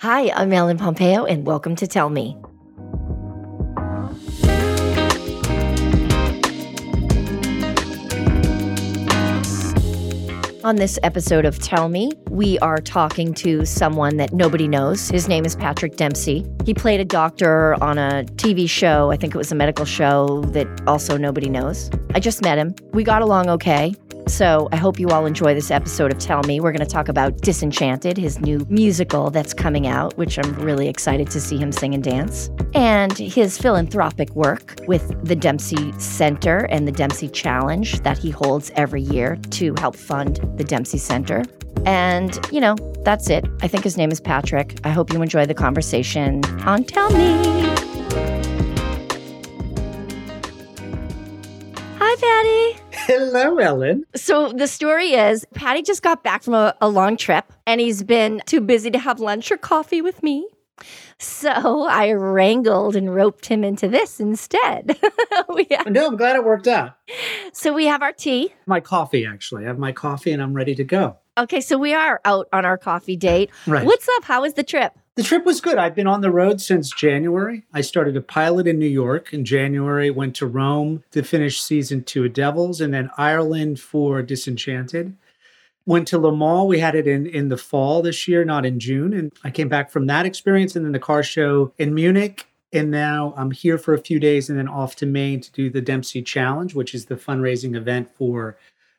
Hi, 0.00 0.30
I'm 0.32 0.52
Ellen 0.52 0.76
Pompeo, 0.76 1.24
and 1.24 1.46
welcome 1.46 1.76
to 1.76 1.86
Tell 1.86 2.10
Me. 2.10 2.36
On 10.64 10.76
this 10.76 10.98
episode 11.02 11.44
of 11.44 11.58
Tell 11.58 11.88
Me, 11.88 12.10
we 12.28 12.58
are 12.58 12.78
talking 12.78 13.32
to 13.34 13.64
someone 13.64 14.16
that 14.16 14.32
nobody 14.32 14.66
knows. 14.66 15.08
His 15.08 15.28
name 15.28 15.46
is 15.46 15.54
Patrick 15.56 15.96
Dempsey. 15.96 16.44
He 16.66 16.74
played 16.74 17.00
a 17.00 17.04
doctor 17.04 17.74
on 17.82 17.96
a 17.96 18.24
TV 18.36 18.68
show. 18.68 19.10
I 19.10 19.16
think 19.16 19.34
it 19.34 19.38
was 19.38 19.52
a 19.52 19.54
medical 19.54 19.84
show 19.84 20.42
that 20.48 20.66
also 20.86 21.16
nobody 21.16 21.48
knows. 21.48 21.90
I 22.14 22.20
just 22.20 22.42
met 22.42 22.58
him. 22.58 22.74
We 22.92 23.04
got 23.04 23.22
along 23.22 23.48
okay. 23.50 23.94
So 24.26 24.68
I 24.72 24.76
hope 24.76 24.98
you 24.98 25.08
all 25.08 25.26
enjoy 25.26 25.54
this 25.54 25.70
episode 25.70 26.10
of 26.10 26.18
Tell 26.18 26.42
Me. 26.42 26.58
We're 26.58 26.72
going 26.72 26.84
to 26.84 26.90
talk 26.90 27.08
about 27.08 27.36
Disenchanted, 27.42 28.16
his 28.16 28.40
new 28.40 28.66
musical 28.68 29.30
that's 29.30 29.52
coming 29.54 29.86
out, 29.86 30.16
which 30.16 30.38
I'm 30.38 30.54
really 30.54 30.88
excited 30.88 31.30
to 31.30 31.40
see 31.40 31.56
him 31.56 31.70
sing 31.70 31.94
and 31.94 32.02
dance, 32.02 32.50
and 32.74 33.16
his 33.16 33.58
philanthropic 33.58 34.34
work 34.34 34.76
with 34.88 35.14
the 35.24 35.36
Dempsey 35.36 35.92
Center 36.00 36.60
and 36.70 36.88
the 36.88 36.92
Dempsey 36.92 37.28
Challenge 37.28 38.00
that 38.00 38.18
he 38.18 38.30
holds 38.30 38.72
every 38.74 39.02
year 39.02 39.36
to 39.50 39.74
help 39.78 39.94
fund 39.94 40.40
the 40.56 40.64
Dempsey 40.64 40.98
Center. 40.98 41.44
And, 41.86 42.38
you 42.50 42.60
know, 42.60 42.76
that's 43.04 43.28
it. 43.28 43.44
I 43.60 43.68
think 43.68 43.84
his 43.84 43.96
name 43.96 44.10
is 44.10 44.20
Patrick. 44.20 44.78
I 44.84 44.90
hope 44.90 45.12
you 45.12 45.20
enjoy 45.20 45.44
the 45.46 45.54
conversation 45.54 46.44
on 46.62 46.84
Tell 46.84 47.10
Me. 47.10 47.74
Hi, 51.98 52.16
Patty. 52.16 52.83
Hello, 52.96 53.58
Ellen. 53.58 54.04
So 54.14 54.52
the 54.52 54.66
story 54.66 55.12
is 55.12 55.44
Patty 55.54 55.82
just 55.82 56.02
got 56.02 56.22
back 56.22 56.42
from 56.42 56.54
a, 56.54 56.74
a, 56.80 56.88
long 56.88 57.16
trip 57.16 57.52
and 57.66 57.80
he's 57.80 58.02
been 58.02 58.40
too 58.46 58.60
busy 58.60 58.90
to 58.90 58.98
have 58.98 59.20
lunch 59.20 59.50
or 59.50 59.56
coffee 59.56 60.00
with 60.00 60.22
me. 60.22 60.46
So 61.18 61.86
I 61.86 62.12
wrangled 62.12 62.96
and 62.96 63.14
roped 63.14 63.46
him 63.46 63.64
into 63.64 63.88
this 63.88 64.20
instead. 64.20 64.98
have, 65.70 65.86
no, 65.90 66.06
I'm 66.06 66.16
glad 66.16 66.36
it 66.36 66.44
worked 66.44 66.66
out. 66.66 66.96
So 67.52 67.72
we 67.72 67.86
have 67.86 68.02
our 68.02 68.12
tea. 68.12 68.52
My 68.66 68.80
coffee, 68.80 69.26
actually. 69.26 69.64
I 69.64 69.68
have 69.68 69.78
my 69.78 69.92
coffee 69.92 70.32
and 70.32 70.42
I'm 70.42 70.54
ready 70.54 70.74
to 70.76 70.84
go. 70.84 71.18
Okay, 71.36 71.60
so 71.60 71.76
we 71.78 71.94
are 71.94 72.20
out 72.24 72.48
on 72.52 72.64
our 72.64 72.78
coffee 72.78 73.16
date. 73.16 73.50
Right. 73.66 73.84
What's 73.84 74.08
up? 74.16 74.24
How 74.24 74.42
was 74.42 74.54
the 74.54 74.62
trip? 74.62 74.92
The 75.16 75.22
trip 75.22 75.44
was 75.44 75.60
good. 75.60 75.78
I've 75.78 75.94
been 75.94 76.08
on 76.08 76.22
the 76.22 76.30
road 76.32 76.60
since 76.60 76.90
January. 76.90 77.62
I 77.72 77.82
started 77.82 78.16
a 78.16 78.20
pilot 78.20 78.66
in 78.66 78.80
New 78.80 78.88
York 78.88 79.32
in 79.32 79.44
January, 79.44 80.10
went 80.10 80.34
to 80.36 80.46
Rome 80.46 81.04
to 81.12 81.22
finish 81.22 81.62
season 81.62 82.02
two 82.02 82.24
of 82.24 82.32
Devils, 82.32 82.80
and 82.80 82.92
then 82.92 83.10
Ireland 83.16 83.78
for 83.78 84.22
Disenchanted. 84.22 85.16
Went 85.86 86.08
to 86.08 86.18
Le 86.18 86.34
Mans. 86.34 86.66
We 86.66 86.80
had 86.80 86.96
it 86.96 87.06
in, 87.06 87.26
in 87.26 87.48
the 87.48 87.56
fall 87.56 88.02
this 88.02 88.26
year, 88.26 88.44
not 88.44 88.66
in 88.66 88.80
June. 88.80 89.12
And 89.12 89.30
I 89.44 89.50
came 89.50 89.68
back 89.68 89.92
from 89.92 90.06
that 90.06 90.26
experience 90.26 90.74
and 90.74 90.84
then 90.84 90.92
the 90.92 90.98
car 90.98 91.22
show 91.22 91.72
in 91.78 91.94
Munich. 91.94 92.48
And 92.72 92.90
now 92.90 93.34
I'm 93.36 93.52
here 93.52 93.78
for 93.78 93.94
a 93.94 94.00
few 94.00 94.18
days 94.18 94.50
and 94.50 94.58
then 94.58 94.66
off 94.66 94.96
to 94.96 95.06
Maine 95.06 95.40
to 95.42 95.52
do 95.52 95.70
the 95.70 95.80
Dempsey 95.80 96.22
Challenge, 96.22 96.74
which 96.74 96.92
is 96.92 97.04
the 97.04 97.14
fundraising 97.14 97.76
event 97.76 98.10
for 98.16 98.56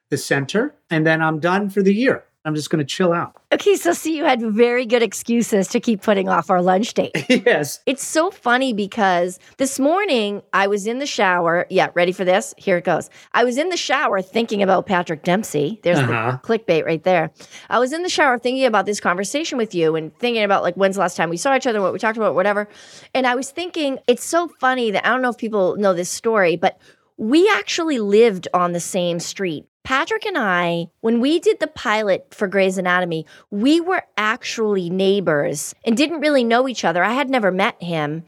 the 0.09 0.17
center. 0.17 0.75
And 0.89 1.05
then 1.05 1.21
I'm 1.21 1.41
done 1.41 1.69
for 1.69 1.81
the 1.81 1.93
year. 1.93 2.23
I'm 2.45 2.53
just 2.53 2.69
going 2.69 2.79
to 2.79 2.85
chill 2.85 3.11
out. 3.11 3.41
Okay, 3.51 3.75
so 3.75 3.91
see, 3.91 4.15
you 4.15 4.23
had 4.23 4.39
very 4.39 4.85
good 4.85 5.01
excuses 5.01 5.67
to 5.69 5.79
keep 5.79 6.03
putting 6.03 6.29
off 6.29 6.51
our 6.51 6.61
lunch 6.61 6.93
date. 6.93 7.11
yes. 7.27 7.79
It's 7.87 8.05
so 8.05 8.29
funny 8.29 8.71
because 8.71 9.39
this 9.57 9.79
morning 9.79 10.43
I 10.53 10.67
was 10.67 10.85
in 10.85 10.99
the 10.99 11.07
shower. 11.07 11.65
Yeah, 11.71 11.89
ready 11.95 12.11
for 12.11 12.23
this? 12.23 12.53
Here 12.57 12.77
it 12.77 12.83
goes. 12.83 13.09
I 13.33 13.43
was 13.43 13.57
in 13.57 13.69
the 13.69 13.77
shower 13.77 14.21
thinking 14.21 14.61
about 14.61 14.85
Patrick 14.85 15.23
Dempsey. 15.23 15.79
There's 15.81 15.97
uh-huh. 15.97 16.37
the 16.43 16.47
clickbait 16.47 16.85
right 16.85 17.03
there. 17.03 17.31
I 17.69 17.79
was 17.79 17.91
in 17.93 18.03
the 18.03 18.09
shower 18.09 18.37
thinking 18.37 18.65
about 18.65 18.85
this 18.85 18.99
conversation 18.99 19.57
with 19.57 19.73
you 19.73 19.95
and 19.95 20.15
thinking 20.19 20.43
about 20.43 20.61
like 20.61 20.75
when's 20.75 20.95
the 20.95 21.01
last 21.01 21.17
time 21.17 21.31
we 21.31 21.37
saw 21.37 21.55
each 21.55 21.65
other, 21.65 21.81
what 21.81 21.93
we 21.93 21.99
talked 21.99 22.17
about, 22.17 22.35
whatever. 22.35 22.67
And 23.15 23.25
I 23.25 23.33
was 23.33 23.49
thinking, 23.49 23.97
it's 24.07 24.23
so 24.23 24.47
funny 24.59 24.91
that 24.91 25.03
I 25.03 25.09
don't 25.09 25.23
know 25.23 25.29
if 25.29 25.37
people 25.37 25.77
know 25.77 25.95
this 25.95 26.11
story, 26.11 26.57
but 26.57 26.79
we 27.17 27.49
actually 27.49 27.97
lived 27.97 28.47
on 28.53 28.73
the 28.73 28.79
same 28.79 29.19
street 29.19 29.65
Patrick 29.85 30.25
and 30.25 30.37
I, 30.37 30.87
when 31.01 31.21
we 31.21 31.39
did 31.39 31.59
the 31.59 31.67
pilot 31.67 32.33
for 32.33 32.47
Grey's 32.47 32.77
Anatomy, 32.77 33.25
we 33.51 33.79
were 33.79 34.03
actually 34.17 34.89
neighbors 34.89 35.75
and 35.85 35.95
didn't 35.95 36.21
really 36.21 36.43
know 36.43 36.67
each 36.67 36.83
other. 36.83 37.03
I 37.03 37.13
had 37.13 37.29
never 37.29 37.51
met 37.51 37.81
him, 37.81 38.23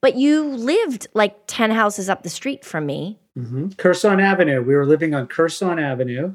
but 0.00 0.16
you 0.16 0.42
lived 0.42 1.06
like 1.12 1.36
10 1.46 1.70
houses 1.70 2.08
up 2.08 2.22
the 2.22 2.30
street 2.30 2.64
from 2.64 2.86
me. 2.86 3.18
Mm-hmm. 3.38 3.68
Curson 3.68 4.22
Avenue. 4.22 4.62
We 4.62 4.74
were 4.74 4.86
living 4.86 5.14
on 5.14 5.28
Curson 5.28 5.80
Avenue. 5.80 6.34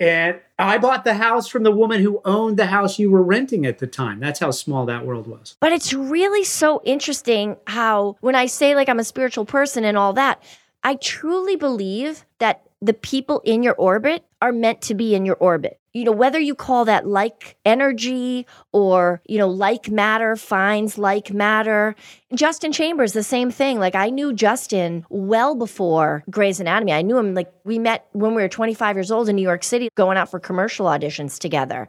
And 0.00 0.40
I 0.58 0.78
bought 0.78 1.04
the 1.04 1.14
house 1.14 1.46
from 1.46 1.62
the 1.62 1.70
woman 1.70 2.02
who 2.02 2.22
owned 2.24 2.56
the 2.56 2.66
house 2.66 2.98
you 2.98 3.10
were 3.10 3.22
renting 3.22 3.66
at 3.66 3.78
the 3.78 3.86
time. 3.86 4.18
That's 4.18 4.40
how 4.40 4.50
small 4.50 4.86
that 4.86 5.06
world 5.06 5.26
was. 5.26 5.56
But 5.60 5.72
it's 5.72 5.92
really 5.92 6.42
so 6.42 6.80
interesting 6.84 7.58
how, 7.66 8.16
when 8.20 8.34
I 8.34 8.46
say 8.46 8.74
like 8.74 8.88
I'm 8.88 8.98
a 8.98 9.04
spiritual 9.04 9.44
person 9.44 9.84
and 9.84 9.98
all 9.98 10.14
that, 10.14 10.42
I 10.82 10.94
truly 10.94 11.56
believe 11.56 12.24
that 12.38 12.62
the 12.82 12.94
people 12.94 13.40
in 13.44 13.62
your 13.62 13.74
orbit 13.74 14.24
are 14.40 14.52
meant 14.52 14.80
to 14.82 14.94
be 14.94 15.14
in 15.14 15.26
your 15.26 15.36
orbit. 15.36 15.78
You 15.92 16.04
know, 16.04 16.12
whether 16.12 16.38
you 16.38 16.54
call 16.54 16.84
that 16.84 17.06
like 17.06 17.56
energy 17.64 18.46
or, 18.72 19.20
you 19.26 19.38
know, 19.38 19.48
like 19.48 19.90
matter 19.90 20.36
finds 20.36 20.96
like 20.96 21.32
matter. 21.32 21.96
Justin 22.32 22.70
Chambers, 22.70 23.12
the 23.12 23.24
same 23.24 23.50
thing. 23.50 23.80
Like 23.80 23.96
I 23.96 24.08
knew 24.08 24.32
Justin 24.32 25.04
well 25.10 25.56
before 25.56 26.22
Grey's 26.30 26.60
Anatomy. 26.60 26.92
I 26.92 27.02
knew 27.02 27.18
him 27.18 27.34
like 27.34 27.52
we 27.64 27.78
met 27.78 28.06
when 28.12 28.34
we 28.34 28.42
were 28.42 28.48
25 28.48 28.96
years 28.96 29.10
old 29.10 29.28
in 29.28 29.36
New 29.36 29.42
York 29.42 29.64
City 29.64 29.90
going 29.96 30.16
out 30.16 30.30
for 30.30 30.38
commercial 30.38 30.86
auditions 30.86 31.38
together. 31.38 31.88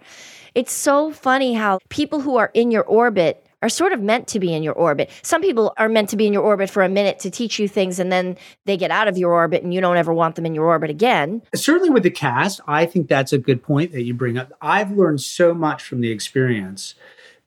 It's 0.56 0.74
so 0.74 1.12
funny 1.12 1.54
how 1.54 1.80
people 1.90 2.22
who 2.22 2.38
are 2.38 2.50
in 2.54 2.72
your 2.72 2.84
orbit 2.84 3.46
are 3.62 3.70
sort 3.70 3.94
of 3.94 4.02
meant 4.02 4.28
to 4.30 4.40
be 4.40 4.54
in 4.54 4.64
your 4.64 4.74
orbit. 4.74 5.10
Some 5.24 5.42
people 5.42 5.74
are 5.78 5.90
meant 5.90 6.10
to 6.10 6.18
be 6.18 6.28
in 6.28 6.34
your 6.34 6.44
orbit 6.44 6.70
for 6.70 6.84
a 6.84 6.90
minute 6.90 7.20
to 7.20 7.30
teach 7.30 7.60
you 7.60 7.68
things 7.68 8.00
and 8.00 8.12
then 8.12 8.38
they 8.66 8.78
get 8.78 8.92
out 8.92 9.08
of 9.08 9.18
your 9.18 9.34
orbit 9.34 9.64
and 9.64 9.74
you 9.74 9.82
don't 9.82 9.98
ever 9.98 10.14
want 10.14 10.36
them 10.36 10.46
in 10.46 10.56
your 10.56 10.66
orbit 10.66 10.90
again. 10.90 11.42
Certainly 11.54 11.90
with 11.92 12.04
the 12.04 12.12
cast, 12.12 12.62
I 12.68 12.86
think 12.86 13.08
that's 13.08 13.34
a 13.34 13.38
good 13.38 13.62
point 13.64 13.92
that 13.92 14.04
you 14.04 14.14
bring 14.14 14.38
up. 14.38 14.52
I've 14.62 14.92
learned 14.92 15.22
so 15.22 15.54
much 15.54 15.84
from 15.84 16.02
the 16.02 16.12
experience 16.12 16.96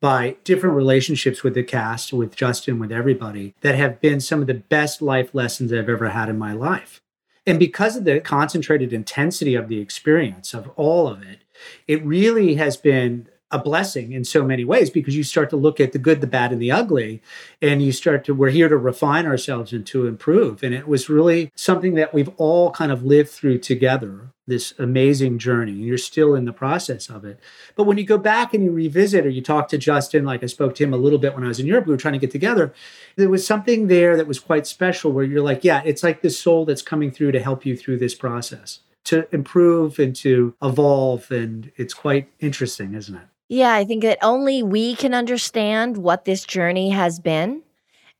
by 0.00 0.36
different 0.44 0.76
relationships 0.76 1.42
with 1.42 1.54
the 1.54 1.62
cast, 1.62 2.12
with 2.12 2.36
Justin, 2.36 2.78
with 2.78 2.92
everybody, 2.92 3.54
that 3.62 3.74
have 3.74 4.00
been 4.00 4.20
some 4.20 4.40
of 4.40 4.46
the 4.46 4.54
best 4.54 5.00
life 5.00 5.34
lessons 5.34 5.72
I've 5.72 5.88
ever 5.88 6.10
had 6.10 6.28
in 6.28 6.38
my 6.38 6.52
life. 6.52 7.00
And 7.46 7.58
because 7.58 7.96
of 7.96 8.04
the 8.04 8.20
concentrated 8.20 8.92
intensity 8.92 9.54
of 9.54 9.68
the 9.68 9.78
experience, 9.78 10.54
of 10.54 10.70
all 10.76 11.08
of 11.08 11.22
it, 11.22 11.40
it 11.86 12.04
really 12.04 12.54
has 12.56 12.76
been 12.76 13.28
a 13.54 13.58
blessing 13.58 14.12
in 14.12 14.24
so 14.24 14.44
many 14.44 14.64
ways 14.64 14.90
because 14.90 15.16
you 15.16 15.22
start 15.22 15.48
to 15.48 15.56
look 15.56 15.78
at 15.78 15.92
the 15.92 15.98
good, 15.98 16.20
the 16.20 16.26
bad, 16.26 16.50
and 16.50 16.60
the 16.60 16.72
ugly, 16.72 17.22
and 17.62 17.80
you 17.80 17.92
start 17.92 18.24
to, 18.24 18.34
we're 18.34 18.50
here 18.50 18.68
to 18.68 18.76
refine 18.76 19.26
ourselves 19.26 19.72
and 19.72 19.86
to 19.86 20.08
improve. 20.08 20.64
And 20.64 20.74
it 20.74 20.88
was 20.88 21.08
really 21.08 21.52
something 21.54 21.94
that 21.94 22.12
we've 22.12 22.30
all 22.36 22.72
kind 22.72 22.90
of 22.90 23.04
lived 23.04 23.30
through 23.30 23.58
together, 23.58 24.32
this 24.48 24.74
amazing 24.76 25.38
journey. 25.38 25.70
And 25.70 25.84
you're 25.84 25.98
still 25.98 26.34
in 26.34 26.46
the 26.46 26.52
process 26.52 27.08
of 27.08 27.24
it. 27.24 27.38
But 27.76 27.84
when 27.84 27.96
you 27.96 28.04
go 28.04 28.18
back 28.18 28.52
and 28.52 28.64
you 28.64 28.72
revisit 28.72 29.24
or 29.24 29.30
you 29.30 29.40
talk 29.40 29.68
to 29.68 29.78
Justin, 29.78 30.24
like 30.24 30.42
I 30.42 30.46
spoke 30.46 30.74
to 30.74 30.84
him 30.84 30.92
a 30.92 30.98
little 30.98 31.20
bit 31.20 31.36
when 31.36 31.44
I 31.44 31.48
was 31.48 31.60
in 31.60 31.66
Europe, 31.66 31.86
we 31.86 31.92
were 31.92 31.98
trying 31.98 32.14
to 32.14 32.18
get 32.18 32.32
together. 32.32 32.74
There 33.14 33.30
was 33.30 33.46
something 33.46 33.86
there 33.86 34.16
that 34.16 34.26
was 34.26 34.40
quite 34.40 34.66
special 34.66 35.12
where 35.12 35.24
you're 35.24 35.42
like, 35.42 35.62
yeah, 35.62 35.80
it's 35.84 36.02
like 36.02 36.22
this 36.22 36.36
soul 36.36 36.64
that's 36.64 36.82
coming 36.82 37.12
through 37.12 37.30
to 37.32 37.40
help 37.40 37.64
you 37.64 37.76
through 37.76 37.98
this 37.98 38.16
process 38.16 38.80
to 39.04 39.32
improve 39.32 39.98
and 39.98 40.16
to 40.16 40.54
evolve. 40.60 41.30
And 41.30 41.70
it's 41.76 41.94
quite 41.94 42.28
interesting, 42.40 42.94
isn't 42.94 43.14
it? 43.14 43.28
Yeah, 43.48 43.72
I 43.74 43.84
think 43.84 44.02
that 44.02 44.18
only 44.22 44.62
we 44.62 44.94
can 44.96 45.14
understand 45.14 45.98
what 45.98 46.24
this 46.24 46.44
journey 46.44 46.90
has 46.90 47.18
been. 47.18 47.62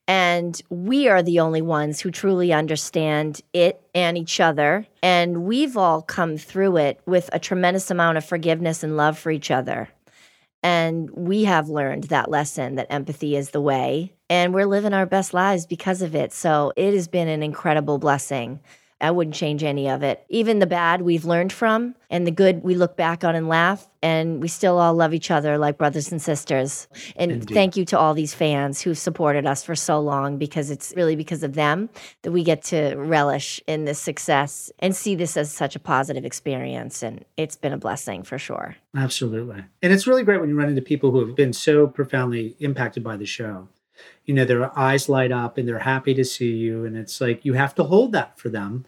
And 0.07 0.61
we 0.69 1.07
are 1.07 1.23
the 1.23 1.39
only 1.39 1.63
ones 1.63 1.99
who 1.99 2.11
truly 2.11 2.53
understand 2.53 3.41
it 3.53 3.81
and 3.95 4.17
each 4.17 4.39
other. 4.39 4.85
And 5.01 5.45
we've 5.45 5.77
all 5.77 6.03
come 6.03 6.37
through 6.37 6.77
it 6.77 6.99
with 7.07 7.29
a 7.33 7.39
tremendous 7.39 7.89
amount 7.89 8.19
of 8.19 8.25
forgiveness 8.25 8.83
and 8.83 8.97
love 8.97 9.17
for 9.17 9.31
each 9.31 9.49
other. 9.49 9.89
And 10.61 11.09
we 11.11 11.45
have 11.45 11.69
learned 11.69 12.05
that 12.05 12.29
lesson 12.29 12.75
that 12.75 12.87
empathy 12.91 13.35
is 13.35 13.49
the 13.51 13.61
way. 13.61 14.13
And 14.29 14.53
we're 14.53 14.67
living 14.67 14.93
our 14.93 15.05
best 15.07 15.33
lives 15.33 15.65
because 15.65 16.01
of 16.03 16.15
it. 16.15 16.33
So 16.33 16.71
it 16.75 16.93
has 16.93 17.07
been 17.07 17.27
an 17.27 17.43
incredible 17.43 17.97
blessing. 17.97 18.59
I 19.05 19.11
wouldn't 19.11 19.35
change 19.35 19.63
any 19.63 19.87
of 19.87 20.01
it. 20.01 20.25
Even 20.29 20.57
the 20.57 20.65
bad 20.65 21.03
we've 21.03 21.25
learned 21.25 21.53
from, 21.53 21.93
and 22.09 22.25
the 22.25 22.31
good 22.31 22.63
we 22.63 22.73
look 22.73 22.97
back 22.97 23.23
on 23.23 23.35
and 23.35 23.47
laugh, 23.47 23.87
and 24.01 24.41
we 24.41 24.47
still 24.47 24.79
all 24.79 24.95
love 24.95 25.13
each 25.13 25.29
other 25.29 25.59
like 25.59 25.77
brothers 25.77 26.11
and 26.11 26.19
sisters. 26.19 26.87
And 27.15 27.31
Indeed. 27.31 27.53
thank 27.53 27.77
you 27.77 27.85
to 27.85 27.99
all 27.99 28.15
these 28.15 28.33
fans 28.33 28.81
who've 28.81 28.97
supported 28.97 29.45
us 29.45 29.63
for 29.63 29.75
so 29.75 29.99
long 29.99 30.39
because 30.39 30.71
it's 30.71 30.91
really 30.95 31.15
because 31.15 31.43
of 31.43 31.53
them 31.53 31.87
that 32.23 32.31
we 32.31 32.43
get 32.43 32.63
to 32.65 32.95
relish 32.95 33.61
in 33.67 33.85
this 33.85 33.99
success 33.99 34.71
and 34.79 34.95
see 34.95 35.13
this 35.13 35.37
as 35.37 35.51
such 35.51 35.75
a 35.75 35.79
positive 35.79 36.25
experience. 36.25 37.03
And 37.03 37.23
it's 37.37 37.55
been 37.55 37.73
a 37.73 37.77
blessing 37.77 38.23
for 38.23 38.39
sure. 38.39 38.75
Absolutely. 38.95 39.63
And 39.83 39.93
it's 39.93 40.07
really 40.07 40.23
great 40.23 40.39
when 40.39 40.49
you 40.49 40.57
run 40.57 40.69
into 40.69 40.81
people 40.81 41.11
who 41.11 41.23
have 41.23 41.35
been 41.35 41.53
so 41.53 41.85
profoundly 41.85 42.55
impacted 42.59 43.03
by 43.03 43.17
the 43.17 43.25
show 43.25 43.67
you 44.25 44.33
know 44.33 44.45
their 44.45 44.77
eyes 44.77 45.07
light 45.09 45.31
up 45.31 45.57
and 45.57 45.67
they're 45.67 45.79
happy 45.79 46.13
to 46.13 46.25
see 46.25 46.53
you. 46.53 46.85
And 46.85 46.97
it's 46.97 47.21
like 47.21 47.45
you 47.45 47.53
have 47.53 47.75
to 47.75 47.83
hold 47.83 48.11
that 48.13 48.39
for 48.39 48.49
them. 48.49 48.85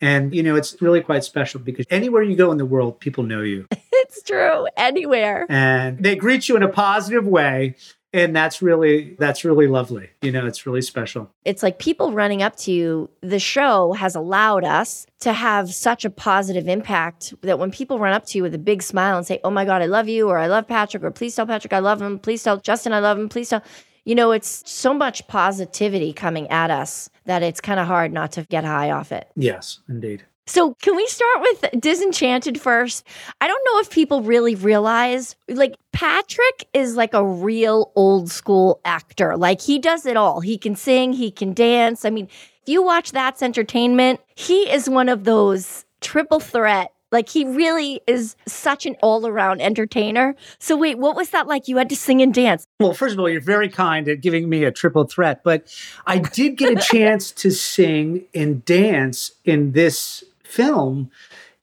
And 0.00 0.34
you 0.34 0.42
know 0.42 0.56
it's 0.56 0.80
really 0.80 1.00
quite 1.00 1.24
special 1.24 1.60
because 1.60 1.86
anywhere 1.90 2.22
you 2.22 2.36
go 2.36 2.50
in 2.52 2.58
the 2.58 2.66
world 2.66 3.00
people 3.00 3.24
know 3.24 3.42
you. 3.42 3.66
It's 4.10 4.22
true. 4.22 4.66
Anywhere. 4.76 5.46
And 5.48 6.02
they 6.02 6.16
greet 6.16 6.48
you 6.48 6.56
in 6.56 6.64
a 6.64 6.68
positive 6.68 7.26
way. 7.26 7.76
And 8.12 8.34
that's 8.34 8.60
really 8.60 9.14
that's 9.20 9.44
really 9.44 9.68
lovely. 9.68 10.10
You 10.20 10.32
know 10.32 10.44
it's 10.44 10.66
really 10.66 10.82
special. 10.82 11.30
It's 11.44 11.62
like 11.62 11.78
people 11.78 12.12
running 12.12 12.42
up 12.42 12.56
to 12.56 12.72
you 12.72 13.08
the 13.20 13.38
show 13.38 13.92
has 13.92 14.16
allowed 14.16 14.64
us 14.64 15.06
to 15.20 15.32
have 15.32 15.72
such 15.72 16.04
a 16.04 16.10
positive 16.10 16.66
impact 16.66 17.34
that 17.42 17.60
when 17.60 17.70
people 17.70 18.00
run 18.00 18.12
up 18.12 18.26
to 18.26 18.38
you 18.38 18.42
with 18.42 18.54
a 18.54 18.58
big 18.58 18.82
smile 18.82 19.16
and 19.16 19.24
say 19.24 19.38
oh 19.44 19.50
my 19.50 19.64
god 19.64 19.80
i 19.80 19.86
love 19.86 20.08
you 20.08 20.28
or 20.28 20.38
i 20.38 20.48
love 20.48 20.66
patrick 20.66 21.04
or 21.04 21.12
please 21.12 21.36
tell 21.36 21.46
patrick 21.46 21.72
i 21.72 21.78
love 21.78 22.02
him. 22.02 22.18
Please 22.18 22.42
tell 22.42 22.56
justin 22.56 22.92
i 22.92 22.98
love 22.98 23.16
him. 23.16 23.28
Please 23.28 23.48
tell 23.48 23.62
you 24.10 24.16
know 24.16 24.32
it's 24.32 24.68
so 24.68 24.92
much 24.92 25.26
positivity 25.28 26.12
coming 26.12 26.50
at 26.50 26.68
us 26.68 27.08
that 27.26 27.44
it's 27.44 27.60
kind 27.60 27.78
of 27.78 27.86
hard 27.86 28.12
not 28.12 28.32
to 28.32 28.42
get 28.42 28.64
high 28.64 28.90
off 28.90 29.12
it 29.12 29.30
yes 29.36 29.78
indeed 29.88 30.24
so, 30.46 30.74
can 30.82 30.96
we 30.96 31.06
start 31.06 31.42
with 31.42 31.80
Disenchanted 31.80 32.60
first? 32.60 33.06
I 33.40 33.46
don't 33.46 33.64
know 33.66 33.78
if 33.78 33.88
people 33.88 34.22
really 34.22 34.56
realize, 34.56 35.36
like, 35.48 35.76
Patrick 35.92 36.66
is 36.74 36.96
like 36.96 37.14
a 37.14 37.24
real 37.24 37.92
old 37.94 38.32
school 38.32 38.80
actor. 38.84 39.36
Like, 39.36 39.60
he 39.60 39.78
does 39.78 40.06
it 40.06 40.16
all. 40.16 40.40
He 40.40 40.58
can 40.58 40.74
sing, 40.74 41.12
he 41.12 41.30
can 41.30 41.54
dance. 41.54 42.04
I 42.04 42.10
mean, 42.10 42.24
if 42.24 42.68
you 42.68 42.82
watch 42.82 43.12
That's 43.12 43.44
Entertainment, 43.44 44.18
he 44.34 44.68
is 44.68 44.90
one 44.90 45.08
of 45.08 45.22
those 45.22 45.84
triple 46.00 46.40
threat 46.40 46.92
like 47.12 47.28
he 47.28 47.44
really 47.44 48.00
is 48.06 48.36
such 48.46 48.86
an 48.86 48.96
all 49.02 49.26
around 49.26 49.60
entertainer. 49.60 50.34
So, 50.58 50.76
wait, 50.76 50.98
what 50.98 51.16
was 51.16 51.30
that 51.30 51.46
like? 51.46 51.68
You 51.68 51.76
had 51.76 51.88
to 51.90 51.96
sing 51.96 52.22
and 52.22 52.32
dance. 52.32 52.66
Well, 52.78 52.94
first 52.94 53.14
of 53.14 53.20
all, 53.20 53.28
you're 53.28 53.40
very 53.40 53.68
kind 53.68 54.08
at 54.08 54.20
giving 54.20 54.48
me 54.48 54.64
a 54.64 54.70
triple 54.70 55.04
threat, 55.04 55.42
but 55.44 55.74
I 56.06 56.18
did 56.18 56.56
get 56.56 56.78
a 56.78 56.80
chance 56.92 57.30
to 57.32 57.50
sing 57.50 58.26
and 58.34 58.64
dance 58.64 59.32
in 59.44 59.72
this 59.72 60.24
film 60.42 61.10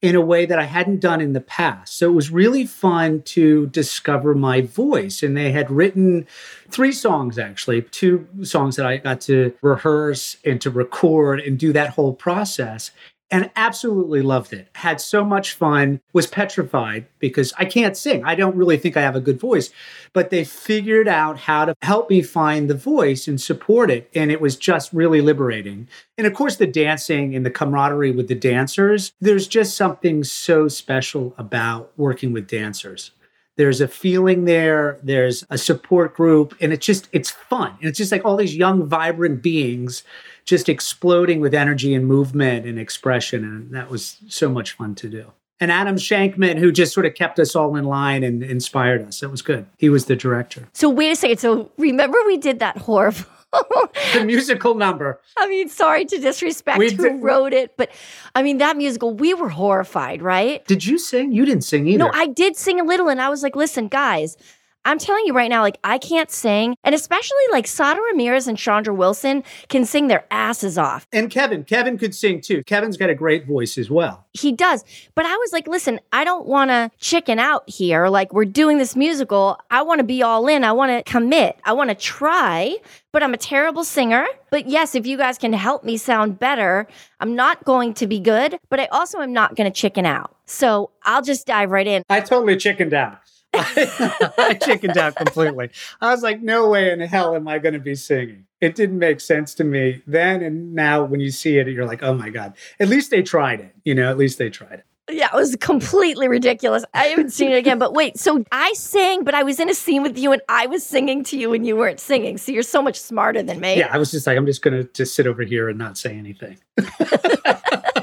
in 0.02 0.16
a 0.16 0.22
way 0.22 0.46
that 0.46 0.60
I 0.60 0.66
hadn't 0.66 1.00
done 1.00 1.22
in 1.22 1.34
the 1.34 1.42
past. 1.42 1.98
So 1.98 2.08
it 2.08 2.14
was 2.14 2.30
really 2.30 2.68
fun 2.68 3.24
to 3.24 3.66
discover 3.68 4.36
my 4.36 4.62
voice. 4.62 5.24
And 5.24 5.36
they 5.36 5.52
had 5.52 5.72
written 5.72 6.28
three 6.70 6.92
songs, 6.92 7.40
actually, 7.40 7.82
two 7.82 8.28
songs 8.44 8.76
that 8.76 8.86
I 8.86 8.98
got 8.98 9.22
to 9.22 9.56
rehearse 9.62 10.38
and 10.46 10.62
to 10.62 10.70
record 10.70 11.40
and 11.40 11.58
do 11.58 11.74
that 11.74 11.92
whole 11.92 12.14
process 12.14 12.92
and 13.30 13.52
absolutely 13.56 14.22
loved 14.22 14.54
it. 14.54 14.70
Had 14.76 15.02
so 15.02 15.24
much 15.24 15.54
fun, 15.54 16.02
was 16.14 16.28
petrified 16.28 17.08
because 17.20 17.54
I 17.58 17.66
can't 17.66 17.98
sing. 17.98 18.24
I 18.24 18.36
don't 18.36 18.56
really 18.56 18.78
think 18.78 18.96
I 18.96 19.02
have 19.02 19.16
a 19.16 19.22
good 19.22 19.40
voice, 19.40 19.70
but 20.14 20.30
they 20.30 20.44
figured 20.44 21.08
out 21.08 21.40
how 21.40 21.66
to 21.66 21.76
help 21.82 22.10
me 22.10 22.22
find 22.22 22.70
the 22.70 22.76
voice 22.76 23.28
and 23.28 23.40
support 23.40 23.92
it. 23.92 24.10
And 24.16 24.32
it 24.32 24.42
was 24.42 24.56
just 24.56 24.94
really 24.94 25.22
liberating. 25.22 25.88
And 26.18 26.26
of 26.26 26.34
course, 26.34 26.56
the 26.56 26.68
dancing 26.68 27.36
and 27.36 27.46
the 27.46 27.52
camaraderie 27.52 28.12
with 28.12 28.28
the 28.28 28.36
dancers, 28.36 29.12
there's 29.20 29.48
just 29.48 29.76
something 29.76 30.24
so 30.24 30.68
special 30.68 31.34
about 31.38 31.92
working 31.98 32.32
with 32.34 32.48
dancers 32.48 33.12
there's 33.58 33.82
a 33.82 33.88
feeling 33.88 34.46
there 34.46 35.00
there's 35.04 35.44
a 35.50 35.58
support 35.58 36.16
group 36.16 36.56
and 36.62 36.72
it's 36.72 36.86
just 36.86 37.10
it's 37.12 37.32
fun 37.32 37.76
and 37.80 37.90
it's 37.90 37.98
just 37.98 38.12
like 38.12 38.24
all 38.24 38.38
these 38.38 38.56
young 38.56 38.86
vibrant 38.86 39.42
beings 39.42 40.04
just 40.48 40.70
exploding 40.70 41.42
with 41.42 41.54
energy 41.54 41.94
and 41.94 42.08
movement 42.08 42.66
and 42.66 42.80
expression. 42.80 43.44
And 43.44 43.72
that 43.76 43.92
was 43.92 44.18
so 44.28 44.50
much 44.50 44.72
fun 44.72 44.96
to 44.96 45.10
do. 45.10 45.34
And 45.60 45.72
Adam 45.72 45.98
Shankman, 45.98 46.58
who 46.58 46.72
just 46.72 46.94
sort 46.94 47.06
of 47.06 47.16
kept 47.16 47.38
us 47.38 47.56
all 47.56 47.76
in 47.76 47.84
line 47.84 48.24
and 48.24 48.42
inspired 48.42 49.06
us. 49.06 49.22
It 49.22 49.30
was 49.30 49.42
good. 49.42 49.66
He 49.78 49.90
was 49.90 50.06
the 50.06 50.16
director. 50.16 50.70
So, 50.74 50.90
wait 50.90 51.12
a 51.12 51.16
second. 51.16 51.40
So, 51.40 51.72
remember 51.78 52.18
we 52.26 52.38
did 52.38 52.60
that 52.60 52.78
horrible. 52.78 53.26
the 54.14 54.24
musical 54.26 54.76
number. 54.76 55.22
I 55.38 55.48
mean, 55.48 55.70
sorry 55.70 56.06
to 56.06 56.18
disrespect 56.18 56.80
we 56.80 56.92
who 56.92 57.04
did, 57.04 57.24
wrote 57.24 57.54
it, 57.54 57.78
but 57.78 57.90
I 58.36 58.44
mean, 58.44 58.58
that 58.58 58.78
musical, 58.78 59.14
we 59.14 59.34
were 59.34 59.50
horrified, 59.50 60.22
right? 60.22 60.66
Did 60.66 60.86
you 60.86 60.98
sing? 60.98 61.32
You 61.32 61.46
didn't 61.46 61.64
sing 61.64 61.88
either. 61.88 62.00
No, 62.00 62.12
I 62.14 62.28
did 62.28 62.56
sing 62.56 62.80
a 62.80 62.84
little, 62.84 63.10
and 63.10 63.22
I 63.22 63.30
was 63.30 63.44
like, 63.44 63.56
listen, 63.56 63.88
guys, 63.88 64.38
I'm 64.88 65.00
telling 65.00 65.26
you 65.26 65.34
right 65.34 65.50
now, 65.50 65.64
like 65.64 65.80
I 65.84 65.98
can't 65.98 66.32
sing, 66.32 66.78
and 66.86 66.96
especially 66.96 67.36
like 67.52 67.68
Sara 67.68 68.02
Ramirez 68.02 68.48
and 68.48 68.58
Chandra 68.58 68.94
Wilson 68.94 69.44
can 69.68 69.84
sing 69.84 70.08
their 70.08 70.26
asses 70.32 70.78
off. 70.78 71.06
And 71.12 71.30
Kevin, 71.30 71.66
Kevin 71.66 71.98
could 71.98 72.16
sing 72.16 72.40
too. 72.40 72.64
Kevin's 72.64 72.96
got 72.96 73.10
a 73.10 73.14
great 73.14 73.46
voice 73.46 73.78
as 73.78 73.92
well. 73.92 74.26
He 74.32 74.54
does. 74.54 74.86
But 75.14 75.26
I 75.26 75.36
was 75.36 75.52
like, 75.52 75.68
listen, 75.68 76.00
I 76.14 76.24
don't 76.24 76.48
want 76.48 76.72
to 76.72 76.90
chicken 77.00 77.38
out 77.38 77.70
here. 77.70 78.08
Like 78.08 78.32
we're 78.32 78.46
doing 78.46 78.78
this 78.78 78.96
musical. 78.96 79.60
I 79.70 79.82
want 79.82 80.00
to 80.00 80.06
be 80.06 80.24
all 80.24 80.48
in. 80.48 80.64
I 80.64 80.72
want 80.72 80.92
to 80.92 81.12
commit. 81.12 81.60
I 81.66 81.74
want 81.74 81.90
to 81.90 81.96
try, 81.96 82.78
but 83.12 83.22
I'm 83.22 83.34
a 83.34 83.38
terrible 83.38 83.84
singer. 83.84 84.26
But 84.52 84.70
yes, 84.70 84.96
if 84.96 85.06
you 85.06 85.18
guys 85.18 85.38
can 85.38 85.52
help 85.52 85.84
me 85.84 85.98
sound 85.98 86.40
better, 86.40 86.88
I'm 87.20 87.36
not 87.36 87.66
going 87.66 87.94
to 87.96 88.08
be 88.08 88.22
good, 88.22 88.58
but 88.70 88.80
I 88.80 88.86
also 88.86 89.20
am 89.20 89.34
not 89.34 89.58
going 89.58 89.70
to 89.70 89.78
chicken 89.78 90.06
out. 90.06 90.34
So 90.46 90.92
I'll 91.04 91.22
just 91.22 91.46
dive 91.46 91.72
right 91.72 91.88
in. 91.88 92.04
I 92.10 92.22
totally 92.22 92.56
chickened 92.56 92.94
out. 92.94 93.20
I, 93.58 94.32
I 94.38 94.54
chickened 94.54 94.98
out 94.98 95.16
completely. 95.16 95.70
I 96.02 96.12
was 96.12 96.24
like, 96.24 96.42
no 96.42 96.70
way 96.70 96.92
in 96.92 97.00
hell 97.02 97.36
am 97.36 97.48
I 97.48 97.60
going 97.60 97.74
to 97.74 97.80
be 97.80 97.96
singing. 97.96 98.46
It 98.60 98.76
didn't 98.76 99.00
make 99.00 99.20
sense 99.20 99.54
to 99.56 99.64
me 99.64 100.02
then. 100.08 100.42
And 100.42 100.74
now 100.74 101.04
when 101.04 101.20
you 101.20 101.32
see 101.32 101.58
it, 101.58 101.68
you're 101.68 101.86
like, 101.86 102.04
oh 102.04 102.14
my 102.14 102.30
God. 102.30 102.54
At 102.80 102.90
least 102.90 103.12
they 103.12 103.22
tried 103.22 103.60
it. 103.60 103.76
You 103.84 103.96
know, 103.96 104.10
at 104.10 104.18
least 104.18 104.38
they 104.38 104.50
tried 104.50 104.80
it. 104.80 104.86
Yeah, 105.10 105.30
it 105.34 105.36
was 105.36 105.56
completely 105.56 106.28
ridiculous. 106.28 106.84
I 106.94 107.06
haven't 107.06 107.32
seen 107.32 107.52
it 107.52 107.56
again. 107.56 107.80
But 107.80 107.94
wait, 107.94 108.20
so 108.20 108.44
I 108.52 108.74
sang, 108.74 109.24
but 109.24 109.34
I 109.34 109.44
was 109.44 109.58
in 109.60 109.70
a 109.70 109.74
scene 109.74 110.04
with 110.04 110.18
you 110.18 110.34
and 110.34 110.42
I 110.50 110.68
was 110.68 110.86
singing 110.86 111.24
to 111.26 111.38
you 111.38 111.54
and 111.54 111.66
you 111.66 111.78
weren't 111.78 112.02
singing. 112.02 112.38
So 112.38 112.52
you're 112.52 112.62
so 112.62 112.82
much 112.82 113.00
smarter 113.00 113.42
than 113.42 113.62
me. 113.62 113.78
Yeah, 113.78 113.90
I 113.90 113.98
was 113.98 114.12
just 114.12 114.28
like, 114.28 114.38
I'm 114.38 114.46
just 114.46 114.62
going 114.62 114.76
to 114.76 114.90
just 114.92 115.16
sit 115.16 115.26
over 115.26 115.44
here 115.44 115.70
and 115.70 115.78
not 115.78 115.98
say 115.98 116.18
anything. 116.18 116.58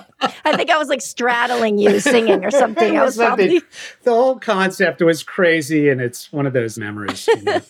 I 0.44 0.56
think 0.56 0.70
I 0.70 0.78
was 0.78 0.88
like 0.88 1.00
straddling 1.00 1.78
you 1.78 2.00
singing 2.00 2.44
or 2.44 2.50
something. 2.50 2.98
I 2.98 3.04
was. 3.04 3.16
Probably... 3.16 3.62
The 4.02 4.10
whole 4.10 4.38
concept 4.38 5.02
was 5.02 5.22
crazy, 5.22 5.88
and 5.88 6.00
it's 6.00 6.32
one 6.32 6.46
of 6.46 6.52
those 6.52 6.78
memories. 6.78 7.28
You 7.34 7.42
know? 7.42 7.60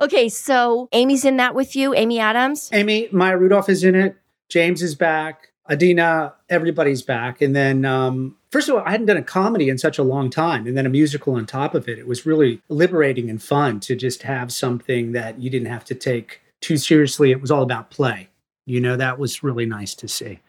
okay, 0.00 0.28
so 0.28 0.88
Amy's 0.92 1.24
in 1.24 1.36
that 1.36 1.54
with 1.54 1.76
you, 1.76 1.94
Amy 1.94 2.18
Adams. 2.18 2.70
Amy 2.72 3.08
Maya 3.12 3.36
Rudolph 3.36 3.68
is 3.68 3.84
in 3.84 3.94
it. 3.94 4.16
James 4.48 4.82
is 4.82 4.94
back. 4.94 5.52
Idina, 5.70 6.34
everybody's 6.48 7.02
back. 7.02 7.40
And 7.40 7.54
then, 7.54 7.84
um, 7.84 8.36
first 8.50 8.68
of 8.68 8.74
all, 8.74 8.82
I 8.84 8.90
hadn't 8.90 9.06
done 9.06 9.16
a 9.16 9.22
comedy 9.22 9.68
in 9.68 9.78
such 9.78 9.98
a 9.98 10.02
long 10.02 10.30
time, 10.30 10.66
and 10.66 10.76
then 10.76 10.86
a 10.86 10.90
musical 10.90 11.34
on 11.34 11.46
top 11.46 11.74
of 11.74 11.88
it. 11.88 11.98
It 11.98 12.06
was 12.06 12.26
really 12.26 12.60
liberating 12.68 13.30
and 13.30 13.42
fun 13.42 13.80
to 13.80 13.94
just 13.94 14.22
have 14.22 14.52
something 14.52 15.12
that 15.12 15.40
you 15.40 15.50
didn't 15.50 15.68
have 15.68 15.84
to 15.86 15.94
take 15.94 16.40
too 16.60 16.76
seriously. 16.76 17.30
It 17.30 17.40
was 17.40 17.50
all 17.50 17.62
about 17.62 17.90
play. 17.90 18.28
You 18.64 18.80
know, 18.80 18.96
that 18.96 19.18
was 19.18 19.42
really 19.42 19.66
nice 19.66 19.94
to 19.96 20.08
see. 20.08 20.40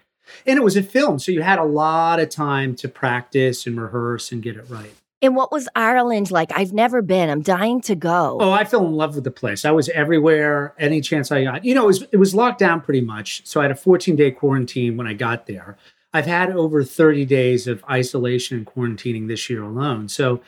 And 0.46 0.58
it 0.58 0.64
was 0.64 0.78
a 0.78 0.84
film, 0.84 1.20
so 1.20 1.32
you 1.32 1.42
had 1.42 1.60
a 1.60 1.64
lot 1.64 2.20
of 2.20 2.30
time 2.30 2.76
to 2.76 2.88
practice 2.88 3.66
and 3.68 3.80
rehearse 3.80 4.32
and 4.32 4.42
get 4.42 4.56
it 4.56 4.70
right. 4.70 4.94
And 5.22 5.38
what 5.38 5.54
was 5.54 5.70
Ireland 5.74 6.32
like? 6.32 6.52
I've 6.54 6.74
never 6.74 7.02
been. 7.02 7.30
I'm 7.30 7.42
dying 7.42 7.80
to 7.84 7.96
go. 7.96 8.38
Oh, 8.42 8.52
I 8.52 8.66
fell 8.66 8.86
in 8.86 8.92
love 8.92 9.16
with 9.16 9.24
the 9.24 9.32
place. 9.32 9.64
I 9.64 9.72
was 9.72 9.88
everywhere, 9.90 10.74
any 10.78 11.00
chance 11.00 11.32
I 11.32 11.46
got. 11.46 11.64
You 11.64 11.76
know, 11.76 11.84
it 11.84 11.88
was 11.88 12.02
it 12.12 12.18
was 12.18 12.36
locked 12.36 12.60
down 12.60 12.82
pretty 12.82 13.00
much. 13.00 13.42
So 13.46 13.62
I 13.62 13.64
had 13.64 13.72
a 13.72 13.76
14 13.76 14.18
day 14.18 14.32
quarantine 14.32 14.98
when 14.98 15.08
I 15.08 15.14
got 15.14 15.48
there. 15.48 15.78
I've 16.14 16.26
had 16.26 16.52
over 16.52 16.84
30 16.84 17.26
days 17.26 17.68
of 17.68 17.84
isolation 17.90 18.58
and 18.58 18.68
quarantining 18.68 19.28
this 19.30 19.50
year 19.50 19.64
alone. 19.64 20.10
So 20.10 20.42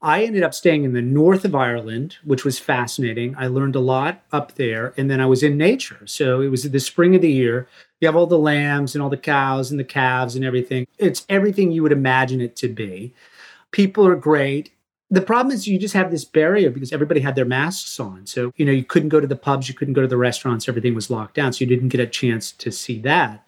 I 0.00 0.22
ended 0.22 0.44
up 0.44 0.54
staying 0.54 0.84
in 0.84 0.92
the 0.92 1.02
north 1.02 1.44
of 1.44 1.56
Ireland, 1.56 2.18
which 2.22 2.44
was 2.44 2.58
fascinating. 2.58 3.34
I 3.36 3.48
learned 3.48 3.74
a 3.74 3.80
lot 3.80 4.22
up 4.30 4.54
there. 4.54 4.94
And 4.96 5.10
then 5.10 5.20
I 5.20 5.26
was 5.26 5.42
in 5.42 5.56
nature. 5.56 6.06
So 6.06 6.40
it 6.40 6.48
was 6.48 6.62
the 6.62 6.78
spring 6.78 7.16
of 7.16 7.22
the 7.22 7.32
year. 7.32 7.68
You 8.00 8.06
have 8.06 8.14
all 8.14 8.28
the 8.28 8.38
lambs 8.38 8.94
and 8.94 9.02
all 9.02 9.10
the 9.10 9.16
cows 9.16 9.72
and 9.72 9.80
the 9.80 9.84
calves 9.84 10.36
and 10.36 10.44
everything. 10.44 10.86
It's 10.98 11.26
everything 11.28 11.72
you 11.72 11.82
would 11.82 11.92
imagine 11.92 12.40
it 12.40 12.54
to 12.56 12.68
be. 12.68 13.12
People 13.72 14.06
are 14.06 14.14
great. 14.14 14.70
The 15.10 15.20
problem 15.20 15.52
is 15.52 15.66
you 15.66 15.78
just 15.78 15.94
have 15.94 16.10
this 16.10 16.24
barrier 16.24 16.70
because 16.70 16.92
everybody 16.92 17.20
had 17.20 17.34
their 17.34 17.44
masks 17.44 17.98
on. 17.98 18.26
So, 18.26 18.52
you 18.56 18.64
know, 18.64 18.72
you 18.72 18.84
couldn't 18.84 19.08
go 19.08 19.20
to 19.20 19.26
the 19.26 19.36
pubs, 19.36 19.68
you 19.68 19.74
couldn't 19.74 19.94
go 19.94 20.02
to 20.02 20.06
the 20.06 20.18
restaurants, 20.18 20.68
everything 20.68 20.94
was 20.94 21.10
locked 21.10 21.34
down. 21.34 21.52
So 21.52 21.64
you 21.64 21.66
didn't 21.66 21.88
get 21.88 22.00
a 22.00 22.06
chance 22.06 22.52
to 22.52 22.70
see 22.70 23.00
that. 23.00 23.47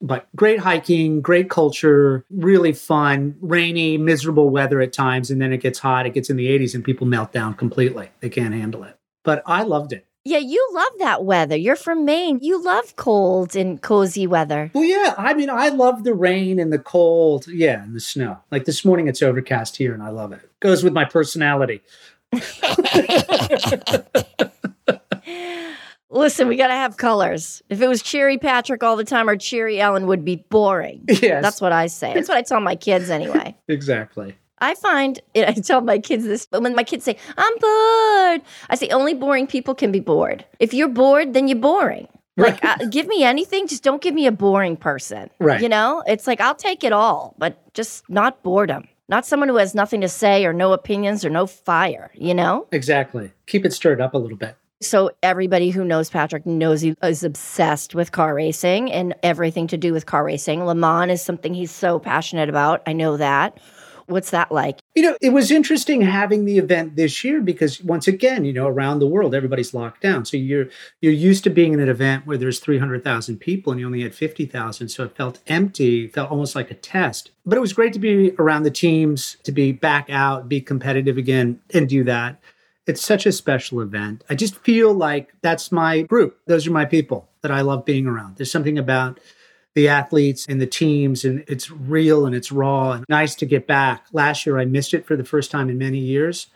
But 0.00 0.28
great 0.36 0.60
hiking, 0.60 1.22
great 1.22 1.48
culture, 1.48 2.24
really 2.30 2.72
fun, 2.72 3.36
rainy, 3.40 3.96
miserable 3.96 4.50
weather 4.50 4.80
at 4.80 4.92
times. 4.92 5.30
And 5.30 5.40
then 5.40 5.52
it 5.52 5.58
gets 5.58 5.78
hot, 5.78 6.06
it 6.06 6.14
gets 6.14 6.28
in 6.28 6.36
the 6.36 6.46
80s, 6.46 6.74
and 6.74 6.84
people 6.84 7.06
melt 7.06 7.32
down 7.32 7.54
completely. 7.54 8.10
They 8.20 8.28
can't 8.28 8.54
handle 8.54 8.84
it. 8.84 8.98
But 9.24 9.42
I 9.46 9.62
loved 9.62 9.92
it. 9.92 10.06
Yeah, 10.24 10.38
you 10.38 10.68
love 10.72 10.92
that 10.98 11.24
weather. 11.24 11.56
You're 11.56 11.76
from 11.76 12.04
Maine. 12.04 12.40
You 12.42 12.60
love 12.60 12.96
cold 12.96 13.54
and 13.54 13.80
cozy 13.80 14.26
weather. 14.26 14.72
Well, 14.74 14.82
yeah. 14.82 15.14
I 15.16 15.34
mean, 15.34 15.48
I 15.48 15.68
love 15.68 16.02
the 16.02 16.14
rain 16.14 16.58
and 16.58 16.72
the 16.72 16.80
cold. 16.80 17.46
Yeah, 17.46 17.84
and 17.84 17.94
the 17.94 18.00
snow. 18.00 18.38
Like 18.50 18.64
this 18.64 18.84
morning, 18.84 19.06
it's 19.06 19.22
overcast 19.22 19.76
here, 19.76 19.94
and 19.94 20.02
I 20.02 20.08
love 20.08 20.32
it. 20.32 20.40
Goes 20.58 20.82
with 20.82 20.92
my 20.92 21.04
personality. 21.04 21.82
Listen, 26.16 26.48
we 26.48 26.56
got 26.56 26.68
to 26.68 26.74
have 26.74 26.96
colors. 26.96 27.62
If 27.68 27.82
it 27.82 27.88
was 27.88 28.02
cheery 28.02 28.38
Patrick 28.38 28.82
all 28.82 28.96
the 28.96 29.04
time 29.04 29.28
or 29.28 29.36
cheery 29.36 29.80
Ellen 29.80 30.06
would 30.06 30.24
be 30.24 30.36
boring. 30.48 31.04
Yes. 31.26 31.42
That's 31.42 31.60
what 31.60 31.72
I 31.72 31.88
say. 31.88 32.14
That's 32.14 32.28
what 32.28 32.36
I 32.36 32.42
tell 32.42 32.60
my 32.60 32.76
kids 32.76 33.10
anyway. 33.10 33.56
exactly. 33.68 34.36
I 34.58 34.74
find 34.74 35.18
it, 35.34 35.48
I 35.48 35.52
tell 35.52 35.80
my 35.80 35.98
kids 35.98 36.24
this, 36.24 36.46
but 36.46 36.62
when 36.62 36.74
my 36.74 36.84
kids 36.84 37.04
say, 37.04 37.16
I'm 37.36 37.52
bored, 37.58 38.42
I 38.70 38.76
say, 38.76 38.88
only 38.90 39.12
boring 39.12 39.46
people 39.46 39.74
can 39.74 39.90
be 39.90 39.98
bored. 39.98 40.44
If 40.60 40.72
you're 40.72 40.88
bored, 40.88 41.34
then 41.34 41.48
you're 41.48 41.58
boring. 41.58 42.08
Like, 42.38 42.62
uh, 42.62 42.76
give 42.90 43.06
me 43.06 43.24
anything, 43.24 43.66
just 43.66 43.82
don't 43.82 44.02
give 44.02 44.14
me 44.14 44.26
a 44.26 44.30
boring 44.30 44.76
person. 44.76 45.30
Right. 45.40 45.58
You 45.58 45.70
know, 45.70 46.04
it's 46.06 46.26
like, 46.26 46.38
I'll 46.38 46.54
take 46.54 46.84
it 46.84 46.92
all, 46.92 47.34
but 47.38 47.72
just 47.72 48.08
not 48.10 48.42
boredom. 48.42 48.88
Not 49.08 49.24
someone 49.24 49.48
who 49.48 49.56
has 49.56 49.74
nothing 49.74 50.02
to 50.02 50.08
say 50.08 50.44
or 50.44 50.52
no 50.52 50.74
opinions 50.74 51.24
or 51.24 51.30
no 51.30 51.46
fire, 51.46 52.10
you 52.14 52.34
know? 52.34 52.66
Exactly. 52.72 53.32
Keep 53.46 53.64
it 53.64 53.72
stirred 53.72 54.02
up 54.02 54.12
a 54.12 54.18
little 54.18 54.36
bit. 54.36 54.54
So 54.82 55.10
everybody 55.22 55.70
who 55.70 55.84
knows 55.84 56.10
Patrick 56.10 56.44
knows 56.44 56.82
he 56.82 56.94
is 57.02 57.24
obsessed 57.24 57.94
with 57.94 58.12
car 58.12 58.34
racing 58.34 58.92
and 58.92 59.14
everything 59.22 59.66
to 59.68 59.78
do 59.78 59.92
with 59.92 60.04
car 60.04 60.24
racing. 60.24 60.64
Le 60.64 60.74
Mans 60.74 61.10
is 61.10 61.22
something 61.22 61.54
he's 61.54 61.70
so 61.70 61.98
passionate 61.98 62.50
about. 62.50 62.82
I 62.86 62.92
know 62.92 63.16
that. 63.16 63.58
What's 64.08 64.30
that 64.30 64.52
like? 64.52 64.78
You 64.94 65.02
know, 65.02 65.16
it 65.20 65.30
was 65.30 65.50
interesting 65.50 66.00
having 66.02 66.44
the 66.44 66.58
event 66.58 66.94
this 66.94 67.24
year 67.24 67.40
because 67.40 67.82
once 67.82 68.06
again, 68.06 68.44
you 68.44 68.52
know, 68.52 68.68
around 68.68 69.00
the 69.00 69.06
world 69.06 69.34
everybody's 69.34 69.74
locked 69.74 70.02
down. 70.02 70.24
So 70.26 70.36
you're 70.36 70.66
you're 71.00 71.12
used 71.12 71.42
to 71.44 71.50
being 71.50 71.72
in 71.72 71.80
an 71.80 71.88
event 71.88 72.26
where 72.26 72.38
there's 72.38 72.60
300,000 72.60 73.38
people 73.38 73.72
and 73.72 73.80
you 73.80 73.86
only 73.86 74.02
had 74.02 74.14
50,000, 74.14 74.88
so 74.88 75.04
it 75.04 75.16
felt 75.16 75.40
empty, 75.48 76.06
felt 76.06 76.30
almost 76.30 76.54
like 76.54 76.70
a 76.70 76.74
test. 76.74 77.30
But 77.44 77.56
it 77.56 77.60
was 77.60 77.72
great 77.72 77.94
to 77.94 77.98
be 77.98 78.32
around 78.38 78.62
the 78.62 78.70
teams, 78.70 79.38
to 79.42 79.50
be 79.50 79.72
back 79.72 80.08
out, 80.08 80.48
be 80.48 80.60
competitive 80.60 81.18
again 81.18 81.60
and 81.74 81.88
do 81.88 82.04
that. 82.04 82.40
It's 82.86 83.04
such 83.04 83.26
a 83.26 83.32
special 83.32 83.80
event. 83.80 84.22
I 84.30 84.34
just 84.34 84.56
feel 84.58 84.94
like 84.94 85.34
that's 85.42 85.72
my 85.72 86.02
group. 86.02 86.38
Those 86.46 86.66
are 86.66 86.72
my 86.72 86.84
people 86.84 87.28
that 87.42 87.50
I 87.50 87.62
love 87.62 87.84
being 87.84 88.06
around. 88.06 88.36
There's 88.36 88.50
something 88.50 88.78
about 88.78 89.18
the 89.74 89.88
athletes 89.88 90.46
and 90.48 90.60
the 90.60 90.66
teams 90.66 91.24
and 91.24 91.44
it's 91.48 91.70
real 91.70 92.24
and 92.24 92.34
it's 92.34 92.50
raw 92.50 92.92
and 92.92 93.04
nice 93.08 93.34
to 93.36 93.46
get 93.46 93.66
back. 93.66 94.06
Last 94.12 94.46
year 94.46 94.58
I 94.58 94.64
missed 94.64 94.94
it 94.94 95.04
for 95.04 95.16
the 95.16 95.24
first 95.24 95.50
time 95.50 95.68
in 95.68 95.76
many 95.76 95.98
years. 95.98 96.46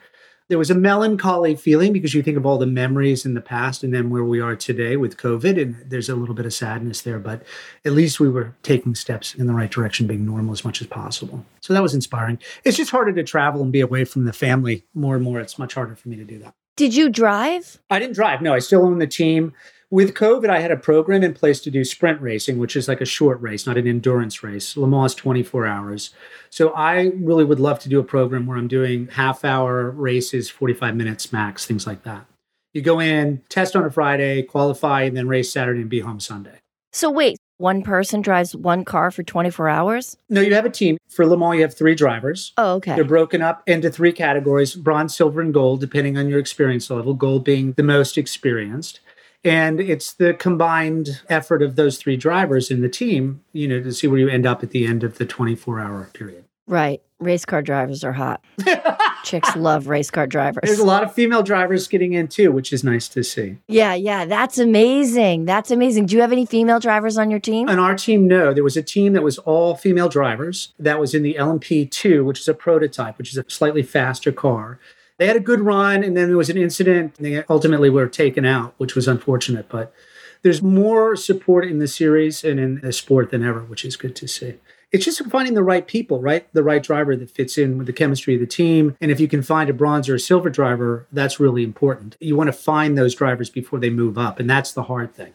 There 0.51 0.59
was 0.59 0.69
a 0.69 0.75
melancholy 0.75 1.55
feeling 1.55 1.93
because 1.93 2.13
you 2.13 2.25
think 2.25 2.37
of 2.37 2.45
all 2.45 2.59
the 2.59 2.67
memories 2.67 3.25
in 3.25 3.35
the 3.35 3.41
past 3.41 3.85
and 3.85 3.95
then 3.95 4.11
where 4.11 4.25
we 4.25 4.41
are 4.41 4.57
today 4.57 4.97
with 4.97 5.17
COVID 5.17 5.63
and 5.63 5.77
there's 5.89 6.09
a 6.09 6.17
little 6.17 6.35
bit 6.35 6.45
of 6.45 6.53
sadness 6.53 7.03
there, 7.03 7.21
but 7.21 7.45
at 7.85 7.93
least 7.93 8.19
we 8.19 8.29
were 8.29 8.57
taking 8.65 8.97
steps 8.97 9.33
in 9.33 9.47
the 9.47 9.55
right 9.55 9.71
direction, 9.71 10.09
being 10.09 10.27
normal 10.27 10.51
as 10.51 10.65
much 10.65 10.81
as 10.81 10.89
possible. 10.89 11.47
So 11.61 11.73
that 11.73 11.83
was 11.85 11.95
inspiring. 11.95 12.41
It's 12.65 12.77
just 12.77 12.91
harder 12.91 13.13
to 13.13 13.23
travel 13.23 13.63
and 13.63 13.71
be 13.71 13.81
away 13.81 14.05
from 14.05 14.25
the 14.25 14.33
family 14.33 14.85
more 14.93 15.15
and 15.15 15.23
more. 15.23 15.39
It's 15.39 15.57
much 15.57 15.75
harder 15.75 15.95
for 15.95 16.09
me 16.09 16.17
to 16.17 16.25
do 16.25 16.41
that. 16.41 16.53
Did 16.75 16.97
you 16.97 17.11
drive? 17.11 17.79
I 17.89 18.01
didn't 18.01 18.17
drive. 18.17 18.43
No, 18.43 18.53
I 18.53 18.59
still 18.59 18.85
own 18.85 18.99
the 18.99 19.07
team. 19.07 19.53
With 19.93 20.15
COVID, 20.15 20.49
I 20.49 20.61
had 20.61 20.71
a 20.71 20.77
program 20.77 21.25
in 21.25 21.35
place 21.35 21.59
to 21.63 21.71
do 21.71 21.85
sprint 21.85 22.21
racing, 22.21 22.59
which 22.59 22.77
is 22.77 22.87
like 22.87 23.01
a 23.01 23.05
short 23.05 23.41
race, 23.43 23.67
not 23.67 23.77
an 23.77 23.89
endurance 23.89 24.41
race. 24.41 24.77
Le 24.77 24.87
Mans 24.87 25.17
24 25.17 25.67
hours. 25.67 26.11
So 26.49 26.71
I 26.75 27.11
really 27.17 27.43
would 27.43 27.59
love 27.59 27.81
to 27.81 27.89
do 27.89 27.99
a 27.99 28.05
program 28.05 28.47
where 28.47 28.57
I'm 28.57 28.69
doing 28.69 29.09
half 29.09 29.45
hour 29.45 29.91
races, 29.91 30.49
45 30.49 30.95
minutes 30.95 31.33
max, 31.33 31.67
things 31.67 31.89
like 31.89 32.05
that. 32.05 32.25
You 32.73 32.83
go 32.83 33.01
in, 33.01 33.43
test 33.49 33.75
on 33.75 33.85
a 33.85 33.91
Friday, 33.91 34.45
qualify, 34.45 35.03
and 35.03 35.17
then 35.17 35.27
race 35.27 35.53
Saturday 35.53 35.81
and 35.81 35.91
be 35.91 35.99
home 35.99 36.21
Sunday. 36.21 36.61
So 36.93 37.11
wait, 37.11 37.37
one 37.57 37.83
person 37.83 38.23
drives 38.23 38.55
one 38.55 38.85
car 38.85 39.11
for 39.11 39.25
24 39.25 39.69
hours? 39.69 40.17
No, 40.29 40.41
you 40.41 40.55
have 40.55 40.65
a 40.65 40.71
team. 40.71 40.99
For 41.09 41.27
Le 41.27 41.37
Mans, 41.37 41.57
you 41.57 41.63
have 41.63 41.77
three 41.77 41.97
drivers. 41.97 42.53
Oh, 42.57 42.75
okay. 42.75 42.95
They're 42.95 43.03
broken 43.03 43.43
up 43.43 43.65
into 43.67 43.91
three 43.91 44.13
categories 44.13 44.77
bronze, 44.77 45.17
silver, 45.17 45.41
and 45.41 45.53
gold, 45.53 45.81
depending 45.81 46.17
on 46.17 46.29
your 46.29 46.39
experience 46.39 46.89
level, 46.91 47.13
gold 47.13 47.43
being 47.45 47.73
the 47.73 47.83
most 47.83 48.17
experienced. 48.17 49.01
And 49.43 49.81
it's 49.81 50.13
the 50.13 50.35
combined 50.35 51.23
effort 51.29 51.63
of 51.63 51.77
those 51.77 51.97
three 51.97 52.17
drivers 52.17 52.71
in 52.71 52.83
the 52.83 52.89
team, 52.89 53.43
you 53.53 53.67
know, 53.67 53.83
to 53.83 53.93
see 53.93 54.07
where 54.07 54.19
you 54.19 54.29
end 54.29 54.47
up 54.47 54.63
at 54.63 54.71
the 54.71 54.87
end 54.87 55.03
of 55.03 55.19
the 55.19 55.25
24 55.25 55.81
hour 55.81 56.11
period. 56.13 56.45
Right. 56.67 57.03
Race 57.19 57.45
car 57.45 57.63
drivers 57.63 58.05
are 58.05 58.13
hot. 58.13 58.43
Chicks 59.25 59.55
love 59.57 59.89
race 59.89 60.11
car 60.11 60.27
drivers. 60.27 60.63
There's 60.65 60.79
a 60.79 60.85
lot 60.85 61.03
of 61.03 61.13
female 61.13 61.43
drivers 61.43 61.89
getting 61.89 62.13
in 62.15 62.29
too, 62.29 62.53
which 62.53 62.73
is 62.73 62.85
nice 62.85 63.09
to 63.09 63.23
see. 63.23 63.59
Yeah, 63.67 63.93
yeah. 63.93 64.25
That's 64.25 64.57
amazing. 64.57 65.45
That's 65.45 65.71
amazing. 65.71 66.07
Do 66.07 66.15
you 66.15 66.23
have 66.23 66.33
any 66.33 66.47
female 66.47 66.81
drivers 66.81 67.19
on 67.19 67.31
your 67.31 67.41
team? 67.41 67.69
On 67.69 67.79
our 67.79 67.95
team, 67.95 68.27
no. 68.27 68.55
There 68.55 68.65
was 68.65 68.77
a 68.77 68.83
team 68.83 69.13
that 69.15 69.23
was 69.23 69.37
all 69.39 69.75
female 69.75 70.09
drivers 70.09 70.73
that 70.79 70.99
was 70.99 71.13
in 71.13 71.23
the 71.23 71.35
LMP2, 71.35 72.25
which 72.25 72.41
is 72.41 72.49
a 72.49 72.55
prototype, 72.55 73.19
which 73.19 73.33
is 73.33 73.37
a 73.37 73.45
slightly 73.49 73.83
faster 73.83 74.33
car 74.33 74.79
they 75.21 75.27
had 75.27 75.37
a 75.37 75.41
good 75.41 75.61
run 75.61 76.03
and 76.03 76.17
then 76.17 76.29
there 76.29 76.37
was 76.39 76.49
an 76.49 76.57
incident 76.57 77.15
and 77.19 77.27
they 77.27 77.45
ultimately 77.51 77.91
were 77.91 78.09
taken 78.09 78.47
out 78.47 78.73
which 78.79 78.95
was 78.95 79.07
unfortunate 79.07 79.69
but 79.69 79.93
there's 80.41 80.63
more 80.63 81.15
support 81.15 81.67
in 81.67 81.79
the 81.79 81.87
series 81.87 82.43
and 82.43 82.59
in 82.59 82.81
the 82.81 82.91
sport 82.91 83.31
than 83.31 83.45
ever 83.45 83.61
which 83.61 83.85
is 83.85 83.97
good 83.97 84.17
to 84.17 84.27
see. 84.27 84.55
It's 84.91 85.05
just 85.05 85.23
finding 85.27 85.53
the 85.53 85.63
right 85.63 85.87
people 85.87 86.23
right? 86.23 86.51
The 86.55 86.63
right 86.63 86.83
driver 86.83 87.15
that 87.15 87.31
fits 87.31 87.59
in 87.59 87.77
with 87.77 87.87
the 87.87 87.93
chemistry 87.93 88.35
of 88.35 88.41
the 88.41 88.47
team 88.47 88.97
and 88.99 89.11
if 89.11 89.21
you 89.21 89.29
can 89.29 89.43
find 89.43 89.69
a 89.69 89.75
bronze 89.75 90.09
or 90.09 90.15
a 90.15 90.19
silver 90.19 90.49
driver 90.49 91.07
that's 91.13 91.39
really 91.39 91.65
important. 91.65 92.17
You 92.19 92.35
want 92.35 92.49
to 92.49 92.55
find 92.55 92.97
those 92.97 93.15
drivers 93.15 93.51
before 93.51 93.79
they 93.79 93.91
move 93.91 94.17
up 94.17 94.41
and 94.41 94.49
that's 94.49 94.73
the 94.73 94.85
hard 94.85 95.15
thing 95.15 95.35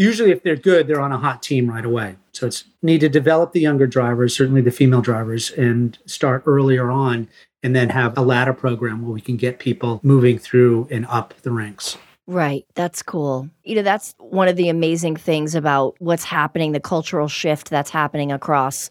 usually 0.00 0.30
if 0.30 0.42
they're 0.42 0.56
good 0.56 0.86
they're 0.86 1.00
on 1.00 1.12
a 1.12 1.18
hot 1.18 1.42
team 1.42 1.70
right 1.70 1.84
away 1.84 2.16
so 2.32 2.46
it's 2.46 2.64
need 2.82 3.00
to 3.00 3.08
develop 3.08 3.52
the 3.52 3.60
younger 3.60 3.86
drivers 3.86 4.36
certainly 4.36 4.60
the 4.60 4.70
female 4.70 5.00
drivers 5.00 5.50
and 5.52 5.98
start 6.06 6.42
earlier 6.46 6.90
on 6.90 7.28
and 7.62 7.76
then 7.76 7.90
have 7.90 8.16
a 8.16 8.22
ladder 8.22 8.52
program 8.52 9.02
where 9.02 9.12
we 9.12 9.20
can 9.20 9.36
get 9.36 9.58
people 9.58 10.00
moving 10.02 10.38
through 10.38 10.88
and 10.90 11.06
up 11.06 11.34
the 11.42 11.50
ranks. 11.50 11.98
Right. 12.26 12.64
That's 12.74 13.02
cool. 13.02 13.50
You 13.64 13.76
know, 13.76 13.82
that's 13.82 14.14
one 14.18 14.48
of 14.48 14.56
the 14.56 14.68
amazing 14.68 15.16
things 15.16 15.54
about 15.54 15.96
what's 15.98 16.24
happening, 16.24 16.72
the 16.72 16.80
cultural 16.80 17.28
shift 17.28 17.70
that's 17.70 17.90
happening 17.90 18.30
across 18.30 18.88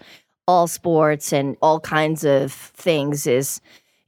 all 0.48 0.68
sports 0.68 1.32
and 1.32 1.56
all 1.62 1.80
kinds 1.80 2.26
of 2.26 2.52
things 2.52 3.28
is 3.28 3.62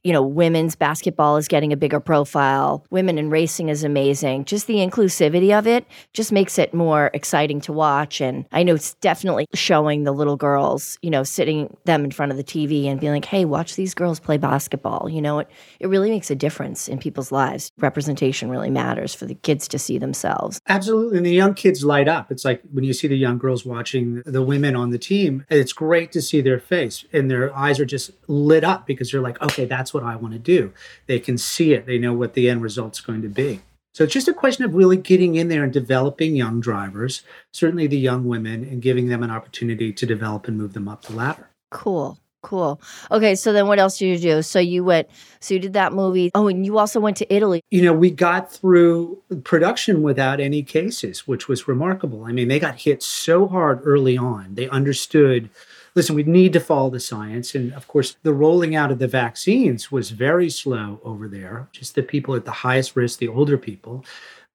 you 0.04 0.12
know, 0.12 0.22
women's 0.22 0.74
basketball 0.74 1.36
is 1.36 1.46
getting 1.46 1.72
a 1.72 1.76
bigger 1.76 2.00
profile. 2.00 2.84
Women 2.90 3.18
in 3.18 3.30
racing 3.30 3.68
is 3.68 3.84
amazing. 3.84 4.44
Just 4.44 4.66
the 4.66 4.76
inclusivity 4.76 5.56
of 5.56 5.66
it 5.66 5.86
just 6.12 6.32
makes 6.32 6.58
it 6.58 6.74
more 6.74 7.10
exciting 7.14 7.60
to 7.62 7.72
watch. 7.72 8.20
And 8.20 8.44
I 8.50 8.64
know 8.64 8.74
it's 8.74 8.94
definitely 8.94 9.46
showing 9.54 10.02
the 10.04 10.12
little 10.12 10.36
girls, 10.36 10.98
you 11.02 11.10
know, 11.10 11.22
sitting 11.22 11.76
them 11.84 12.04
in 12.04 12.10
front 12.10 12.32
of 12.32 12.38
the 12.38 12.44
TV 12.44 12.86
and 12.86 13.00
being 13.00 13.12
like, 13.12 13.24
hey, 13.24 13.44
watch 13.44 13.76
these 13.76 13.94
girls 13.94 14.18
play 14.18 14.38
basketball. 14.38 15.08
You 15.08 15.22
know, 15.22 15.38
it, 15.38 15.48
it 15.78 15.86
really 15.86 16.10
makes 16.10 16.30
a 16.30 16.34
difference 16.34 16.88
in 16.88 16.98
people's 16.98 17.30
lives. 17.30 17.70
Representation 17.78 18.50
really 18.50 18.70
matters 18.70 19.14
for 19.14 19.26
the 19.26 19.34
kids 19.36 19.68
to 19.68 19.78
see 19.78 19.98
themselves. 19.98 20.60
Absolutely. 20.68 21.18
And 21.18 21.26
the 21.26 21.32
young 21.32 21.54
kids 21.54 21.84
light 21.84 22.08
up. 22.08 22.32
It's 22.32 22.44
like 22.44 22.62
when 22.72 22.84
you 22.84 22.92
see 22.92 23.06
the 23.06 23.16
young 23.16 23.38
girls 23.38 23.64
watching 23.64 24.22
the 24.26 24.42
women 24.42 24.74
on 24.74 24.90
the 24.90 24.98
team, 24.98 25.44
it's 25.48 25.72
great 25.72 26.10
to 26.12 26.22
see 26.22 26.40
their 26.40 26.58
face 26.58 27.04
and 27.12 27.30
their 27.30 27.54
eyes 27.56 27.78
are 27.78 27.84
just 27.84 28.10
lit 28.26 28.64
up 28.64 28.86
because 28.86 29.12
they're 29.12 29.20
like, 29.20 29.40
okay, 29.40 29.64
that's 29.64 29.91
what 29.92 30.04
I 30.04 30.16
want 30.16 30.34
to 30.34 30.38
do. 30.38 30.72
They 31.06 31.18
can 31.18 31.38
see 31.38 31.72
it, 31.72 31.86
they 31.86 31.98
know 31.98 32.12
what 32.12 32.34
the 32.34 32.48
end 32.48 32.62
result's 32.62 33.00
going 33.00 33.22
to 33.22 33.28
be. 33.28 33.60
So 33.94 34.04
it's 34.04 34.14
just 34.14 34.28
a 34.28 34.34
question 34.34 34.64
of 34.64 34.74
really 34.74 34.96
getting 34.96 35.34
in 35.34 35.48
there 35.48 35.64
and 35.64 35.72
developing 35.72 36.34
young 36.34 36.60
drivers, 36.60 37.22
certainly 37.52 37.86
the 37.86 37.98
young 37.98 38.26
women, 38.26 38.64
and 38.64 38.80
giving 38.80 39.08
them 39.08 39.22
an 39.22 39.30
opportunity 39.30 39.92
to 39.92 40.06
develop 40.06 40.48
and 40.48 40.56
move 40.56 40.72
them 40.72 40.88
up 40.88 41.02
the 41.02 41.12
ladder. 41.12 41.50
Cool. 41.70 42.18
Cool. 42.42 42.80
Okay, 43.10 43.36
so 43.36 43.52
then 43.52 43.68
what 43.68 43.78
else 43.78 43.98
did 43.98 44.06
you 44.06 44.18
do? 44.18 44.42
So 44.42 44.58
you 44.58 44.82
went, 44.82 45.08
so 45.38 45.54
you 45.54 45.60
did 45.60 45.74
that 45.74 45.92
movie. 45.92 46.32
Oh, 46.34 46.48
and 46.48 46.66
you 46.66 46.76
also 46.76 46.98
went 46.98 47.16
to 47.18 47.32
Italy. 47.32 47.62
You 47.70 47.82
know, 47.82 47.92
we 47.92 48.10
got 48.10 48.50
through 48.50 49.22
production 49.44 50.02
without 50.02 50.40
any 50.40 50.64
cases, 50.64 51.28
which 51.28 51.46
was 51.46 51.68
remarkable. 51.68 52.24
I 52.24 52.32
mean, 52.32 52.48
they 52.48 52.58
got 52.58 52.80
hit 52.80 53.00
so 53.00 53.46
hard 53.46 53.80
early 53.84 54.18
on. 54.18 54.56
They 54.56 54.68
understood 54.68 55.50
listen, 55.94 56.14
we 56.14 56.22
need 56.22 56.52
to 56.52 56.60
follow 56.60 56.90
the 56.90 57.00
science. 57.00 57.54
And 57.54 57.72
of 57.74 57.86
course, 57.88 58.16
the 58.22 58.32
rolling 58.32 58.74
out 58.74 58.90
of 58.90 58.98
the 58.98 59.08
vaccines 59.08 59.92
was 59.92 60.10
very 60.10 60.50
slow 60.50 61.00
over 61.04 61.28
there, 61.28 61.68
just 61.72 61.94
the 61.94 62.02
people 62.02 62.34
at 62.34 62.44
the 62.44 62.50
highest 62.50 62.96
risk, 62.96 63.18
the 63.18 63.28
older 63.28 63.58
people. 63.58 64.04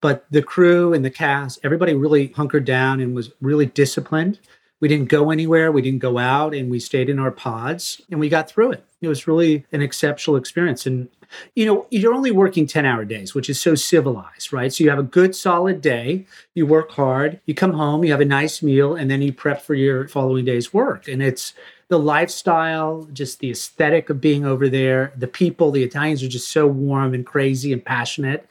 But 0.02 0.26
the 0.30 0.44
crew 0.44 0.94
and 0.94 1.04
the 1.04 1.10
cast, 1.10 1.60
everybody 1.64 1.94
really 1.94 2.28
hunkered 2.28 2.66
down 2.66 3.00
and 3.00 3.16
was 3.16 3.32
really 3.42 3.66
disciplined. 3.66 4.40
We 4.80 4.88
didn't 4.88 5.10
go 5.10 5.32
anywhere, 5.32 5.72
we 5.72 5.82
didn't 5.82 6.00
go 6.00 6.20
out, 6.20 6.54
and 6.54 6.70
we 6.70 6.80
stayed 6.80 7.10
in 7.10 7.18
our 7.18 7.32
pods 7.32 8.00
and 8.12 8.20
we 8.20 8.30
got 8.30 8.48
through 8.48 8.74
it. 8.74 8.84
It 9.02 9.08
was 9.08 9.28
really 9.28 9.66
an 9.72 9.82
exceptional 9.82 10.38
experience. 10.38 10.86
And 10.86 11.10
you 11.56 11.66
know, 11.66 11.88
you're 11.90 12.14
only 12.14 12.32
working 12.32 12.68
10 12.68 12.86
hour 12.86 13.06
days, 13.06 13.34
which 13.34 13.50
is 13.50 13.60
so 13.60 13.76
civilized, 13.76 14.52
right? 14.54 14.74
So 14.74 14.84
you 14.84 14.90
have 14.90 15.00
a 15.00 15.04
good 15.04 15.36
solid 15.36 15.82
day, 15.82 16.26
you 16.54 16.66
work 16.66 16.92
hard, 16.92 17.40
you 17.46 17.54
come 17.54 17.74
home, 17.74 18.04
you 18.04 18.12
have 18.12 18.22
a 18.22 18.26
nice 18.26 18.62
meal, 18.62 18.96
and 18.96 19.10
then 19.10 19.22
you 19.22 19.34
prep 19.34 19.62
for 19.62 19.76
your 19.76 20.08
following 20.08 20.46
day's 20.46 20.74
work. 20.74 21.08
And 21.08 21.22
it's 21.22 21.54
the 21.90 22.00
lifestyle, 22.00 23.08
just 23.14 23.40
the 23.40 23.52
aesthetic 23.52 24.10
of 24.10 24.20
being 24.20 24.46
over 24.46 24.68
there. 24.68 25.14
The 25.16 25.28
people, 25.28 25.72
the 25.72 25.84
Italians 25.84 26.24
are 26.24 26.28
just 26.28 26.52
so 26.52 26.68
warm 26.68 27.14
and 27.14 27.26
crazy 27.26 27.72
and 27.72 27.84
passionate. 27.84 28.50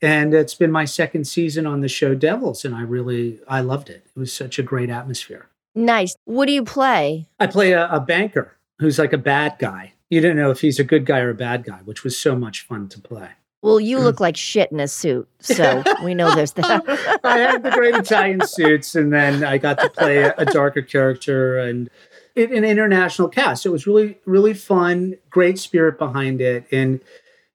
And 0.00 0.34
it's 0.34 0.54
been 0.54 0.72
my 0.72 0.84
second 0.84 1.26
season 1.28 1.64
on 1.64 1.80
the 1.80 1.88
show 1.88 2.14
Devils, 2.14 2.64
and 2.64 2.74
I 2.74 2.82
really, 2.82 3.38
I 3.46 3.60
loved 3.60 3.88
it. 3.88 4.04
It 4.16 4.18
was 4.18 4.32
such 4.32 4.58
a 4.58 4.62
great 4.62 4.90
atmosphere. 4.90 5.46
Nice. 5.76 6.16
What 6.24 6.46
do 6.46 6.52
you 6.52 6.64
play? 6.64 7.26
I 7.38 7.46
play 7.46 7.72
a, 7.72 7.88
a 7.88 8.00
banker 8.00 8.56
who's 8.80 8.98
like 8.98 9.12
a 9.12 9.18
bad 9.18 9.56
guy 9.58 9.92
you 10.12 10.20
didn't 10.20 10.36
know 10.36 10.50
if 10.50 10.60
he's 10.60 10.78
a 10.78 10.84
good 10.84 11.06
guy 11.06 11.20
or 11.20 11.30
a 11.30 11.34
bad 11.34 11.64
guy, 11.64 11.78
which 11.86 12.04
was 12.04 12.18
so 12.18 12.36
much 12.36 12.66
fun 12.66 12.86
to 12.86 13.00
play. 13.00 13.30
Well, 13.62 13.80
you 13.80 13.96
mm. 13.96 14.02
look 14.02 14.20
like 14.20 14.36
shit 14.36 14.70
in 14.70 14.78
a 14.78 14.86
suit, 14.86 15.26
so 15.40 15.82
we 16.04 16.12
know 16.12 16.34
there's 16.34 16.52
that. 16.52 16.84
I 17.24 17.38
had 17.38 17.62
the 17.62 17.70
great 17.70 17.94
Italian 17.94 18.46
suits, 18.46 18.94
and 18.94 19.10
then 19.10 19.42
I 19.42 19.56
got 19.56 19.78
to 19.78 19.88
play 19.88 20.18
a, 20.18 20.34
a 20.36 20.44
darker 20.44 20.82
character 20.82 21.56
and 21.56 21.88
it, 22.34 22.50
an 22.50 22.62
international 22.62 23.28
cast. 23.28 23.64
It 23.64 23.70
was 23.70 23.86
really, 23.86 24.18
really 24.26 24.52
fun. 24.52 25.14
Great 25.30 25.58
spirit 25.58 25.98
behind 25.98 26.42
it, 26.42 26.66
and 26.70 27.00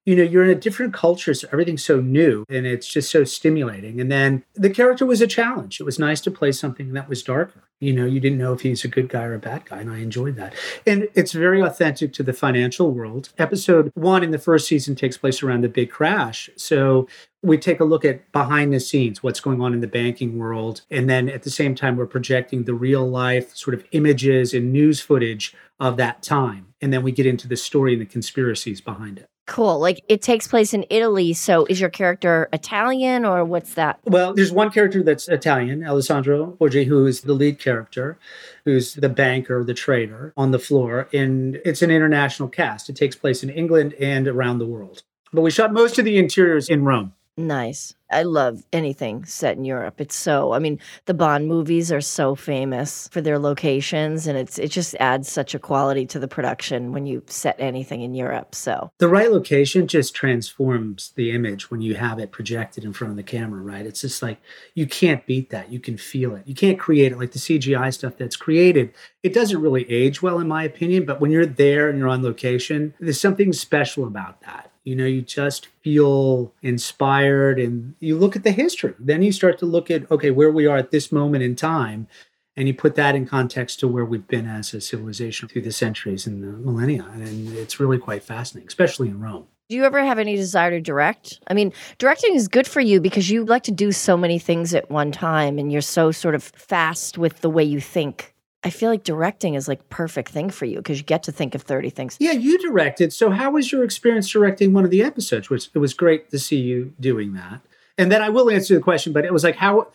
you 0.06 0.16
know, 0.16 0.24
you're 0.24 0.44
in 0.44 0.50
a 0.50 0.56
different 0.56 0.96
culture, 0.96 1.36
so 1.36 1.48
everything's 1.52 1.84
so 1.84 2.02
new, 2.02 2.44
and 2.50 2.66
it's 2.66 2.88
just 2.88 3.12
so 3.12 3.24
stimulating. 3.24 4.02
And 4.02 4.12
then 4.12 4.44
the 4.56 4.72
character 4.72 5.06
was 5.06 5.22
a 5.22 5.28
challenge. 5.28 5.80
It 5.80 5.84
was 5.84 6.00
nice 6.00 6.22
to 6.22 6.32
play 6.32 6.52
something 6.54 6.94
that 6.94 7.08
was 7.08 7.22
darker. 7.22 7.67
You 7.80 7.94
know, 7.94 8.06
you 8.06 8.20
didn't 8.20 8.40
know 8.40 8.54
if 8.54 8.62
he's 8.62 8.84
a 8.84 8.88
good 8.88 9.08
guy 9.08 9.24
or 9.24 9.36
a 9.36 9.40
bad 9.40 9.66
guy, 9.66 9.80
and 9.80 9.92
I 9.92 10.00
enjoyed 10.00 10.36
that. 10.38 10.56
And 10.88 11.08
it's 11.14 11.32
very 11.32 11.62
authentic 11.62 12.12
to 12.14 12.24
the 12.24 12.34
financial 12.34 12.92
world. 12.92 13.30
Episode 13.38 13.92
one 13.94 14.24
in 14.24 14.32
the 14.32 14.40
first 14.40 14.68
season 14.68 14.96
takes 14.96 15.16
place 15.16 15.44
around 15.44 15.62
the 15.62 15.70
big 15.70 15.92
crash. 15.92 16.50
So 16.56 17.08
we 17.44 17.58
take 17.60 17.80
a 17.80 17.86
look 17.86 18.04
at 18.04 18.32
behind 18.32 18.74
the 18.74 18.80
scenes, 18.80 19.22
what's 19.22 19.40
going 19.40 19.62
on 19.62 19.74
in 19.74 19.82
the 19.82 19.88
banking 19.88 20.40
world. 20.40 20.82
And 20.90 21.08
then 21.08 21.30
at 21.30 21.44
the 21.44 21.52
same 21.52 21.76
time, 21.76 21.98
we're 21.98 22.08
projecting 22.08 22.64
the 22.64 22.74
real 22.74 23.08
life 23.08 23.56
sort 23.56 23.76
of 23.76 23.86
images 23.92 24.56
and 24.56 24.74
news 24.74 25.00
footage 25.00 25.54
of 25.80 25.98
that 25.98 26.24
time. 26.24 26.74
And 26.82 26.92
then 26.92 27.04
we 27.04 27.12
get 27.12 27.28
into 27.28 27.48
the 27.48 27.58
story 27.58 27.94
and 27.94 28.02
the 28.02 28.08
conspiracies 28.08 28.82
behind 28.82 29.20
it. 29.20 29.30
Cool. 29.48 29.80
Like 29.80 30.04
it 30.10 30.22
takes 30.22 30.46
place 30.46 30.74
in 30.74 30.86
Italy. 30.90 31.34
So 31.34 31.66
is 31.66 31.80
your 31.80 31.90
character 31.90 32.50
Italian 32.52 33.26
or 33.26 33.46
what's 33.46 33.76
that? 33.76 34.00
Well, 34.04 34.34
there's 34.34 34.52
one 34.52 34.70
character 34.70 35.02
that's 35.02 35.30
Italian, 35.30 35.86
Alessandro 35.86 36.58
Borghi, 36.60 36.86
who 36.86 37.06
is 37.06 37.22
the 37.22 37.34
lead 37.34 37.58
character, 37.58 38.20
who's 38.66 38.96
the 38.96 39.10
banker, 39.10 39.64
the 39.64 39.74
trader 39.74 40.34
on 40.36 40.52
the 40.52 40.60
floor. 40.60 41.08
And 41.14 41.62
it's 41.64 41.82
an 41.82 41.92
international 41.92 42.50
cast. 42.50 42.90
It 42.90 42.98
takes 42.98 43.16
place 43.16 43.42
in 43.42 43.50
England 43.50 43.94
and 44.02 44.28
around 44.28 44.60
the 44.60 44.68
world. 44.68 45.04
But 45.32 45.42
we 45.42 45.52
shot 45.52 45.72
most 45.72 45.98
of 45.98 46.06
the 46.06 46.18
interiors 46.18 46.68
in 46.70 46.84
Rome. 46.84 47.14
Nice. 47.40 47.94
I 48.10 48.24
love 48.24 48.64
anything 48.74 49.26
set 49.26 49.58
in 49.58 49.66
Europe. 49.66 50.02
It's 50.02 50.16
so 50.16 50.54
I 50.54 50.60
mean, 50.60 50.80
the 51.06 51.14
Bond 51.14 51.48
movies 51.48 51.92
are 51.92 52.02
so 52.02 52.34
famous 52.34 53.08
for 53.10 53.22
their 53.22 53.38
locations 53.38 54.26
and 54.26 54.36
it's 54.36 54.58
it 54.58 54.72
just 54.72 54.96
adds 55.00 55.30
such 55.30 55.54
a 55.54 55.60
quality 55.60 56.08
to 56.08 56.20
the 56.20 56.28
production 56.28 56.94
when 56.94 57.06
you 57.06 57.22
set 57.28 57.56
anything 57.60 58.02
in 58.02 58.16
Europe. 58.16 58.56
So 58.56 58.92
The 58.98 59.08
right 59.08 59.32
location 59.32 59.88
just 59.88 60.16
transforms 60.16 61.12
the 61.16 61.30
image 61.32 61.70
when 61.70 61.82
you 61.82 61.94
have 61.96 62.18
it 62.18 62.32
projected 62.32 62.84
in 62.84 62.94
front 62.94 63.12
of 63.12 63.18
the 63.18 63.24
camera, 63.24 63.62
right? 63.62 63.86
It's 63.86 64.02
just 64.02 64.24
like 64.24 64.40
you 64.74 64.88
can't 64.88 65.26
beat 65.28 65.52
that. 65.52 65.72
You 65.72 65.80
can 65.80 65.98
feel 65.98 66.34
it. 66.34 66.48
You 66.48 66.56
can't 66.56 66.80
create 66.80 67.12
it 67.12 67.20
like 67.20 67.34
the 67.34 67.40
CGI 67.40 67.94
stuff 67.94 68.18
that's 68.18 68.36
created. 68.36 68.94
It 69.22 69.34
doesn't 69.34 69.62
really 69.62 69.90
age 69.92 70.24
well 70.24 70.40
in 70.40 70.48
my 70.48 70.64
opinion, 70.64 71.06
but 71.06 71.22
when 71.22 71.30
you're 71.30 71.46
there 71.46 71.88
and 71.88 72.00
you're 72.00 72.08
on 72.08 72.24
location, 72.24 72.96
there's 73.00 73.22
something 73.22 73.54
special 73.54 74.08
about 74.08 74.42
that 74.42 74.72
you 74.88 74.96
know 74.96 75.06
you 75.06 75.22
just 75.22 75.68
feel 75.84 76.54
inspired 76.62 77.60
and 77.60 77.94
you 78.00 78.18
look 78.18 78.38
at 78.38 78.44
the 78.44 78.52
history 78.52 78.94
then 78.98 79.22
you 79.22 79.34
start 79.34 79.58
to 79.60 79.66
look 79.66 79.92
at 79.92 80.10
okay 80.10 80.32
where 80.32 80.50
we 80.50 80.66
are 80.66 80.78
at 80.78 80.92
this 80.92 81.12
moment 81.12 81.44
in 81.44 81.56
time 81.56 82.08
and 82.56 82.68
you 82.68 82.74
put 82.74 82.96
that 82.96 83.14
in 83.14 83.28
context 83.28 83.82
to 83.82 83.88
where 83.88 84.06
we've 84.06 84.28
been 84.28 84.48
as 84.48 84.74
a 84.74 84.80
civilization 84.80 85.50
through 85.50 85.62
the 85.62 85.74
centuries 85.74 86.26
and 86.26 86.42
the 86.42 86.48
millennia 86.48 87.06
and 87.14 87.50
it's 87.54 87.82
really 87.82 87.98
quite 87.98 88.24
fascinating 88.24 88.68
especially 88.68 89.10
in 89.10 89.20
rome 89.20 89.46
do 89.70 89.76
you 89.76 89.84
ever 89.84 90.02
have 90.02 90.18
any 90.18 90.38
desire 90.38 90.72
to 90.72 90.80
direct? 90.80 91.42
I 91.50 91.54
mean, 91.54 91.74
directing 91.98 92.36
is 92.36 92.48
good 92.48 92.66
for 92.66 92.80
you 92.80 93.02
because 93.02 93.30
you 93.30 93.44
like 93.44 93.64
to 93.64 93.72
do 93.74 93.92
so 93.92 94.16
many 94.16 94.40
things 94.40 94.74
at 94.74 94.90
one 94.90 95.12
time 95.12 95.60
and 95.60 95.74
you're 95.74 95.82
so 95.82 96.10
sort 96.10 96.36
of 96.36 96.44
fast 96.44 97.18
with 97.18 97.42
the 97.42 97.50
way 97.50 97.66
you 97.66 97.82
think. 97.82 98.34
I 98.64 98.70
feel 98.70 98.90
like 98.90 99.04
directing 99.04 99.54
is 99.54 99.68
like 99.68 99.88
perfect 99.90 100.30
thing 100.30 100.50
for 100.50 100.66
you 100.66 100.78
because 100.78 100.98
you 100.98 101.04
get 101.04 101.24
to 101.24 101.32
think 101.32 101.56
of 101.56 101.62
30 101.62 101.90
things. 101.90 102.18
Yeah, 102.20 102.32
you 102.32 102.58
directed. 102.58 103.14
So 103.14 103.30
how 103.30 103.52
was 103.52 103.72
your 103.72 103.84
experience 103.84 104.30
directing 104.30 104.74
one 104.74 104.84
of 104.84 104.90
the 104.90 105.04
episodes? 105.04 105.50
Which 105.50 105.70
it 105.74 105.80
was 105.80 105.94
great 105.94 106.32
to 106.32 106.40
see 106.40 106.58
you 106.58 106.94
doing 107.00 107.34
that. 107.34 107.62
And 107.98 108.12
then 108.12 108.22
I 108.22 108.30
will 108.30 108.50
answer 108.50 108.76
the 108.76 108.82
question, 108.82 109.14
but 109.14 109.26
it 109.26 109.34
was 109.34 109.44
like 109.44 109.56
how 109.56 109.88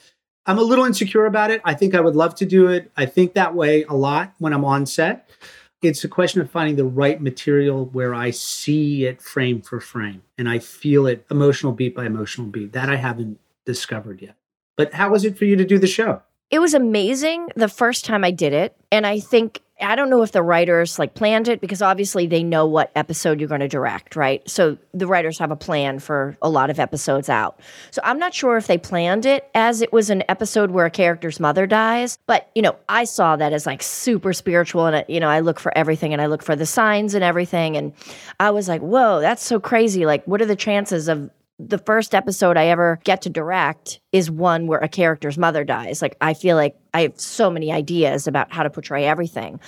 I'm 0.46 0.58
a 0.58 0.62
little 0.62 0.84
insecure 0.84 1.26
about 1.26 1.50
it. 1.50 1.60
I 1.64 1.74
think 1.74 1.94
I 1.94 2.00
would 2.00 2.16
love 2.16 2.34
to 2.36 2.46
do 2.46 2.68
it. 2.68 2.90
I 2.96 3.06
think 3.06 3.34
that 3.34 3.54
way 3.54 3.84
a 3.84 3.94
lot 3.94 4.34
when 4.38 4.52
I'm 4.52 4.64
on 4.64 4.86
set. 4.86 5.28
It's 5.82 6.04
a 6.04 6.08
question 6.08 6.40
of 6.40 6.50
finding 6.50 6.76
the 6.76 6.84
right 6.84 7.20
material 7.20 7.86
where 7.86 8.14
I 8.14 8.30
see 8.30 9.04
it 9.04 9.20
frame 9.20 9.60
for 9.60 9.80
frame 9.80 10.22
and 10.38 10.48
I 10.48 10.60
feel 10.60 11.06
it 11.06 11.26
emotional 11.30 11.72
beat 11.72 11.94
by 11.94 12.06
emotional 12.06 12.46
beat. 12.46 12.72
That 12.72 12.88
I 12.88 12.96
haven't 12.96 13.38
discovered 13.66 14.22
yet. 14.22 14.36
But 14.76 14.94
how 14.94 15.10
was 15.10 15.24
it 15.24 15.36
for 15.36 15.44
you 15.44 15.56
to 15.56 15.64
do 15.64 15.78
the 15.78 15.86
show? 15.88 16.22
It 16.52 16.60
was 16.60 16.74
amazing 16.74 17.48
the 17.56 17.68
first 17.68 18.04
time 18.04 18.24
I 18.24 18.30
did 18.30 18.52
it. 18.52 18.76
And 18.92 19.06
I 19.06 19.20
think, 19.20 19.62
I 19.80 19.96
don't 19.96 20.10
know 20.10 20.22
if 20.22 20.32
the 20.32 20.42
writers 20.42 20.98
like 20.98 21.14
planned 21.14 21.48
it 21.48 21.62
because 21.62 21.80
obviously 21.80 22.26
they 22.26 22.42
know 22.42 22.66
what 22.66 22.92
episode 22.94 23.40
you're 23.40 23.48
going 23.48 23.62
to 23.62 23.68
direct, 23.68 24.16
right? 24.16 24.46
So 24.48 24.76
the 24.92 25.06
writers 25.06 25.38
have 25.38 25.50
a 25.50 25.56
plan 25.56 25.98
for 25.98 26.36
a 26.42 26.50
lot 26.50 26.68
of 26.68 26.78
episodes 26.78 27.30
out. 27.30 27.58
So 27.90 28.02
I'm 28.04 28.18
not 28.18 28.34
sure 28.34 28.58
if 28.58 28.66
they 28.66 28.76
planned 28.76 29.24
it 29.24 29.48
as 29.54 29.80
it 29.80 29.94
was 29.94 30.10
an 30.10 30.24
episode 30.28 30.72
where 30.72 30.84
a 30.84 30.90
character's 30.90 31.40
mother 31.40 31.66
dies. 31.66 32.18
But, 32.26 32.50
you 32.54 32.60
know, 32.60 32.76
I 32.86 33.04
saw 33.04 33.34
that 33.36 33.54
as 33.54 33.64
like 33.64 33.82
super 33.82 34.34
spiritual. 34.34 34.84
And, 34.84 34.96
uh, 34.96 35.04
you 35.08 35.20
know, 35.20 35.30
I 35.30 35.40
look 35.40 35.58
for 35.58 35.76
everything 35.76 36.12
and 36.12 36.20
I 36.20 36.26
look 36.26 36.42
for 36.42 36.54
the 36.54 36.66
signs 36.66 37.14
and 37.14 37.24
everything. 37.24 37.78
And 37.78 37.94
I 38.38 38.50
was 38.50 38.68
like, 38.68 38.82
whoa, 38.82 39.20
that's 39.20 39.42
so 39.42 39.58
crazy. 39.58 40.04
Like, 40.04 40.22
what 40.26 40.42
are 40.42 40.46
the 40.46 40.54
chances 40.54 41.08
of 41.08 41.30
the 41.68 41.78
first 41.78 42.14
episode 42.14 42.56
I 42.56 42.66
ever 42.66 42.98
get 43.04 43.22
to 43.22 43.30
direct 43.30 44.00
is 44.12 44.30
one 44.30 44.66
where 44.66 44.80
a 44.80 44.88
character's 44.88 45.38
mother 45.38 45.64
dies. 45.64 46.02
Like, 46.02 46.16
I 46.20 46.34
feel 46.34 46.56
like 46.56 46.76
I 46.94 47.02
have 47.02 47.18
so 47.18 47.50
many 47.50 47.72
ideas 47.72 48.26
about 48.26 48.52
how 48.52 48.62
to 48.62 48.70
portray 48.70 49.04
everything. 49.04 49.60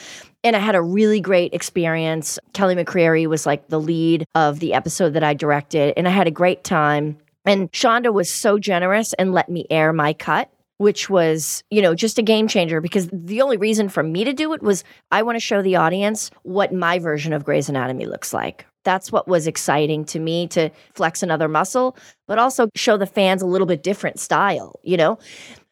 And 0.42 0.56
I 0.56 0.58
had 0.58 0.74
a 0.74 0.82
really 0.82 1.20
great 1.20 1.54
experience. 1.54 2.38
Kelly 2.52 2.74
McCreary 2.74 3.26
was 3.26 3.46
like 3.46 3.68
the 3.68 3.80
lead 3.80 4.26
of 4.34 4.60
the 4.60 4.74
episode 4.74 5.10
that 5.10 5.24
I 5.24 5.34
directed, 5.34 5.94
and 5.96 6.06
I 6.06 6.10
had 6.10 6.26
a 6.26 6.32
great 6.32 6.64
time. 6.64 7.18
And 7.46 7.70
Shonda 7.72 8.12
was 8.12 8.30
so 8.30 8.58
generous 8.58 9.12
and 9.14 9.32
let 9.32 9.48
me 9.48 9.66
air 9.70 9.92
my 9.92 10.12
cut 10.14 10.50
which 10.78 11.08
was, 11.08 11.62
you 11.70 11.80
know, 11.80 11.94
just 11.94 12.18
a 12.18 12.22
game 12.22 12.48
changer 12.48 12.80
because 12.80 13.08
the 13.12 13.42
only 13.42 13.56
reason 13.56 13.88
for 13.88 14.02
me 14.02 14.24
to 14.24 14.32
do 14.32 14.52
it 14.52 14.62
was 14.62 14.84
I 15.10 15.22
want 15.22 15.36
to 15.36 15.40
show 15.40 15.62
the 15.62 15.76
audience 15.76 16.30
what 16.42 16.72
my 16.72 16.98
version 16.98 17.32
of 17.32 17.44
Grey's 17.44 17.68
Anatomy 17.68 18.06
looks 18.06 18.32
like. 18.32 18.66
That's 18.84 19.10
what 19.10 19.26
was 19.26 19.46
exciting 19.46 20.04
to 20.06 20.18
me 20.18 20.46
to 20.48 20.70
flex 20.94 21.22
another 21.22 21.48
muscle, 21.48 21.96
but 22.26 22.38
also 22.38 22.68
show 22.74 22.96
the 22.96 23.06
fans 23.06 23.40
a 23.40 23.46
little 23.46 23.66
bit 23.66 23.82
different 23.82 24.20
style, 24.20 24.78
you 24.82 24.96
know? 24.96 25.18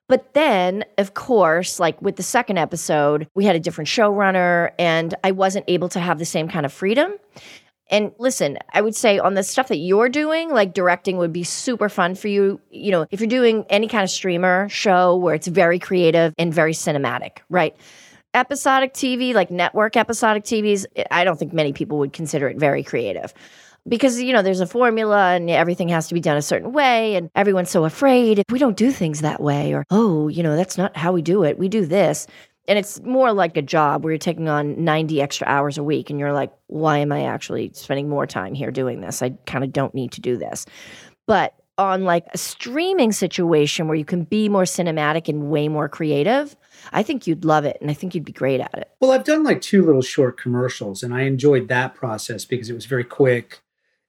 But 0.09 0.35
then, 0.35 0.85
of 0.99 1.15
course, 1.15 1.81
like 1.81 2.01
with 2.03 2.17
the 2.17 2.23
second 2.23 2.59
episode, 2.59 3.29
we 3.35 3.45
had 3.45 3.57
a 3.57 3.61
different 3.61 3.89
showrunner 3.89 4.73
and 4.79 5.15
I 5.25 5.31
wasn't 5.31 5.65
able 5.69 5.89
to 5.91 6.01
have 6.01 6.19
the 6.19 6.25
same 6.25 6.49
kind 6.49 6.67
of 6.67 6.73
freedom. 6.73 7.15
And 7.93 8.11
listen, 8.19 8.59
I 8.73 8.81
would 8.81 8.97
say 8.97 9.19
on 9.19 9.35
the 9.35 9.43
stuff 9.43 9.69
that 9.69 9.77
you're 9.77 10.09
doing, 10.09 10.51
like 10.51 10.73
directing 10.73 11.19
would 11.19 11.33
be 11.33 11.45
super 11.45 11.91
fun 11.91 12.15
for 12.15 12.27
you. 12.27 12.59
You 12.71 12.91
know, 12.91 13.07
if 13.11 13.21
you're 13.21 13.29
doing 13.29 13.67
any 13.69 13.87
kind 13.87 14.03
of 14.03 14.09
streamer 14.09 14.67
show 14.71 15.15
where 15.15 15.35
it's 15.35 15.47
very 15.47 15.79
creative 15.79 16.33
and 16.39 16.55
very 16.55 16.73
cinematic, 16.73 17.39
right? 17.51 17.77
Episodic 18.33 18.95
TV, 18.95 19.35
like 19.35 19.51
network 19.51 19.95
episodic 19.99 20.43
TVs, 20.45 20.87
I 21.11 21.23
don't 21.23 21.39
think 21.39 21.53
many 21.53 21.75
people 21.75 21.99
would 21.99 22.15
consider 22.15 22.49
it 22.49 22.57
very 22.57 22.83
creative 22.83 23.35
because 23.87 24.21
you 24.23 24.33
know 24.33 24.43
there's 24.43 24.61
a 24.61 24.67
formula 24.67 25.33
and 25.33 25.51
everything 25.51 25.89
has 25.89 26.09
to 26.09 26.15
be 26.15 26.21
done 26.21 26.37
a 26.37 26.43
certain 26.43 26.73
way 26.73 27.17
and 27.17 27.31
everyone's 27.35 27.71
so 27.71 27.85
afraid 27.85 28.45
we 28.51 28.59
don't 28.59 28.77
do 28.77 28.91
things 28.93 29.21
that 29.23 29.41
way 29.41 29.75
or 29.75 29.85
oh 29.91 30.29
you 30.29 30.43
know 30.43 30.55
that's 30.57 30.79
not 30.79 30.97
how 30.97 31.13
we 31.13 31.21
do 31.21 31.43
it 31.43 31.59
we 31.59 31.69
do 31.69 31.85
this 31.85 32.27
and 32.69 32.79
it's 32.79 33.01
more 33.03 33.33
like 33.33 33.57
a 33.57 33.63
job 33.63 34.05
where 34.05 34.13
you're 34.13 34.19
taking 34.19 34.49
on 34.49 34.83
90 34.83 35.21
extra 35.21 35.47
hours 35.47 35.79
a 35.79 35.83
week 35.83 36.11
and 36.11 36.19
you're 36.19 36.33
like, 36.33 36.53
why 36.69 36.99
am 36.99 37.11
I 37.11 37.25
actually 37.25 37.73
spending 37.75 38.09
more 38.09 38.27
time 38.27 38.55
here 38.55 38.71
doing 38.71 39.01
this? 39.01 39.23
I 39.23 39.31
kind 39.47 39.65
of 39.65 39.73
don't 39.73 39.95
need 39.95 40.13
to 40.13 40.21
do 40.21 40.37
this. 40.37 40.67
But 41.27 41.55
on 41.79 42.05
like 42.05 42.27
a 42.33 42.39
streaming 42.39 43.11
situation 43.11 43.89
where 43.89 43.97
you 43.97 44.05
can 44.05 44.25
be 44.25 44.49
more 44.49 44.63
cinematic 44.63 45.29
and 45.29 45.51
way 45.51 45.69
more 45.69 45.89
creative, 45.89 46.57
I 46.93 47.03
think 47.03 47.27
you'd 47.27 47.45
love 47.45 47.65
it 47.65 47.79
and 47.81 47.91
I 47.91 47.95
think 47.95 48.15
you'd 48.15 48.25
be 48.25 48.33
great 48.33 48.61
at 48.61 48.75
it. 48.75 48.91
Well, 49.01 49.11
I've 49.11 49.25
done 49.25 49.43
like 49.43 49.61
two 49.61 49.85
little 49.85 50.03
short 50.03 50.39
commercials 50.39 51.03
and 51.03 51.13
I 51.13 51.23
enjoyed 51.23 51.69
that 51.69 51.95
process 51.95 52.45
because 52.45 52.71
it 52.71 52.75
was 52.75 52.87
very 52.87 53.05
quick 53.05 53.63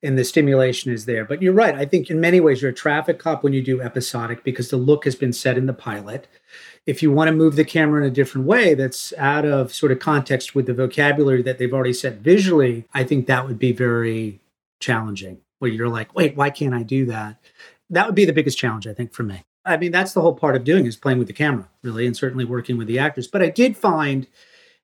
and 0.04 0.18
the 0.18 0.26
stimulation 0.26 0.92
is 0.92 1.06
there. 1.06 1.26
But 1.26 1.42
you're 1.42 1.54
right. 1.54 1.74
I 1.74 1.86
think 1.86 2.10
in 2.10 2.20
many 2.20 2.40
ways 2.40 2.62
you're 2.62 2.72
a 2.72 2.76
traffic 2.76 3.18
cop 3.18 3.44
when 3.44 3.54
you 3.54 3.64
do 3.64 3.82
episodic 3.82 4.44
because 4.44 4.70
the 4.70 4.78
look 4.78 5.06
has 5.06 5.16
been 5.16 5.34
set 5.34 5.58
in 5.58 5.66
the 5.66 5.74
pilot 5.74 6.28
if 6.86 7.02
you 7.02 7.12
want 7.12 7.30
to 7.30 7.36
move 7.36 7.56
the 7.56 7.64
camera 7.64 8.02
in 8.02 8.08
a 8.08 8.14
different 8.14 8.46
way 8.46 8.74
that's 8.74 9.14
out 9.18 9.46
of 9.46 9.74
sort 9.74 9.92
of 9.92 10.00
context 10.00 10.54
with 10.54 10.66
the 10.66 10.74
vocabulary 10.74 11.42
that 11.42 11.58
they've 11.58 11.74
already 11.74 11.94
set 11.94 12.18
visually, 12.18 12.86
I 12.94 13.04
think 13.04 13.28
that 13.28 13.48
would 13.48 13.60
be 13.60 13.72
very 13.72 14.40
challenging. 14.80 15.40
Where 15.60 15.72
you're 15.72 15.88
like, 15.88 16.14
wait, 16.14 16.36
why 16.36 16.50
can't 16.50 16.74
I 16.74 16.84
do 16.84 17.06
that? 17.06 17.38
That 17.90 18.06
would 18.06 18.16
be 18.16 18.26
the 18.26 18.34
biggest 18.34 18.58
challenge, 18.58 18.86
I 18.86 18.94
think, 18.94 19.14
for 19.14 19.24
me. 19.24 19.44
I 19.66 19.78
mean, 19.78 19.92
that's 19.92 20.12
the 20.12 20.20
whole 20.20 20.36
part 20.36 20.58
of 20.58 20.66
doing 20.66 20.86
is 20.86 20.98
playing 20.98 21.20
with 21.20 21.28
the 21.28 21.34
camera, 21.34 21.70
really, 21.84 22.06
and 22.06 22.18
certainly 22.18 22.44
working 22.44 22.78
with 22.78 22.88
the 22.88 23.00
actors. 23.00 23.28
But 23.28 23.42
I 23.42 23.50
did 23.50 23.78
find 23.78 24.28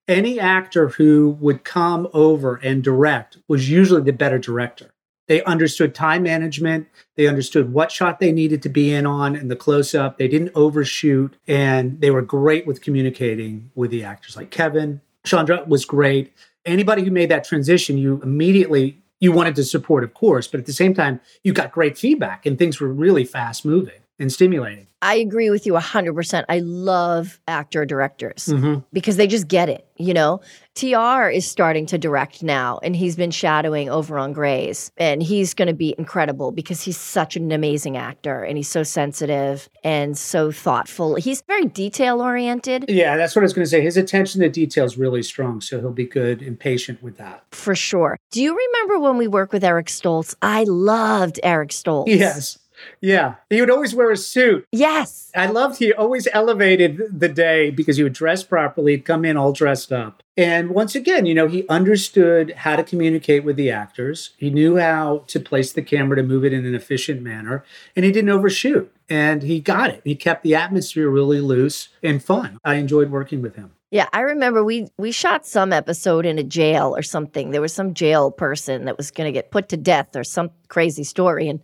any 0.08 0.40
actor 0.40 0.90
who 0.90 1.38
would 1.42 1.66
come 1.66 2.08
over 2.14 2.56
and 2.56 2.82
direct 2.82 3.38
was 3.48 3.70
usually 3.70 4.02
the 4.02 4.14
better 4.14 4.40
director. 4.40 4.92
They 5.30 5.44
understood 5.44 5.94
time 5.94 6.24
management. 6.24 6.88
They 7.16 7.28
understood 7.28 7.72
what 7.72 7.92
shot 7.92 8.20
they 8.20 8.32
needed 8.32 8.64
to 8.64 8.70
be 8.70 8.92
in 8.92 9.06
on 9.06 9.36
and 9.36 9.50
the 9.50 9.56
close 9.56 9.94
up. 9.94 10.18
They 10.18 10.28
didn't 10.28 10.52
overshoot. 10.56 11.38
And 11.48 12.02
they 12.02 12.10
were 12.10 12.24
great 12.24 12.66
with 12.66 12.82
communicating 12.82 13.70
with 13.76 13.92
the 13.92 14.04
actors. 14.04 14.36
Like 14.36 14.50
Kevin, 14.50 15.02
Chandra 15.24 15.64
was 15.68 15.86
great. 15.86 16.34
Anybody 16.66 17.04
who 17.04 17.12
made 17.12 17.30
that 17.30 17.44
transition, 17.44 18.00
you 18.00 18.20
immediately 18.24 18.98
you 19.20 19.32
wanted 19.32 19.56
to 19.58 19.64
support, 19.64 20.04
of 20.04 20.14
course, 20.14 20.48
but 20.48 20.62
at 20.62 20.66
the 20.66 20.74
same 20.74 20.94
time, 20.94 21.20
you 21.44 21.54
got 21.54 21.72
great 21.72 21.98
feedback 21.98 22.46
and 22.46 22.58
things 22.58 22.80
were 22.80 22.88
really 22.88 23.26
fast 23.26 23.66
moving 23.66 24.02
and 24.18 24.32
stimulating. 24.32 24.88
I 25.02 25.16
agree 25.16 25.50
with 25.50 25.66
you 25.66 25.74
100%. 25.74 26.46
I 26.50 26.60
love 26.60 27.40
actor 27.48 27.86
directors 27.86 28.48
mm-hmm. 28.48 28.80
because 28.92 29.16
they 29.18 29.28
just 29.28 29.48
get 29.48 29.70
it, 29.70 29.88
you 29.96 30.14
know? 30.14 30.42
TR 30.76 31.30
is 31.30 31.46
starting 31.46 31.86
to 31.88 31.98
direct 31.98 32.44
now 32.44 32.80
and 32.84 32.96
he's 32.96 33.16
been 33.16 33.32
shadowing 33.32 33.90
over 33.90 34.18
on 34.18 34.34
Grey's, 34.34 34.92
and 34.98 35.22
he's 35.24 35.54
going 35.54 35.68
to 35.68 35.74
be 35.74 35.96
incredible 35.98 36.52
because 36.52 36.82
he's 36.82 36.98
such 36.98 37.36
an 37.36 37.52
amazing 37.52 37.98
actor 37.98 38.44
and 38.44 38.58
he's 38.58 38.70
so 38.70 38.84
sensitive 38.84 39.70
and 39.84 40.18
so 40.18 40.52
thoughtful. 40.52 41.16
He's 41.16 41.42
very 41.48 41.66
detail 41.66 42.22
oriented. 42.22 42.86
Yeah, 42.88 43.18
that's 43.18 43.36
what 43.36 43.42
I 43.42 43.44
was 43.44 43.54
going 43.54 43.66
to 43.66 43.70
say. 43.70 43.82
His 43.82 43.98
attention 43.98 44.42
to 44.42 44.50
detail 44.50 44.86
is 44.86 44.98
really 44.98 45.24
strong, 45.24 45.62
so 45.62 45.80
he'll 45.80 45.92
be 45.92 46.06
good 46.06 46.42
and 46.42 46.60
patient 46.60 47.02
with 47.02 47.18
that. 47.18 47.44
For 47.52 47.76
sure. 47.76 48.18
Do 48.32 48.42
you 48.42 48.56
remember 48.56 49.00
when 49.00 49.18
we 49.18 49.28
worked 49.28 49.54
with 49.54 49.64
Eric 49.64 49.88
Stoltz? 49.88 50.36
I 50.42 50.64
loved 50.64 51.40
Eric 51.44 51.70
Stoltz. 51.70 52.08
Yes 52.08 52.58
Yeah. 53.02 53.36
He 53.50 53.60
would 53.60 53.70
always 53.70 53.96
wear 53.96 54.12
a 54.12 54.18
suit. 54.18 54.66
Yes. 54.72 55.32
I 55.36 55.48
loved 55.48 55.80
he 55.80 55.94
always 55.94 56.28
elevated 56.34 57.02
the 57.20 57.30
day 57.30 57.70
because 57.70 57.98
he 57.98 58.04
would 58.04 58.14
dress 58.14 58.44
properly, 58.44 58.98
come 59.00 59.26
in 59.26 59.38
all 59.38 59.54
dressed 59.54 59.92
up. 59.92 60.24
And 60.40 60.70
once 60.70 60.96
again, 60.96 61.26
you 61.26 61.34
know, 61.34 61.48
he 61.48 61.68
understood 61.68 62.52
how 62.52 62.78
to 62.78 62.84
communicate 62.84 63.44
with 63.44 63.58
the 63.58 63.72
actors. 63.72 64.32
He 64.38 64.50
knew 64.50 64.78
how 64.78 65.26
to 65.28 65.40
place 65.40 65.74
the 65.74 65.82
camera 65.82 66.16
to 66.16 66.24
move 66.24 66.46
it 66.46 66.54
in 66.54 66.66
an 66.66 66.76
efficient 66.76 67.22
manner, 67.22 67.66
and 67.94 68.06
he 68.06 68.12
didn't 68.14 68.30
overshoot. 68.30 68.90
And 69.10 69.44
he 69.44 69.60
got 69.60 69.90
it. 69.90 70.02
He 70.06 70.16
kept 70.16 70.44
the 70.44 70.56
atmosphere 70.56 71.10
really 71.10 71.42
loose 71.42 71.90
and 72.02 72.24
fun. 72.24 72.58
I 72.64 72.76
enjoyed 72.76 73.10
working 73.10 73.42
with 73.42 73.56
him. 73.56 73.72
Yeah, 73.92 74.08
I 74.14 74.22
remember 74.22 74.64
we 74.64 74.88
we 74.98 75.12
shot 75.12 75.48
some 75.48 75.74
episode 75.74 76.26
in 76.26 76.38
a 76.38 76.44
jail 76.44 76.96
or 76.96 77.02
something. 77.02 77.50
There 77.50 77.60
was 77.60 77.74
some 77.74 77.96
jail 77.96 78.30
person 78.30 78.86
that 78.86 78.98
was 78.98 79.10
going 79.10 79.26
to 79.26 79.32
get 79.32 79.50
put 79.50 79.68
to 79.70 79.78
death 79.78 80.16
or 80.16 80.24
some 80.24 80.52
crazy 80.68 81.04
story 81.04 81.50
and 81.50 81.60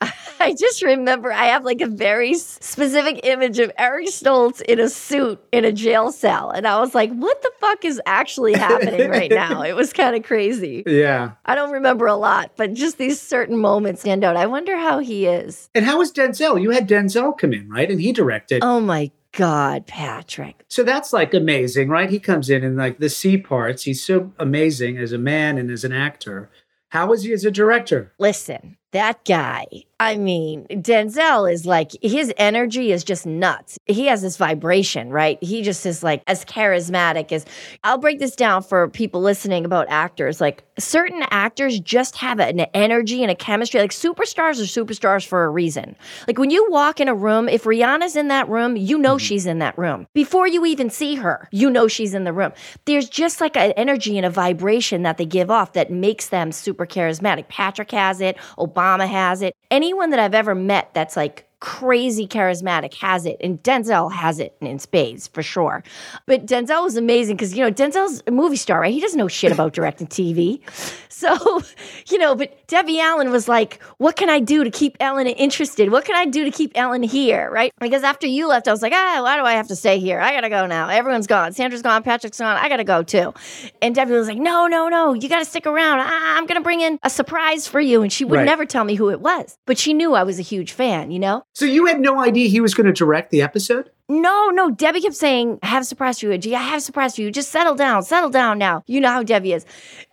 I 0.00 0.54
just 0.54 0.82
remember 0.82 1.32
I 1.32 1.46
have 1.46 1.64
like 1.64 1.80
a 1.80 1.86
very 1.86 2.34
specific 2.34 3.20
image 3.24 3.58
of 3.58 3.72
Eric 3.78 4.08
Stoltz 4.08 4.60
in 4.60 4.78
a 4.78 4.88
suit 4.88 5.42
in 5.52 5.64
a 5.64 5.72
jail 5.72 6.12
cell. 6.12 6.50
And 6.50 6.66
I 6.66 6.80
was 6.80 6.94
like, 6.94 7.12
what 7.12 7.40
the 7.42 7.50
fuck 7.60 7.84
is 7.84 8.00
actually 8.04 8.54
happening 8.54 9.08
right 9.08 9.30
now? 9.30 9.62
It 9.62 9.74
was 9.74 9.92
kind 9.92 10.14
of 10.16 10.22
crazy. 10.22 10.82
Yeah. 10.86 11.32
I 11.44 11.54
don't 11.54 11.72
remember 11.72 12.06
a 12.06 12.16
lot, 12.16 12.52
but 12.56 12.74
just 12.74 12.98
these 12.98 13.20
certain 13.20 13.56
moments 13.56 14.02
stand 14.02 14.24
out. 14.24 14.36
I 14.36 14.46
wonder 14.46 14.76
how 14.76 14.98
he 14.98 15.26
is. 15.26 15.70
And 15.74 15.84
how 15.84 15.98
was 15.98 16.12
Denzel? 16.12 16.60
You 16.60 16.70
had 16.70 16.88
Denzel 16.88 17.36
come 17.36 17.52
in, 17.52 17.68
right? 17.70 17.90
And 17.90 18.00
he 18.00 18.12
directed. 18.12 18.62
Oh 18.62 18.80
my 18.80 19.10
God, 19.32 19.86
Patrick. 19.86 20.64
So 20.68 20.84
that's 20.84 21.12
like 21.12 21.34
amazing, 21.34 21.88
right? 21.88 22.08
He 22.10 22.20
comes 22.20 22.50
in 22.50 22.62
and 22.62 22.76
like 22.76 22.98
the 22.98 23.08
C 23.08 23.36
parts. 23.36 23.82
He's 23.84 24.04
so 24.04 24.32
amazing 24.38 24.96
as 24.98 25.12
a 25.12 25.18
man 25.18 25.58
and 25.58 25.70
as 25.70 25.84
an 25.84 25.92
actor. 25.92 26.50
How 26.90 27.08
was 27.08 27.24
he 27.24 27.32
as 27.32 27.44
a 27.44 27.50
director? 27.50 28.12
Listen, 28.20 28.76
that 28.94 29.24
guy, 29.24 29.66
I 29.98 30.16
mean, 30.16 30.66
Denzel 30.68 31.50
is 31.52 31.66
like, 31.66 31.92
his 32.00 32.32
energy 32.36 32.92
is 32.92 33.02
just 33.02 33.26
nuts. 33.26 33.78
He 33.86 34.06
has 34.06 34.22
this 34.22 34.36
vibration, 34.36 35.10
right? 35.10 35.42
He 35.42 35.62
just 35.62 35.84
is 35.84 36.02
like 36.02 36.22
as 36.26 36.44
charismatic 36.44 37.32
as. 37.32 37.44
I'll 37.82 37.98
break 37.98 38.18
this 38.20 38.36
down 38.36 38.62
for 38.62 38.88
people 38.88 39.20
listening 39.20 39.64
about 39.64 39.86
actors. 39.88 40.40
Like, 40.40 40.64
certain 40.78 41.24
actors 41.30 41.78
just 41.80 42.16
have 42.16 42.40
an 42.40 42.60
energy 42.74 43.22
and 43.22 43.30
a 43.30 43.34
chemistry. 43.34 43.80
Like, 43.80 43.90
superstars 43.92 44.60
are 44.60 44.84
superstars 44.84 45.26
for 45.26 45.44
a 45.44 45.48
reason. 45.48 45.96
Like, 46.26 46.38
when 46.38 46.50
you 46.50 46.70
walk 46.70 47.00
in 47.00 47.08
a 47.08 47.14
room, 47.14 47.48
if 47.48 47.64
Rihanna's 47.64 48.16
in 48.16 48.28
that 48.28 48.48
room, 48.48 48.76
you 48.76 48.98
know 48.98 49.16
mm-hmm. 49.16 49.18
she's 49.18 49.46
in 49.46 49.58
that 49.60 49.76
room. 49.76 50.06
Before 50.12 50.46
you 50.46 50.66
even 50.66 50.90
see 50.90 51.16
her, 51.16 51.48
you 51.50 51.70
know 51.70 51.88
she's 51.88 52.14
in 52.14 52.24
the 52.24 52.32
room. 52.32 52.52
There's 52.84 53.08
just 53.08 53.40
like 53.40 53.56
an 53.56 53.72
energy 53.72 54.16
and 54.16 54.26
a 54.26 54.30
vibration 54.30 55.02
that 55.02 55.18
they 55.18 55.26
give 55.26 55.50
off 55.50 55.72
that 55.72 55.90
makes 55.90 56.28
them 56.28 56.52
super 56.52 56.86
charismatic. 56.86 57.48
Patrick 57.48 57.90
has 57.90 58.20
it, 58.20 58.36
Obama 58.58 58.83
Obama 58.84 59.08
has 59.08 59.42
it. 59.42 59.56
Anyone 59.70 60.10
that 60.10 60.20
I've 60.20 60.34
ever 60.34 60.54
met 60.54 60.92
that's 60.94 61.16
like 61.16 61.46
crazy 61.64 62.26
charismatic 62.26 62.92
has 62.92 63.24
it 63.24 63.38
and 63.40 63.60
denzel 63.62 64.12
has 64.12 64.38
it 64.38 64.54
in 64.60 64.78
spades 64.78 65.28
for 65.28 65.42
sure. 65.42 65.82
But 66.26 66.44
denzel 66.44 66.82
was 66.82 66.94
amazing 66.98 67.36
because 67.36 67.56
you 67.56 67.64
know 67.64 67.72
denzel's 67.72 68.22
a 68.26 68.30
movie 68.30 68.56
star 68.56 68.80
right? 68.80 68.92
He 68.92 69.00
doesn't 69.00 69.16
know 69.16 69.28
shit 69.28 69.50
about 69.50 69.72
directing 69.72 70.06
tv 70.06 70.60
so 71.08 71.62
you 72.10 72.18
know 72.18 72.34
but 72.34 72.68
debbie 72.68 73.00
allen 73.00 73.30
was 73.30 73.48
like 73.48 73.82
what 73.96 74.14
can 74.14 74.28
i 74.28 74.40
do 74.40 74.62
to 74.62 74.70
keep 74.70 74.98
ellen 75.00 75.26
interested? 75.26 75.90
What 75.90 76.04
can 76.04 76.16
i 76.16 76.26
do 76.26 76.44
to 76.44 76.50
keep 76.50 76.72
ellen 76.74 77.02
here? 77.02 77.50
Right? 77.50 77.72
Because 77.80 78.02
after 78.02 78.26
you 78.26 78.46
left 78.46 78.68
i 78.68 78.70
was 78.70 78.82
like 78.82 78.92
ah 78.92 79.20
why 79.22 79.38
do 79.38 79.44
i 79.44 79.54
have 79.54 79.68
to 79.68 79.76
stay 79.76 79.98
here? 79.98 80.20
I 80.20 80.32
gotta 80.32 80.50
go 80.50 80.66
now. 80.66 80.90
Everyone's 80.90 81.26
gone. 81.26 81.54
Sandra's 81.54 81.80
gone. 81.80 82.02
Patrick's 82.02 82.40
gone. 82.40 82.58
I 82.58 82.68
gotta 82.68 82.84
go 82.84 83.02
too. 83.02 83.32
And 83.80 83.94
debbie 83.94 84.12
was 84.12 84.28
like 84.28 84.36
no 84.36 84.66
no 84.66 84.90
no. 84.90 85.14
You 85.14 85.30
gotta 85.30 85.46
stick 85.46 85.66
around. 85.66 86.00
I- 86.00 86.36
i'm 86.36 86.44
gonna 86.44 86.60
bring 86.60 86.82
in 86.82 86.98
a 87.02 87.08
surprise 87.08 87.66
for 87.66 87.80
you. 87.80 88.02
And 88.02 88.12
she 88.12 88.26
would 88.26 88.36
right. 88.36 88.44
never 88.44 88.66
tell 88.66 88.84
me 88.84 88.96
who 88.96 89.08
it 89.08 89.22
was. 89.22 89.56
But 89.64 89.78
she 89.78 89.94
knew 89.94 90.12
i 90.12 90.24
was 90.24 90.38
a 90.38 90.42
huge 90.42 90.72
fan 90.72 91.10
you 91.10 91.18
know 91.18 91.42
so 91.54 91.64
you 91.64 91.86
had 91.86 92.00
no 92.00 92.20
idea 92.20 92.48
he 92.48 92.60
was 92.60 92.74
going 92.74 92.86
to 92.86 92.92
direct 92.92 93.30
the 93.30 93.40
episode? 93.40 93.90
No, 94.08 94.50
no. 94.50 94.70
Debbie 94.70 95.00
kept 95.00 95.14
saying, 95.14 95.58
I 95.62 95.68
have 95.68 95.82
a 95.82 95.84
surprise 95.84 96.20
for 96.20 96.26
you, 96.26 96.36
G. 96.36 96.54
I 96.54 96.60
have 96.60 96.78
a 96.78 96.80
surprise 96.80 97.14
for 97.14 97.22
you. 97.22 97.30
Just 97.30 97.50
settle 97.50 97.74
down, 97.74 98.02
settle 98.02 98.28
down 98.28 98.58
now. 98.58 98.82
You 98.86 99.00
know 99.00 99.08
how 99.08 99.22
Debbie 99.22 99.54
is. 99.54 99.64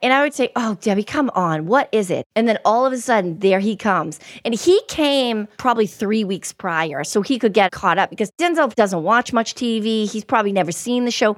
And 0.01 0.13
I 0.13 0.21
would 0.21 0.33
say, 0.33 0.49
Oh, 0.55 0.77
Debbie, 0.79 1.03
come 1.03 1.29
on. 1.35 1.65
What 1.65 1.89
is 1.91 2.09
it? 2.09 2.25
And 2.35 2.47
then 2.47 2.57
all 2.63 2.85
of 2.85 2.93
a 2.93 2.97
sudden, 2.99 3.39
there 3.39 3.59
he 3.59 3.75
comes. 3.75 4.19
And 4.45 4.53
he 4.53 4.81
came 4.87 5.47
probably 5.57 5.87
three 5.87 6.23
weeks 6.23 6.53
prior 6.53 7.03
so 7.03 7.21
he 7.21 7.37
could 7.37 7.53
get 7.53 7.71
caught 7.71 7.97
up 7.97 8.11
because 8.11 8.31
Denzel 8.39 8.73
doesn't 8.75 9.03
watch 9.03 9.33
much 9.33 9.55
TV. 9.55 10.09
He's 10.09 10.23
probably 10.23 10.53
never 10.53 10.71
seen 10.71 11.03
the 11.03 11.11
show. 11.11 11.37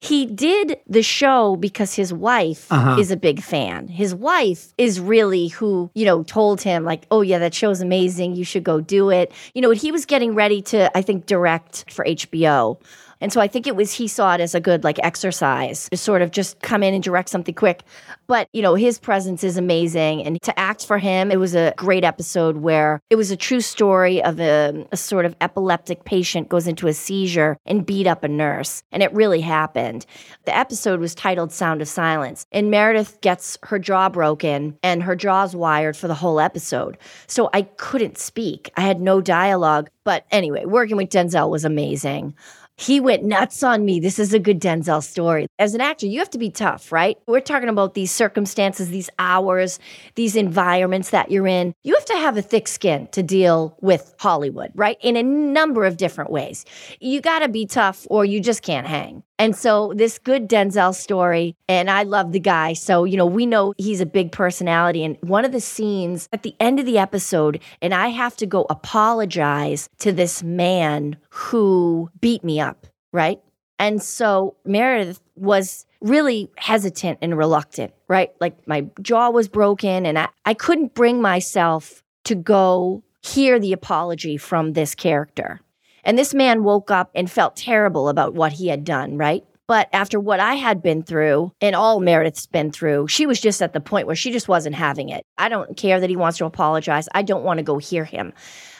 He 0.00 0.26
did 0.26 0.78
the 0.86 1.02
show 1.02 1.56
because 1.56 1.94
his 1.94 2.12
wife 2.12 2.70
uh-huh. 2.70 3.00
is 3.00 3.10
a 3.10 3.16
big 3.16 3.42
fan. 3.42 3.88
His 3.88 4.14
wife 4.14 4.72
is 4.78 5.00
really 5.00 5.48
who, 5.48 5.90
you 5.94 6.04
know, 6.04 6.22
told 6.22 6.62
him, 6.62 6.84
like, 6.84 7.04
oh, 7.10 7.22
yeah, 7.22 7.38
that 7.38 7.52
show's 7.52 7.80
amazing. 7.80 8.36
You 8.36 8.44
should 8.44 8.62
go 8.62 8.80
do 8.80 9.10
it. 9.10 9.32
You 9.54 9.62
know, 9.62 9.70
he 9.70 9.90
was 9.90 10.06
getting 10.06 10.34
ready 10.34 10.62
to, 10.62 10.96
I 10.96 11.02
think, 11.02 11.26
direct 11.26 11.92
for 11.92 12.04
HBO. 12.04 12.80
And 13.20 13.32
so 13.32 13.40
I 13.40 13.48
think 13.48 13.66
it 13.66 13.76
was 13.76 13.92
he 13.92 14.08
saw 14.08 14.34
it 14.34 14.40
as 14.40 14.54
a 14.54 14.60
good 14.60 14.84
like 14.84 14.98
exercise 15.02 15.88
to 15.90 15.96
sort 15.96 16.22
of 16.22 16.30
just 16.30 16.60
come 16.60 16.82
in 16.82 16.94
and 16.94 17.02
direct 17.02 17.28
something 17.28 17.54
quick. 17.54 17.82
But, 18.26 18.48
you 18.52 18.62
know, 18.62 18.74
his 18.74 18.98
presence 18.98 19.42
is 19.42 19.56
amazing. 19.56 20.22
And 20.22 20.40
to 20.42 20.58
act 20.58 20.86
for 20.86 20.98
him, 20.98 21.30
it 21.30 21.38
was 21.38 21.54
a 21.54 21.72
great 21.76 22.04
episode 22.04 22.58
where 22.58 23.00
it 23.10 23.16
was 23.16 23.30
a 23.30 23.36
true 23.36 23.60
story 23.60 24.22
of 24.22 24.38
a, 24.38 24.86
a 24.92 24.96
sort 24.96 25.24
of 25.24 25.34
epileptic 25.40 26.04
patient 26.04 26.48
goes 26.48 26.66
into 26.66 26.88
a 26.88 26.92
seizure 26.92 27.56
and 27.64 27.86
beat 27.86 28.06
up 28.06 28.24
a 28.24 28.28
nurse. 28.28 28.82
And 28.92 29.02
it 29.02 29.12
really 29.12 29.40
happened. 29.40 30.04
The 30.44 30.56
episode 30.56 31.00
was 31.00 31.14
titled 31.14 31.52
Sound 31.52 31.80
of 31.80 31.88
Silence. 31.88 32.46
And 32.52 32.70
Meredith 32.70 33.20
gets 33.20 33.58
her 33.64 33.78
jaw 33.78 34.08
broken 34.08 34.78
and 34.82 35.02
her 35.02 35.16
jaw's 35.16 35.56
wired 35.56 35.96
for 35.96 36.08
the 36.08 36.14
whole 36.14 36.40
episode. 36.40 36.98
So 37.26 37.48
I 37.52 37.62
couldn't 37.62 38.18
speak. 38.18 38.70
I 38.76 38.82
had 38.82 39.00
no 39.00 39.20
dialogue. 39.20 39.90
But 40.04 40.24
anyway, 40.30 40.64
working 40.64 40.96
with 40.96 41.10
Denzel 41.10 41.50
was 41.50 41.64
amazing. 41.64 42.34
He 42.78 43.00
went 43.00 43.24
nuts 43.24 43.64
on 43.64 43.84
me. 43.84 43.98
This 43.98 44.20
is 44.20 44.32
a 44.32 44.38
good 44.38 44.60
Denzel 44.60 45.02
story. 45.02 45.48
As 45.58 45.74
an 45.74 45.80
actor, 45.80 46.06
you 46.06 46.20
have 46.20 46.30
to 46.30 46.38
be 46.38 46.48
tough, 46.48 46.92
right? 46.92 47.18
We're 47.26 47.40
talking 47.40 47.68
about 47.68 47.94
these 47.94 48.12
circumstances, 48.12 48.88
these 48.88 49.10
hours, 49.18 49.80
these 50.14 50.36
environments 50.36 51.10
that 51.10 51.28
you're 51.28 51.48
in. 51.48 51.74
You 51.82 51.94
have 51.94 52.04
to 52.04 52.14
have 52.14 52.36
a 52.36 52.42
thick 52.42 52.68
skin 52.68 53.08
to 53.08 53.22
deal 53.24 53.76
with 53.80 54.14
Hollywood, 54.20 54.70
right? 54.76 54.96
In 55.00 55.16
a 55.16 55.24
number 55.24 55.86
of 55.86 55.96
different 55.96 56.30
ways. 56.30 56.64
You 57.00 57.20
got 57.20 57.40
to 57.40 57.48
be 57.48 57.66
tough 57.66 58.06
or 58.10 58.24
you 58.24 58.40
just 58.40 58.62
can't 58.62 58.86
hang. 58.86 59.24
And 59.38 59.54
so 59.54 59.92
this 59.94 60.18
good 60.18 60.48
Denzel 60.48 60.94
story, 60.94 61.54
and 61.68 61.88
I 61.88 62.02
love 62.02 62.32
the 62.32 62.40
guy. 62.40 62.72
So, 62.72 63.04
you 63.04 63.16
know, 63.16 63.26
we 63.26 63.46
know 63.46 63.72
he's 63.78 64.00
a 64.00 64.06
big 64.06 64.32
personality. 64.32 65.04
And 65.04 65.16
one 65.20 65.44
of 65.44 65.52
the 65.52 65.60
scenes 65.60 66.28
at 66.32 66.42
the 66.42 66.54
end 66.58 66.80
of 66.80 66.86
the 66.86 66.98
episode, 66.98 67.60
and 67.80 67.94
I 67.94 68.08
have 68.08 68.36
to 68.38 68.46
go 68.46 68.66
apologize 68.68 69.88
to 69.98 70.12
this 70.12 70.42
man 70.42 71.16
who 71.30 72.10
beat 72.20 72.42
me 72.42 72.58
up, 72.58 72.86
right? 73.12 73.40
And 73.78 74.02
so 74.02 74.56
Meredith 74.64 75.20
was 75.36 75.86
really 76.00 76.50
hesitant 76.56 77.18
and 77.22 77.38
reluctant, 77.38 77.92
right? 78.08 78.30
Like 78.40 78.66
my 78.66 78.86
jaw 79.00 79.30
was 79.30 79.48
broken 79.48 80.04
and 80.04 80.18
I, 80.18 80.28
I 80.44 80.54
couldn't 80.54 80.94
bring 80.94 81.22
myself 81.22 82.02
to 82.24 82.34
go 82.34 83.04
hear 83.22 83.58
the 83.58 83.72
apology 83.72 84.36
from 84.36 84.72
this 84.72 84.94
character. 84.94 85.60
And 86.08 86.18
this 86.18 86.32
man 86.32 86.64
woke 86.64 86.90
up 86.90 87.10
and 87.14 87.30
felt 87.30 87.54
terrible 87.54 88.08
about 88.08 88.32
what 88.32 88.52
he 88.52 88.68
had 88.68 88.82
done, 88.82 89.18
right? 89.18 89.44
But 89.66 89.90
after 89.92 90.18
what 90.18 90.40
I 90.40 90.54
had 90.54 90.82
been 90.82 91.02
through 91.02 91.52
and 91.60 91.76
all 91.76 92.00
Meredith's 92.00 92.46
been 92.46 92.72
through, 92.72 93.08
she 93.08 93.26
was 93.26 93.38
just 93.38 93.60
at 93.60 93.74
the 93.74 93.80
point 93.80 94.06
where 94.06 94.16
she 94.16 94.32
just 94.32 94.48
wasn't 94.48 94.74
having 94.74 95.10
it. 95.10 95.26
I 95.36 95.50
don't 95.50 95.76
care 95.76 96.00
that 96.00 96.08
he 96.08 96.16
wants 96.16 96.38
to 96.38 96.46
apologize. 96.46 97.10
I 97.14 97.20
don't 97.20 97.44
want 97.44 97.58
to 97.58 97.62
go 97.62 97.76
hear 97.76 98.06
him. 98.06 98.32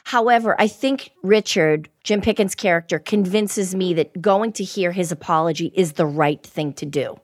However, 0.04 0.58
I 0.58 0.68
think 0.68 1.10
Richard, 1.22 1.90
Jim 2.02 2.22
Pickens' 2.22 2.54
character, 2.54 2.98
convinces 2.98 3.74
me 3.74 3.92
that 3.92 4.22
going 4.22 4.52
to 4.52 4.64
hear 4.64 4.90
his 4.90 5.12
apology 5.12 5.70
is 5.74 5.92
the 5.92 6.06
right 6.06 6.42
thing 6.42 6.72
to 6.72 6.86
do. 6.86 7.20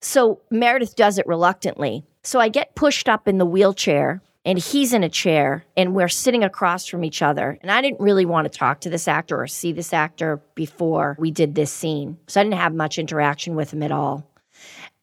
So 0.00 0.42
Meredith 0.52 0.94
does 0.94 1.18
it 1.18 1.26
reluctantly. 1.26 2.04
So 2.22 2.38
I 2.38 2.50
get 2.50 2.76
pushed 2.76 3.08
up 3.08 3.26
in 3.26 3.38
the 3.38 3.46
wheelchair 3.46 4.22
and 4.44 4.58
he's 4.58 4.92
in 4.92 5.02
a 5.02 5.08
chair 5.08 5.64
and 5.76 5.94
we're 5.94 6.08
sitting 6.08 6.44
across 6.44 6.86
from 6.86 7.04
each 7.04 7.22
other. 7.22 7.58
And 7.62 7.70
I 7.70 7.80
didn't 7.80 8.00
really 8.00 8.26
want 8.26 8.50
to 8.50 8.58
talk 8.58 8.80
to 8.80 8.90
this 8.90 9.08
actor 9.08 9.40
or 9.40 9.46
see 9.46 9.72
this 9.72 9.92
actor 9.92 10.40
before 10.54 11.16
we 11.18 11.30
did 11.30 11.54
this 11.54 11.72
scene. 11.72 12.18
So 12.26 12.40
I 12.40 12.44
didn't 12.44 12.58
have 12.58 12.74
much 12.74 12.98
interaction 12.98 13.54
with 13.54 13.72
him 13.72 13.82
at 13.82 13.92
all. 13.92 14.28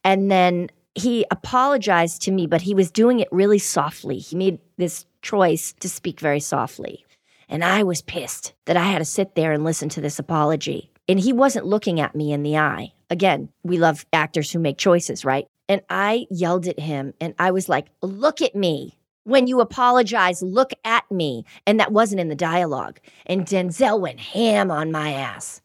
And 0.04 0.30
then 0.30 0.70
he 0.94 1.26
apologized 1.30 2.22
to 2.22 2.30
me, 2.30 2.46
but 2.46 2.62
he 2.62 2.74
was 2.74 2.90
doing 2.90 3.20
it 3.20 3.28
really 3.32 3.58
softly. 3.58 4.18
He 4.18 4.36
made 4.36 4.58
this 4.76 5.06
choice 5.22 5.72
to 5.80 5.88
speak 5.88 6.20
very 6.20 6.40
softly. 6.40 7.04
And 7.48 7.64
I 7.64 7.82
was 7.82 8.02
pissed 8.02 8.54
that 8.66 8.76
I 8.76 8.84
had 8.84 8.98
to 8.98 9.04
sit 9.04 9.34
there 9.34 9.52
and 9.52 9.64
listen 9.64 9.88
to 9.90 10.00
this 10.00 10.18
apology. 10.18 10.90
And 11.08 11.18
he 11.18 11.32
wasn't 11.32 11.66
looking 11.66 12.00
at 12.00 12.14
me 12.14 12.32
in 12.32 12.42
the 12.42 12.58
eye. 12.58 12.92
Again, 13.10 13.48
we 13.62 13.76
love 13.76 14.06
actors 14.12 14.50
who 14.50 14.58
make 14.58 14.78
choices, 14.78 15.24
right? 15.24 15.46
And 15.68 15.82
I 15.90 16.26
yelled 16.30 16.66
at 16.66 16.78
him 16.78 17.14
and 17.20 17.34
I 17.38 17.50
was 17.50 17.68
like, 17.68 17.88
Look 18.02 18.40
at 18.40 18.54
me 18.54 18.98
when 19.24 19.46
you 19.46 19.60
apologize, 19.60 20.42
look 20.42 20.72
at 20.84 21.10
me. 21.10 21.44
And 21.66 21.78
that 21.80 21.92
wasn't 21.92 22.20
in 22.20 22.28
the 22.28 22.34
dialogue. 22.34 23.00
And 23.26 23.46
Denzel 23.46 24.00
went 24.00 24.20
ham 24.20 24.70
on 24.70 24.92
my 24.92 25.12
ass. 25.12 25.60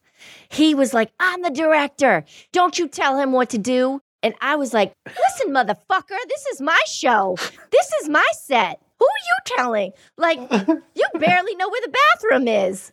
He 0.48 0.74
was 0.74 0.94
like, 0.94 1.10
I'm 1.20 1.42
the 1.42 1.50
director. 1.50 2.24
Don't 2.52 2.78
you 2.78 2.88
tell 2.88 3.18
him 3.18 3.32
what 3.32 3.50
to 3.50 3.58
do. 3.58 4.00
And 4.22 4.34
I 4.40 4.56
was 4.56 4.74
like, 4.74 4.92
listen, 5.06 5.52
motherfucker, 5.52 6.16
this 6.28 6.46
is 6.52 6.60
my 6.60 6.78
show. 6.86 7.36
This 7.70 7.92
is 8.02 8.08
my 8.08 8.26
set. 8.32 8.80
Who 8.98 9.04
are 9.04 9.26
you 9.28 9.56
telling? 9.56 9.92
Like, 10.16 10.38
you 10.94 11.06
barely 11.14 11.54
know 11.54 11.68
where 11.68 11.82
the 11.82 11.94
bathroom 12.14 12.48
is. 12.48 12.92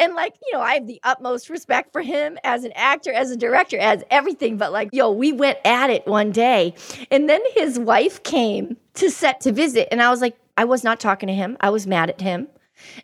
And 0.00 0.14
like, 0.14 0.34
you 0.42 0.56
know, 0.56 0.62
I 0.62 0.74
have 0.74 0.86
the 0.86 0.98
utmost 1.04 1.50
respect 1.50 1.92
for 1.92 2.00
him 2.00 2.38
as 2.42 2.64
an 2.64 2.72
actor, 2.74 3.12
as 3.12 3.30
a 3.30 3.36
director, 3.36 3.78
as 3.78 4.02
everything. 4.10 4.56
But 4.56 4.72
like, 4.72 4.88
yo, 4.92 5.12
we 5.12 5.30
went 5.30 5.58
at 5.64 5.90
it 5.90 6.06
one 6.06 6.32
day. 6.32 6.74
And 7.10 7.28
then 7.28 7.42
his 7.54 7.78
wife 7.78 8.22
came 8.22 8.78
to 8.94 9.10
set 9.10 9.42
to 9.42 9.52
visit. 9.52 9.88
And 9.92 10.02
I 10.02 10.10
was 10.10 10.20
like, 10.22 10.36
I 10.56 10.64
was 10.64 10.82
not 10.82 11.00
talking 11.00 11.26
to 11.26 11.34
him. 11.34 11.56
I 11.60 11.68
was 11.68 11.86
mad 11.86 12.08
at 12.08 12.20
him. 12.20 12.48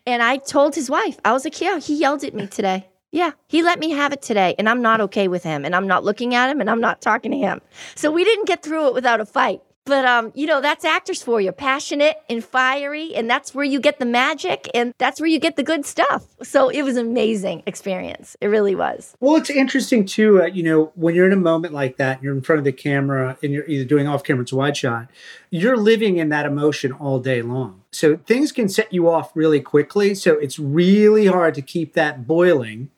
And 0.07 0.23
I 0.23 0.37
told 0.37 0.73
his 0.73 0.89
wife, 0.89 1.19
I 1.23 1.33
was 1.33 1.45
like, 1.45 1.61
yeah, 1.61 1.79
he 1.79 1.95
yelled 1.95 2.23
at 2.23 2.33
me 2.33 2.47
today. 2.47 2.87
Yeah, 3.11 3.31
he 3.47 3.63
let 3.63 3.79
me 3.79 3.91
have 3.91 4.11
it 4.11 4.21
today, 4.21 4.53
and 4.59 4.67
I'm 4.67 4.81
not 4.81 4.99
okay 4.99 5.29
with 5.29 5.41
him, 5.41 5.63
and 5.63 5.73
I'm 5.73 5.87
not 5.87 6.03
looking 6.03 6.35
at 6.35 6.49
him, 6.49 6.59
and 6.59 6.69
I'm 6.69 6.81
not 6.81 7.01
talking 7.01 7.31
to 7.31 7.37
him. 7.37 7.61
So 7.95 8.11
we 8.11 8.25
didn't 8.25 8.47
get 8.47 8.61
through 8.61 8.87
it 8.87 8.93
without 8.93 9.21
a 9.21 9.25
fight. 9.25 9.61
But 9.87 10.03
um, 10.03 10.33
you 10.35 10.45
know, 10.45 10.59
that's 10.59 10.83
actors 10.83 11.23
for 11.23 11.39
you, 11.39 11.53
passionate 11.53 12.17
and 12.29 12.43
fiery, 12.43 13.15
and 13.15 13.29
that's 13.29 13.55
where 13.55 13.63
you 13.63 13.79
get 13.79 13.99
the 13.99 14.05
magic 14.05 14.69
and 14.73 14.93
that's 14.97 15.21
where 15.21 15.29
you 15.29 15.39
get 15.39 15.55
the 15.55 15.63
good 15.63 15.85
stuff. 15.85 16.25
So 16.43 16.67
it 16.67 16.81
was 16.83 16.97
an 16.97 17.07
amazing 17.07 17.63
experience. 17.65 18.35
It 18.41 18.47
really 18.47 18.75
was. 18.75 19.15
Well, 19.21 19.37
it's 19.37 19.49
interesting 19.49 20.05
too, 20.05 20.41
uh, 20.41 20.47
you 20.47 20.61
know, 20.61 20.91
when 20.95 21.15
you're 21.15 21.25
in 21.25 21.31
a 21.31 21.37
moment 21.37 21.73
like 21.73 21.95
that, 21.97 22.21
you're 22.21 22.35
in 22.35 22.41
front 22.41 22.59
of 22.59 22.65
the 22.65 22.73
camera 22.73 23.37
and 23.41 23.53
you're 23.53 23.65
either 23.65 23.85
doing 23.85 24.07
off 24.07 24.25
camera, 24.25 24.41
it's 24.41 24.51
wide 24.51 24.75
shot, 24.75 25.07
you're 25.51 25.77
living 25.77 26.17
in 26.17 26.27
that 26.29 26.45
emotion 26.45 26.91
all 26.91 27.19
day 27.19 27.41
long. 27.41 27.81
So 27.91 28.17
things 28.17 28.51
can 28.51 28.67
set 28.67 28.91
you 28.91 29.09
off 29.09 29.31
really 29.35 29.61
quickly. 29.61 30.13
So 30.15 30.33
it's 30.33 30.59
really 30.59 31.27
hard 31.27 31.55
to 31.55 31.61
keep 31.61 31.93
that 31.93 32.27
boiling, 32.27 32.89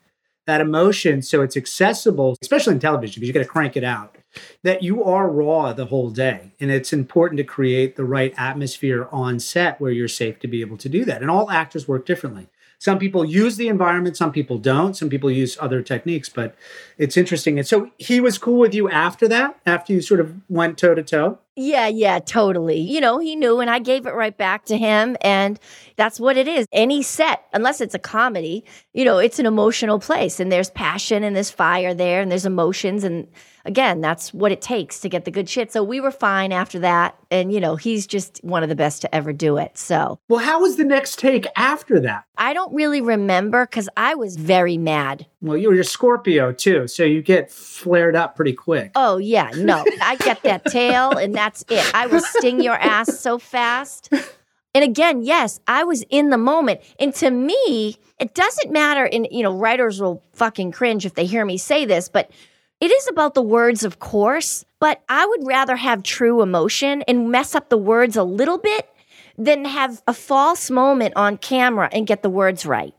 that 0.46 0.60
emotion, 0.60 1.22
so 1.22 1.40
it's 1.42 1.56
accessible, 1.56 2.36
especially 2.42 2.74
in 2.74 2.80
television, 2.80 3.20
because 3.20 3.28
you 3.28 3.32
got 3.32 3.40
to 3.40 3.46
crank 3.46 3.76
it 3.76 3.84
out 3.84 4.16
that 4.62 4.82
you 4.82 5.02
are 5.04 5.28
raw 5.28 5.72
the 5.72 5.86
whole 5.86 6.10
day. 6.10 6.52
And 6.60 6.70
it's 6.70 6.92
important 6.92 7.38
to 7.38 7.44
create 7.44 7.96
the 7.96 8.04
right 8.04 8.34
atmosphere 8.36 9.08
on 9.10 9.40
set 9.40 9.80
where 9.80 9.92
you're 9.92 10.08
safe 10.08 10.38
to 10.40 10.48
be 10.48 10.60
able 10.60 10.76
to 10.78 10.88
do 10.88 11.04
that. 11.04 11.22
And 11.22 11.30
all 11.30 11.50
actors 11.50 11.88
work 11.88 12.06
differently. 12.06 12.48
Some 12.78 12.98
people 12.98 13.26
use 13.26 13.58
the 13.58 13.68
environment, 13.68 14.16
some 14.16 14.32
people 14.32 14.56
don't. 14.56 14.96
Some 14.96 15.10
people 15.10 15.30
use 15.30 15.58
other 15.60 15.82
techniques, 15.82 16.30
but 16.30 16.54
it's 16.96 17.18
interesting. 17.18 17.58
And 17.58 17.68
so 17.68 17.90
he 17.98 18.22
was 18.22 18.38
cool 18.38 18.58
with 18.58 18.74
you 18.74 18.88
after 18.88 19.28
that, 19.28 19.60
after 19.66 19.92
you 19.92 20.00
sort 20.00 20.18
of 20.18 20.34
went 20.48 20.78
toe 20.78 20.94
to 20.94 21.02
toe? 21.02 21.38
Yeah, 21.56 21.88
yeah, 21.88 22.20
totally. 22.20 22.80
You 22.80 23.02
know, 23.02 23.18
he 23.18 23.36
knew, 23.36 23.60
and 23.60 23.68
I 23.68 23.80
gave 23.80 24.06
it 24.06 24.14
right 24.14 24.34
back 24.34 24.64
to 24.66 24.78
him. 24.78 25.14
And 25.20 25.60
that's 25.96 26.18
what 26.18 26.38
it 26.38 26.48
is. 26.48 26.64
Any 26.72 27.02
set, 27.02 27.44
unless 27.52 27.82
it's 27.82 27.94
a 27.94 27.98
comedy, 27.98 28.64
you 28.94 29.04
know, 29.04 29.18
it's 29.18 29.38
an 29.38 29.44
emotional 29.44 29.98
place, 29.98 30.40
and 30.40 30.50
there's 30.50 30.70
passion 30.70 31.22
and 31.22 31.36
there's 31.36 31.50
fire 31.50 31.92
there, 31.92 32.22
and 32.22 32.30
there's 32.30 32.46
emotions. 32.46 33.04
And 33.04 33.28
again, 33.64 34.00
that's 34.00 34.32
what 34.32 34.52
it 34.52 34.60
takes 34.60 35.00
to 35.00 35.08
get 35.08 35.24
the 35.24 35.30
good 35.30 35.48
shit. 35.48 35.72
So 35.72 35.82
we 35.82 36.00
were 36.00 36.10
fine 36.10 36.52
after 36.52 36.78
that. 36.80 37.16
And, 37.30 37.52
you 37.52 37.60
know, 37.60 37.76
he's 37.76 38.06
just 38.06 38.42
one 38.42 38.62
of 38.62 38.68
the 38.68 38.74
best 38.74 39.02
to 39.02 39.14
ever 39.14 39.32
do 39.32 39.56
it. 39.56 39.78
So, 39.78 40.18
well, 40.28 40.40
how 40.40 40.60
was 40.60 40.76
the 40.76 40.84
next 40.84 41.18
take 41.18 41.46
after 41.56 42.00
that? 42.00 42.24
I 42.36 42.52
don't 42.52 42.74
really 42.74 43.00
remember 43.00 43.66
because 43.66 43.88
I 43.96 44.14
was 44.14 44.36
very 44.36 44.78
mad. 44.78 45.26
Well, 45.40 45.56
you 45.56 45.68
were 45.68 45.74
a 45.74 45.84
Scorpio 45.84 46.52
too. 46.52 46.88
So 46.88 47.04
you 47.04 47.22
get 47.22 47.50
flared 47.50 48.16
up 48.16 48.36
pretty 48.36 48.54
quick. 48.54 48.92
Oh, 48.94 49.18
yeah. 49.18 49.50
No, 49.56 49.84
I 50.02 50.16
get 50.16 50.42
that 50.42 50.64
tail 50.66 51.12
and 51.12 51.34
that's 51.34 51.64
it. 51.68 51.94
I 51.94 52.06
will 52.06 52.20
sting 52.20 52.62
your 52.62 52.74
ass 52.74 53.18
so 53.20 53.38
fast. 53.38 54.12
And 54.74 54.84
again, 54.84 55.22
yes, 55.22 55.60
I 55.66 55.84
was 55.84 56.04
in 56.10 56.30
the 56.30 56.38
moment. 56.38 56.80
And 56.98 57.12
to 57.16 57.30
me, 57.30 57.96
it 58.18 58.34
doesn't 58.34 58.70
matter. 58.70 59.04
And, 59.04 59.26
you 59.30 59.42
know, 59.42 59.52
writers 59.52 60.00
will 60.00 60.22
fucking 60.32 60.72
cringe 60.72 61.04
if 61.04 61.14
they 61.14 61.26
hear 61.26 61.44
me 61.44 61.58
say 61.58 61.84
this, 61.84 62.08
but 62.08 62.30
it 62.80 62.90
is 62.90 63.08
about 63.08 63.34
the 63.34 63.42
words, 63.42 63.84
of 63.84 63.98
course, 63.98 64.64
but 64.78 65.02
I 65.08 65.26
would 65.26 65.46
rather 65.46 65.76
have 65.76 66.02
true 66.02 66.42
emotion 66.42 67.02
and 67.02 67.30
mess 67.30 67.54
up 67.54 67.68
the 67.68 67.78
words 67.78 68.16
a 68.16 68.24
little 68.24 68.58
bit 68.58 68.88
than 69.36 69.64
have 69.64 70.02
a 70.06 70.14
false 70.14 70.70
moment 70.70 71.14
on 71.16 71.36
camera 71.36 71.88
and 71.92 72.06
get 72.06 72.22
the 72.22 72.30
words 72.30 72.64
right. 72.64 72.94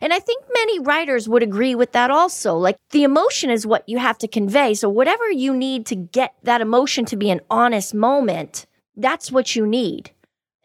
And 0.00 0.12
I 0.12 0.18
think 0.18 0.42
many 0.52 0.80
writers 0.80 1.28
would 1.28 1.42
agree 1.42 1.74
with 1.74 1.92
that 1.92 2.10
also. 2.10 2.56
Like 2.56 2.78
the 2.90 3.02
emotion 3.02 3.50
is 3.50 3.66
what 3.66 3.86
you 3.86 3.98
have 3.98 4.18
to 4.18 4.28
convey. 4.28 4.74
So, 4.74 4.88
whatever 4.88 5.30
you 5.30 5.54
need 5.54 5.84
to 5.86 5.96
get 5.96 6.34
that 6.44 6.62
emotion 6.62 7.04
to 7.06 7.16
be 7.16 7.30
an 7.30 7.40
honest 7.50 7.94
moment, 7.94 8.66
that's 8.96 9.30
what 9.30 9.54
you 9.54 9.66
need. 9.66 10.10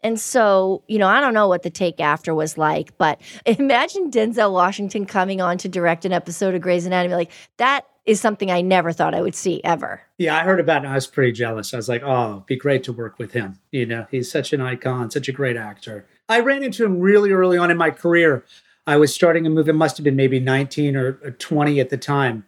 And 0.02 0.18
so, 0.18 0.82
you 0.88 0.98
know, 0.98 1.06
I 1.06 1.20
don't 1.20 1.34
know 1.34 1.46
what 1.46 1.62
the 1.62 1.70
take 1.70 2.00
after 2.00 2.34
was 2.34 2.58
like, 2.58 2.96
but 2.98 3.20
imagine 3.46 4.10
Denzel 4.10 4.52
Washington 4.52 5.06
coming 5.06 5.40
on 5.40 5.58
to 5.58 5.68
direct 5.68 6.04
an 6.04 6.12
episode 6.12 6.54
of 6.54 6.62
Grey's 6.62 6.86
Anatomy. 6.86 7.14
Like 7.14 7.32
that 7.58 7.86
is 8.04 8.20
something 8.20 8.50
I 8.50 8.60
never 8.62 8.92
thought 8.92 9.14
I 9.14 9.22
would 9.22 9.34
see 9.34 9.62
ever. 9.62 10.02
Yeah, 10.18 10.36
I 10.36 10.40
heard 10.40 10.60
about 10.60 10.82
it 10.82 10.86
and 10.86 10.92
I 10.92 10.96
was 10.96 11.06
pretty 11.06 11.32
jealous. 11.32 11.72
I 11.72 11.76
was 11.76 11.88
like, 11.88 12.02
oh, 12.04 12.32
it'd 12.32 12.46
be 12.46 12.56
great 12.56 12.82
to 12.84 12.92
work 12.92 13.18
with 13.18 13.32
him. 13.32 13.58
You 13.70 13.86
know, 13.86 14.06
he's 14.10 14.30
such 14.30 14.52
an 14.52 14.60
icon, 14.60 15.10
such 15.10 15.28
a 15.28 15.32
great 15.32 15.56
actor. 15.56 16.06
I 16.28 16.40
ran 16.40 16.62
into 16.62 16.84
him 16.84 16.98
really 16.98 17.30
early 17.30 17.58
on 17.58 17.70
in 17.70 17.76
my 17.76 17.90
career. 17.90 18.44
I 18.86 18.96
was 18.96 19.14
starting 19.14 19.46
a 19.46 19.50
movie, 19.50 19.70
it 19.70 19.74
must 19.74 19.96
have 19.96 20.04
been 20.04 20.16
maybe 20.16 20.40
19 20.40 20.96
or 20.96 21.12
20 21.12 21.80
at 21.80 21.90
the 21.90 21.96
time. 21.96 22.44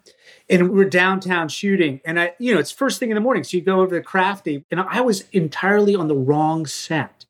And 0.49 0.71
we 0.71 0.81
are 0.83 0.89
downtown 0.89 1.47
shooting. 1.47 2.01
And 2.03 2.19
I, 2.19 2.33
you 2.39 2.53
know, 2.53 2.59
it's 2.59 2.71
first 2.71 2.99
thing 2.99 3.09
in 3.09 3.15
the 3.15 3.21
morning. 3.21 3.45
So 3.45 3.55
you 3.55 3.63
go 3.63 3.79
over 3.79 3.97
to 3.97 4.03
Crafty, 4.03 4.65
and 4.69 4.81
I 4.81 4.99
was 5.01 5.23
entirely 5.31 5.95
on 5.95 6.07
the 6.09 6.15
wrong 6.15 6.65
set. 6.65 7.25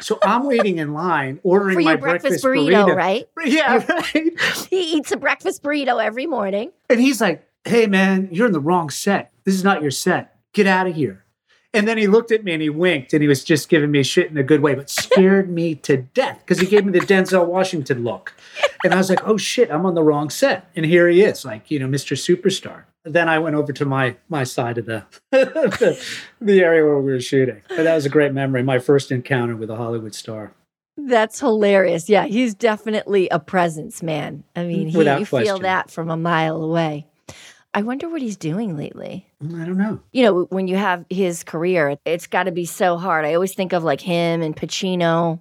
So 0.00 0.18
I'm 0.22 0.44
waiting 0.44 0.78
in 0.78 0.92
line, 0.92 1.40
ordering 1.42 1.76
For 1.76 1.82
my 1.82 1.96
breakfast, 1.96 2.42
breakfast, 2.42 2.44
burrito, 2.44 2.86
burrito, 2.86 2.96
right? 2.96 3.28
Yeah, 3.44 3.84
right. 3.88 4.40
He 4.70 4.96
eats 4.96 5.12
a 5.12 5.16
breakfast 5.16 5.62
burrito 5.62 6.02
every 6.02 6.26
morning. 6.26 6.72
And 6.88 7.00
he's 7.00 7.20
like, 7.20 7.46
hey, 7.64 7.86
man, 7.86 8.28
you're 8.30 8.46
in 8.46 8.52
the 8.52 8.60
wrong 8.60 8.90
set. 8.90 9.32
This 9.44 9.54
is 9.54 9.64
not 9.64 9.82
your 9.82 9.90
set. 9.90 10.36
Get 10.52 10.66
out 10.66 10.86
of 10.86 10.94
here. 10.94 11.24
And 11.72 11.86
then 11.86 11.98
he 11.98 12.08
looked 12.08 12.32
at 12.32 12.42
me 12.42 12.52
and 12.52 12.60
he 12.60 12.68
winked 12.68 13.12
and 13.12 13.22
he 13.22 13.28
was 13.28 13.44
just 13.44 13.68
giving 13.68 13.92
me 13.92 14.02
shit 14.02 14.28
in 14.28 14.36
a 14.36 14.42
good 14.42 14.60
way, 14.60 14.74
but 14.74 14.90
scared 14.90 15.48
me 15.48 15.76
to 15.76 15.98
death 15.98 16.40
because 16.40 16.58
he 16.58 16.66
gave 16.66 16.84
me 16.84 16.90
the 16.90 17.06
Denzel 17.06 17.46
Washington 17.46 18.02
look. 18.02 18.34
And 18.82 18.92
I 18.92 18.96
was 18.96 19.08
like, 19.08 19.26
oh 19.26 19.36
shit, 19.36 19.70
I'm 19.70 19.86
on 19.86 19.94
the 19.94 20.02
wrong 20.02 20.30
set. 20.30 20.68
And 20.74 20.84
here 20.84 21.08
he 21.08 21.22
is, 21.22 21.44
like, 21.44 21.70
you 21.70 21.78
know, 21.78 21.86
Mr. 21.86 22.16
Superstar. 22.16 22.84
Then 23.04 23.28
I 23.28 23.38
went 23.38 23.56
over 23.56 23.72
to 23.72 23.84
my 23.84 24.16
my 24.28 24.44
side 24.44 24.78
of 24.78 24.86
the, 24.86 25.06
the, 25.30 26.04
the 26.40 26.60
area 26.60 26.84
where 26.84 26.98
we 26.98 27.12
were 27.12 27.20
shooting. 27.20 27.62
But 27.68 27.84
that 27.84 27.94
was 27.94 28.04
a 28.04 28.10
great 28.10 28.32
memory. 28.32 28.62
My 28.62 28.78
first 28.78 29.12
encounter 29.12 29.54
with 29.54 29.70
a 29.70 29.76
Hollywood 29.76 30.14
star. 30.14 30.52
That's 30.96 31.40
hilarious. 31.40 32.10
Yeah, 32.10 32.26
he's 32.26 32.54
definitely 32.54 33.28
a 33.30 33.38
presence, 33.38 34.02
man. 34.02 34.44
I 34.54 34.64
mean, 34.64 34.88
he, 34.88 34.98
you 34.98 35.24
feel 35.24 35.60
that 35.60 35.90
from 35.90 36.10
a 36.10 36.16
mile 36.16 36.62
away. 36.62 37.06
I 37.72 37.82
wonder 37.82 38.08
what 38.08 38.20
he's 38.20 38.36
doing 38.36 38.76
lately. 38.76 39.26
Mm, 39.42 39.62
I 39.62 39.64
don't 39.64 39.78
know. 39.78 40.00
You 40.12 40.24
know, 40.24 40.44
when 40.50 40.66
you 40.66 40.76
have 40.76 41.04
his 41.08 41.44
career, 41.44 41.96
it's 42.04 42.26
got 42.26 42.44
to 42.44 42.52
be 42.52 42.64
so 42.64 42.96
hard. 42.96 43.24
I 43.24 43.34
always 43.34 43.54
think 43.54 43.72
of 43.72 43.84
like 43.84 44.00
him 44.00 44.42
and 44.42 44.56
Pacino. 44.56 45.40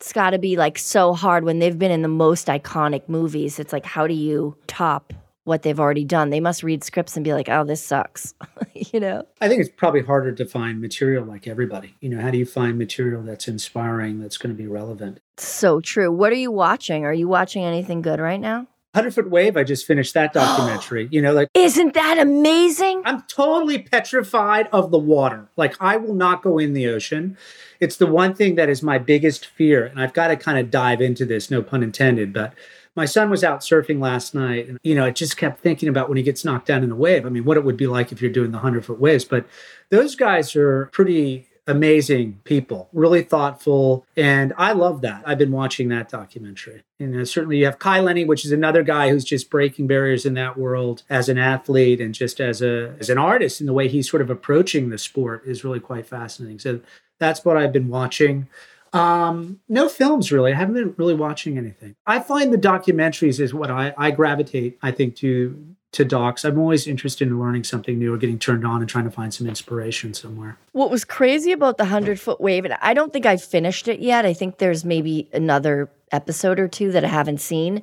It's 0.00 0.12
got 0.12 0.30
to 0.30 0.38
be 0.38 0.56
like 0.56 0.76
so 0.76 1.12
hard 1.12 1.44
when 1.44 1.60
they've 1.60 1.78
been 1.78 1.92
in 1.92 2.02
the 2.02 2.08
most 2.08 2.48
iconic 2.48 3.08
movies. 3.08 3.60
It's 3.60 3.72
like, 3.72 3.86
how 3.86 4.08
do 4.08 4.14
you 4.14 4.56
top 4.66 5.12
what 5.44 5.62
they've 5.62 5.78
already 5.78 6.04
done? 6.04 6.30
They 6.30 6.40
must 6.40 6.64
read 6.64 6.82
scripts 6.82 7.16
and 7.16 7.22
be 7.22 7.32
like, 7.32 7.48
oh, 7.48 7.62
this 7.62 7.84
sucks. 7.84 8.34
you 8.74 8.98
know? 8.98 9.24
I 9.40 9.48
think 9.48 9.60
it's 9.60 9.70
probably 9.70 10.02
harder 10.02 10.32
to 10.32 10.44
find 10.44 10.80
material 10.80 11.24
like 11.24 11.46
everybody. 11.46 11.94
You 12.00 12.08
know, 12.08 12.20
how 12.20 12.32
do 12.32 12.38
you 12.38 12.46
find 12.46 12.76
material 12.76 13.22
that's 13.22 13.46
inspiring, 13.46 14.18
that's 14.18 14.36
going 14.36 14.54
to 14.54 14.60
be 14.60 14.66
relevant? 14.66 15.20
So 15.36 15.80
true. 15.80 16.10
What 16.10 16.32
are 16.32 16.36
you 16.36 16.50
watching? 16.50 17.04
Are 17.04 17.14
you 17.14 17.28
watching 17.28 17.62
anything 17.64 18.02
good 18.02 18.18
right 18.18 18.40
now? 18.40 18.66
100 18.94 19.14
Foot 19.14 19.30
Wave, 19.30 19.56
I 19.56 19.64
just 19.64 19.86
finished 19.86 20.12
that 20.12 20.32
documentary. 20.34 21.08
you 21.10 21.22
know, 21.22 21.32
like 21.32 21.48
Isn't 21.54 21.94
that 21.94 22.18
amazing? 22.18 23.02
I'm 23.06 23.22
totally 23.22 23.78
petrified 23.78 24.68
of 24.70 24.90
the 24.90 24.98
water. 24.98 25.48
Like 25.56 25.80
I 25.80 25.96
will 25.96 26.14
not 26.14 26.42
go 26.42 26.58
in 26.58 26.74
the 26.74 26.86
ocean. 26.88 27.38
It's 27.80 27.96
the 27.96 28.06
one 28.06 28.34
thing 28.34 28.54
that 28.56 28.68
is 28.68 28.82
my 28.82 28.98
biggest 28.98 29.46
fear. 29.46 29.86
And 29.86 30.00
I've 30.00 30.12
got 30.12 30.28
to 30.28 30.36
kind 30.36 30.58
of 30.58 30.70
dive 30.70 31.00
into 31.00 31.24
this, 31.24 31.50
no 31.50 31.62
pun 31.62 31.82
intended. 31.82 32.34
But 32.34 32.52
my 32.94 33.06
son 33.06 33.30
was 33.30 33.42
out 33.42 33.60
surfing 33.60 33.98
last 33.98 34.34
night. 34.34 34.68
And, 34.68 34.78
you 34.82 34.94
know, 34.94 35.06
I 35.06 35.10
just 35.10 35.38
kept 35.38 35.60
thinking 35.60 35.88
about 35.88 36.08
when 36.10 36.18
he 36.18 36.22
gets 36.22 36.44
knocked 36.44 36.66
down 36.66 36.84
in 36.84 36.90
a 36.90 36.96
wave. 36.96 37.24
I 37.24 37.30
mean, 37.30 37.46
what 37.46 37.56
it 37.56 37.64
would 37.64 37.78
be 37.78 37.86
like 37.86 38.12
if 38.12 38.20
you're 38.20 38.30
doing 38.30 38.50
the 38.50 38.58
100 38.58 38.84
foot 38.84 39.00
waves. 39.00 39.24
But 39.24 39.46
those 39.88 40.14
guys 40.14 40.54
are 40.54 40.86
pretty 40.92 41.48
amazing 41.66 42.40
people, 42.44 42.88
really 42.92 43.22
thoughtful. 43.22 44.04
And 44.16 44.52
I 44.58 44.72
love 44.72 45.00
that. 45.02 45.22
I've 45.24 45.38
been 45.38 45.52
watching 45.52 45.88
that 45.88 46.08
documentary. 46.08 46.82
And 46.98 47.20
uh, 47.20 47.24
certainly 47.24 47.58
you 47.58 47.66
have 47.66 47.78
Kai 47.78 48.00
Lenny, 48.00 48.24
which 48.24 48.44
is 48.44 48.52
another 48.52 48.82
guy 48.82 49.10
who's 49.10 49.24
just 49.24 49.50
breaking 49.50 49.86
barriers 49.86 50.26
in 50.26 50.34
that 50.34 50.58
world 50.58 51.04
as 51.08 51.28
an 51.28 51.38
athlete 51.38 52.00
and 52.00 52.14
just 52.14 52.40
as 52.40 52.62
a 52.62 52.94
as 52.98 53.10
an 53.10 53.18
artist 53.18 53.60
and 53.60 53.68
the 53.68 53.72
way 53.72 53.88
he's 53.88 54.10
sort 54.10 54.22
of 54.22 54.30
approaching 54.30 54.88
the 54.88 54.98
sport 54.98 55.42
is 55.46 55.64
really 55.64 55.80
quite 55.80 56.06
fascinating. 56.06 56.58
So 56.58 56.80
that's 57.18 57.44
what 57.44 57.56
I've 57.56 57.72
been 57.72 57.88
watching. 57.88 58.48
Um, 58.92 59.60
no 59.68 59.88
films 59.88 60.30
really. 60.32 60.52
I 60.52 60.56
haven't 60.56 60.74
been 60.74 60.94
really 60.98 61.14
watching 61.14 61.56
anything. 61.56 61.94
I 62.06 62.18
find 62.20 62.52
the 62.52 62.58
documentaries 62.58 63.40
is 63.40 63.54
what 63.54 63.70
I, 63.70 63.94
I 63.96 64.10
gravitate, 64.10 64.78
I 64.82 64.90
think, 64.90 65.16
to 65.16 65.76
to 65.92 66.04
docs. 66.04 66.44
I'm 66.44 66.58
always 66.58 66.86
interested 66.86 67.28
in 67.28 67.38
learning 67.38 67.64
something 67.64 67.98
new 67.98 68.14
or 68.14 68.16
getting 68.16 68.38
turned 68.38 68.66
on 68.66 68.80
and 68.80 68.88
trying 68.88 69.04
to 69.04 69.10
find 69.10 69.32
some 69.32 69.46
inspiration 69.46 70.14
somewhere. 70.14 70.56
What 70.72 70.90
was 70.90 71.04
crazy 71.04 71.52
about 71.52 71.76
the 71.76 71.84
100 71.84 72.18
foot 72.18 72.40
wave, 72.40 72.64
and 72.64 72.74
I 72.80 72.94
don't 72.94 73.12
think 73.12 73.26
I've 73.26 73.42
finished 73.42 73.88
it 73.88 74.00
yet. 74.00 74.24
I 74.24 74.32
think 74.32 74.58
there's 74.58 74.84
maybe 74.84 75.28
another 75.32 75.90
episode 76.10 76.58
or 76.58 76.68
two 76.68 76.92
that 76.92 77.04
I 77.04 77.08
haven't 77.08 77.40
seen. 77.40 77.82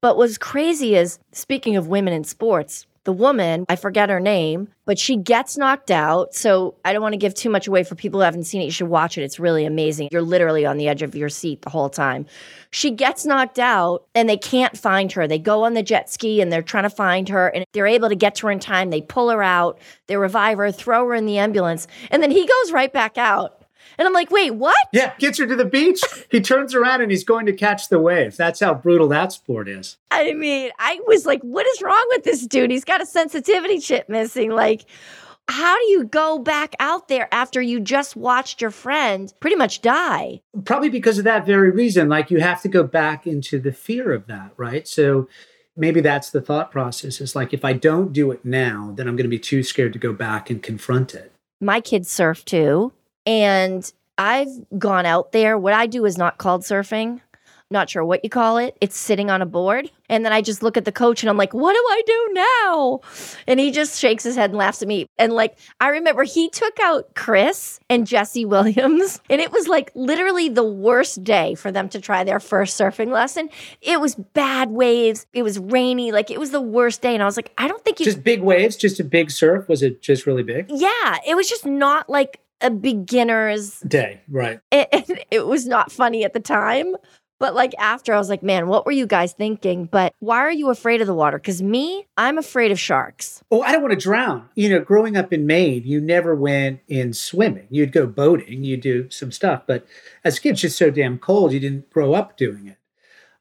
But 0.00 0.16
what's 0.16 0.36
crazy 0.36 0.94
is, 0.94 1.18
speaking 1.32 1.76
of 1.76 1.86
women 1.86 2.12
in 2.12 2.24
sports, 2.24 2.86
the 3.04 3.12
woman, 3.12 3.64
I 3.68 3.76
forget 3.76 4.10
her 4.10 4.20
name, 4.20 4.68
but 4.84 4.98
she 4.98 5.16
gets 5.16 5.56
knocked 5.56 5.90
out. 5.90 6.34
So 6.34 6.76
I 6.84 6.92
don't 6.92 7.02
want 7.02 7.14
to 7.14 7.18
give 7.18 7.34
too 7.34 7.50
much 7.50 7.66
away 7.66 7.82
for 7.82 7.94
people 7.94 8.20
who 8.20 8.24
haven't 8.24 8.44
seen 8.44 8.62
it. 8.62 8.66
You 8.66 8.70
should 8.70 8.88
watch 8.88 9.18
it. 9.18 9.22
It's 9.22 9.40
really 9.40 9.64
amazing. 9.64 10.08
You're 10.12 10.22
literally 10.22 10.64
on 10.64 10.76
the 10.76 10.88
edge 10.88 11.02
of 11.02 11.16
your 11.16 11.28
seat 11.28 11.62
the 11.62 11.70
whole 11.70 11.90
time. 11.90 12.26
She 12.70 12.90
gets 12.90 13.26
knocked 13.26 13.58
out 13.58 14.06
and 14.14 14.28
they 14.28 14.36
can't 14.36 14.78
find 14.78 15.10
her. 15.12 15.26
They 15.26 15.38
go 15.38 15.64
on 15.64 15.74
the 15.74 15.82
jet 15.82 16.10
ski 16.10 16.40
and 16.40 16.52
they're 16.52 16.62
trying 16.62 16.84
to 16.84 16.90
find 16.90 17.28
her 17.28 17.48
and 17.48 17.64
they're 17.72 17.86
able 17.86 18.08
to 18.08 18.16
get 18.16 18.36
to 18.36 18.46
her 18.46 18.52
in 18.52 18.60
time. 18.60 18.90
They 18.90 19.02
pull 19.02 19.30
her 19.30 19.42
out, 19.42 19.78
they 20.06 20.16
revive 20.16 20.58
her, 20.58 20.70
throw 20.70 21.06
her 21.08 21.14
in 21.14 21.26
the 21.26 21.38
ambulance, 21.38 21.88
and 22.10 22.22
then 22.22 22.30
he 22.30 22.46
goes 22.46 22.72
right 22.72 22.92
back 22.92 23.18
out. 23.18 23.61
And 23.98 24.06
I'm 24.06 24.14
like, 24.14 24.30
wait, 24.30 24.54
what? 24.54 24.76
Yeah, 24.92 25.12
gets 25.18 25.38
her 25.38 25.46
to 25.46 25.56
the 25.56 25.64
beach. 25.64 26.00
he 26.30 26.40
turns 26.40 26.74
around 26.74 27.00
and 27.02 27.10
he's 27.10 27.24
going 27.24 27.46
to 27.46 27.52
catch 27.52 27.88
the 27.88 28.00
wave. 28.00 28.36
That's 28.36 28.60
how 28.60 28.74
brutal 28.74 29.08
that 29.08 29.32
sport 29.32 29.68
is. 29.68 29.96
I 30.10 30.32
mean, 30.32 30.70
I 30.78 31.00
was 31.06 31.26
like, 31.26 31.42
what 31.42 31.66
is 31.66 31.82
wrong 31.82 32.04
with 32.10 32.24
this 32.24 32.46
dude? 32.46 32.70
He's 32.70 32.84
got 32.84 33.02
a 33.02 33.06
sensitivity 33.06 33.78
chip 33.78 34.08
missing. 34.08 34.50
Like, 34.50 34.84
how 35.48 35.76
do 35.76 35.84
you 35.86 36.04
go 36.04 36.38
back 36.38 36.74
out 36.80 37.08
there 37.08 37.28
after 37.32 37.60
you 37.60 37.80
just 37.80 38.16
watched 38.16 38.60
your 38.60 38.70
friend 38.70 39.32
pretty 39.40 39.56
much 39.56 39.82
die? 39.82 40.40
Probably 40.64 40.88
because 40.88 41.18
of 41.18 41.24
that 41.24 41.44
very 41.44 41.70
reason. 41.70 42.08
Like, 42.08 42.30
you 42.30 42.40
have 42.40 42.62
to 42.62 42.68
go 42.68 42.84
back 42.84 43.26
into 43.26 43.58
the 43.58 43.72
fear 43.72 44.12
of 44.12 44.26
that, 44.28 44.52
right? 44.56 44.86
So, 44.86 45.28
maybe 45.76 46.00
that's 46.00 46.30
the 46.30 46.40
thought 46.40 46.70
process 46.70 47.20
is 47.20 47.34
like, 47.34 47.52
if 47.52 47.64
I 47.64 47.72
don't 47.72 48.12
do 48.12 48.30
it 48.30 48.44
now, 48.44 48.92
then 48.96 49.08
I'm 49.08 49.16
going 49.16 49.24
to 49.24 49.28
be 49.28 49.38
too 49.38 49.62
scared 49.62 49.92
to 49.94 49.98
go 49.98 50.12
back 50.12 50.50
and 50.50 50.62
confront 50.62 51.14
it. 51.14 51.32
My 51.60 51.80
kids 51.80 52.10
surf 52.10 52.44
too. 52.44 52.92
And 53.26 53.90
I've 54.18 54.48
gone 54.78 55.06
out 55.06 55.32
there. 55.32 55.56
What 55.58 55.74
I 55.74 55.86
do 55.86 56.04
is 56.04 56.18
not 56.18 56.38
called 56.38 56.62
surfing. 56.62 57.20
Not 57.72 57.88
sure 57.88 58.04
what 58.04 58.22
you 58.22 58.28
call 58.28 58.58
it. 58.58 58.76
It's 58.82 58.98
sitting 58.98 59.30
on 59.30 59.40
a 59.40 59.46
board. 59.46 59.90
And 60.10 60.26
then 60.26 60.32
I 60.32 60.42
just 60.42 60.62
look 60.62 60.76
at 60.76 60.84
the 60.84 60.92
coach 60.92 61.22
and 61.22 61.30
I'm 61.30 61.38
like, 61.38 61.54
what 61.54 61.72
do 61.72 61.78
I 61.78 62.02
do 62.06 62.30
now? 62.34 63.00
And 63.46 63.58
he 63.58 63.70
just 63.70 63.98
shakes 63.98 64.22
his 64.22 64.36
head 64.36 64.50
and 64.50 64.58
laughs 64.58 64.82
at 64.82 64.88
me. 64.88 65.06
And 65.18 65.32
like, 65.32 65.58
I 65.80 65.88
remember 65.88 66.22
he 66.22 66.50
took 66.50 66.78
out 66.80 67.14
Chris 67.14 67.80
and 67.88 68.06
Jesse 68.06 68.44
Williams. 68.52 69.22
And 69.30 69.40
it 69.40 69.50
was 69.50 69.68
like 69.68 69.90
literally 69.94 70.50
the 70.50 70.62
worst 70.62 71.24
day 71.24 71.54
for 71.54 71.72
them 71.72 71.88
to 71.88 72.00
try 72.00 72.24
their 72.24 72.40
first 72.40 72.78
surfing 72.78 73.10
lesson. 73.10 73.48
It 73.80 74.02
was 74.02 74.16
bad 74.16 74.70
waves. 74.70 75.26
It 75.32 75.42
was 75.42 75.58
rainy. 75.58 76.12
Like, 76.12 76.30
it 76.30 76.38
was 76.38 76.50
the 76.50 76.60
worst 76.60 77.00
day. 77.00 77.14
And 77.14 77.22
I 77.22 77.26
was 77.26 77.36
like, 77.36 77.54
I 77.56 77.68
don't 77.68 77.82
think 77.82 78.00
you. 78.00 78.04
Just 78.04 78.22
big 78.22 78.42
waves, 78.42 78.76
just 78.76 79.00
a 79.00 79.04
big 79.04 79.30
surf. 79.30 79.66
Was 79.66 79.82
it 79.82 80.02
just 80.02 80.26
really 80.26 80.42
big? 80.42 80.66
Yeah. 80.68 81.16
It 81.26 81.36
was 81.36 81.48
just 81.48 81.64
not 81.64 82.10
like 82.10 82.40
a 82.62 82.70
beginner's 82.70 83.80
day, 83.80 84.20
right? 84.28 84.60
It, 84.70 85.26
it 85.30 85.46
was 85.46 85.66
not 85.66 85.92
funny 85.92 86.24
at 86.24 86.32
the 86.32 86.40
time. 86.40 86.96
But 87.42 87.56
like 87.56 87.74
after, 87.76 88.14
I 88.14 88.18
was 88.18 88.28
like, 88.28 88.44
man, 88.44 88.68
what 88.68 88.86
were 88.86 88.92
you 88.92 89.04
guys 89.04 89.32
thinking? 89.32 89.86
But 89.86 90.14
why 90.20 90.38
are 90.38 90.52
you 90.52 90.70
afraid 90.70 91.00
of 91.00 91.08
the 91.08 91.14
water? 91.14 91.38
Because 91.38 91.60
me, 91.60 92.06
I'm 92.16 92.38
afraid 92.38 92.70
of 92.70 92.78
sharks. 92.78 93.42
Oh, 93.50 93.62
I 93.62 93.72
don't 93.72 93.82
want 93.82 93.90
to 93.90 93.98
drown. 93.98 94.48
You 94.54 94.68
know, 94.68 94.78
growing 94.78 95.16
up 95.16 95.32
in 95.32 95.44
Maine, 95.44 95.82
you 95.84 96.00
never 96.00 96.36
went 96.36 96.82
in 96.86 97.12
swimming. 97.12 97.66
You'd 97.68 97.90
go 97.90 98.06
boating, 98.06 98.62
you'd 98.62 98.82
do 98.82 99.10
some 99.10 99.32
stuff. 99.32 99.64
But 99.66 99.84
as 100.22 100.38
a 100.38 100.40
kid, 100.40 100.50
it's 100.50 100.60
just 100.60 100.78
so 100.78 100.88
damn 100.88 101.18
cold, 101.18 101.52
you 101.52 101.58
didn't 101.58 101.90
grow 101.90 102.14
up 102.14 102.36
doing 102.36 102.68
it. 102.68 102.78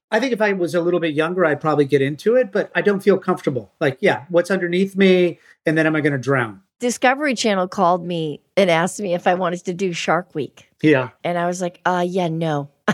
I 0.10 0.20
think 0.20 0.34
if 0.34 0.42
I 0.42 0.52
was 0.54 0.74
a 0.74 0.82
little 0.82 1.00
bit 1.00 1.14
younger, 1.14 1.46
I'd 1.46 1.62
probably 1.62 1.86
get 1.86 2.02
into 2.02 2.36
it, 2.36 2.52
but 2.52 2.72
I 2.74 2.82
don't 2.82 3.02
feel 3.02 3.20
comfortable. 3.20 3.72
Like, 3.80 4.00
yeah, 4.02 4.26
what's 4.30 4.50
underneath 4.50 4.96
me? 4.96 5.40
And 5.64 5.78
then 5.78 5.86
am 5.86 5.96
I 5.96 6.02
going 6.02 6.14
to 6.14 6.18
drown? 6.18 6.62
Discovery 6.82 7.36
Channel 7.36 7.67
called 7.67 8.04
me 8.04 8.41
and 8.58 8.70
asked 8.70 9.00
me 9.00 9.13
if 9.13 9.28
I 9.28 9.36
wanted 9.36 9.63
to 9.65 9.74
do 9.74 9.94
Shark 9.94 10.34
Week. 10.34 10.67
Yeah. 10.82 11.10
And 11.24 11.38
I 11.38 11.46
was 11.46 11.62
like, 11.62 11.80
uh, 11.86 12.04
yeah, 12.06 12.28
no. 12.28 12.70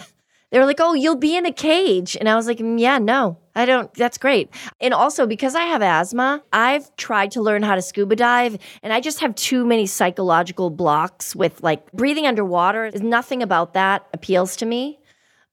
they 0.52 0.60
were 0.60 0.66
like, 0.66 0.82
oh, 0.82 0.94
you'll 0.94 1.16
be 1.16 1.38
in 1.38 1.46
a 1.46 1.54
cage. 1.54 2.18
And 2.20 2.28
I 2.28 2.36
was 2.36 2.48
like, 2.48 2.58
mm, 2.58 2.78
yeah, 2.78 2.98
no, 2.98 3.38
I 3.56 3.66
don't. 3.66 3.92
That's 3.94 4.18
great. 4.18 4.50
And 4.82 4.94
also, 4.94 5.26
because 5.26 5.56
I 5.56 5.64
have 5.64 5.82
asthma, 5.82 6.44
I've 6.52 6.94
tried 6.98 7.32
to 7.32 7.42
learn 7.42 7.64
how 7.64 7.76
to 7.76 7.82
scuba 7.82 8.18
dive, 8.18 8.58
and 8.84 8.92
I 8.92 9.00
just 9.00 9.22
have 9.22 9.34
too 9.36 9.66
many 9.66 9.86
psychological 9.86 10.70
blocks 10.70 11.34
with 11.34 11.64
like 11.64 11.90
breathing 11.94 12.28
underwater. 12.28 12.92
There's 12.92 13.02
nothing 13.02 13.42
about 13.42 13.74
that 13.74 14.06
appeals 14.14 14.58
to 14.58 14.66
me. 14.66 15.00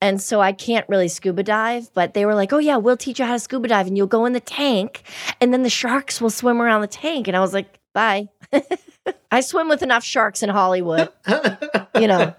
And 0.00 0.20
so 0.20 0.40
I 0.40 0.50
can't 0.50 0.88
really 0.88 1.08
scuba 1.08 1.44
dive, 1.44 1.88
but 1.94 2.14
they 2.14 2.26
were 2.26 2.34
like, 2.34 2.52
oh, 2.52 2.58
yeah, 2.58 2.78
we'll 2.78 2.96
teach 2.96 3.20
you 3.20 3.24
how 3.24 3.32
to 3.32 3.38
scuba 3.38 3.68
dive 3.68 3.86
and 3.86 3.96
you'll 3.96 4.08
go 4.08 4.26
in 4.26 4.32
the 4.32 4.40
tank 4.40 5.04
and 5.40 5.52
then 5.52 5.62
the 5.62 5.70
sharks 5.70 6.20
will 6.20 6.30
swim 6.30 6.60
around 6.60 6.80
the 6.80 6.88
tank. 6.88 7.26
And 7.26 7.36
I 7.36 7.40
was 7.40 7.54
like, 7.54 7.78
bye. 7.94 8.28
I 9.30 9.40
swim 9.40 9.68
with 9.68 9.82
enough 9.82 10.04
sharks 10.04 10.42
in 10.42 10.50
Hollywood. 10.50 11.08
you 11.98 12.06
know, 12.06 12.34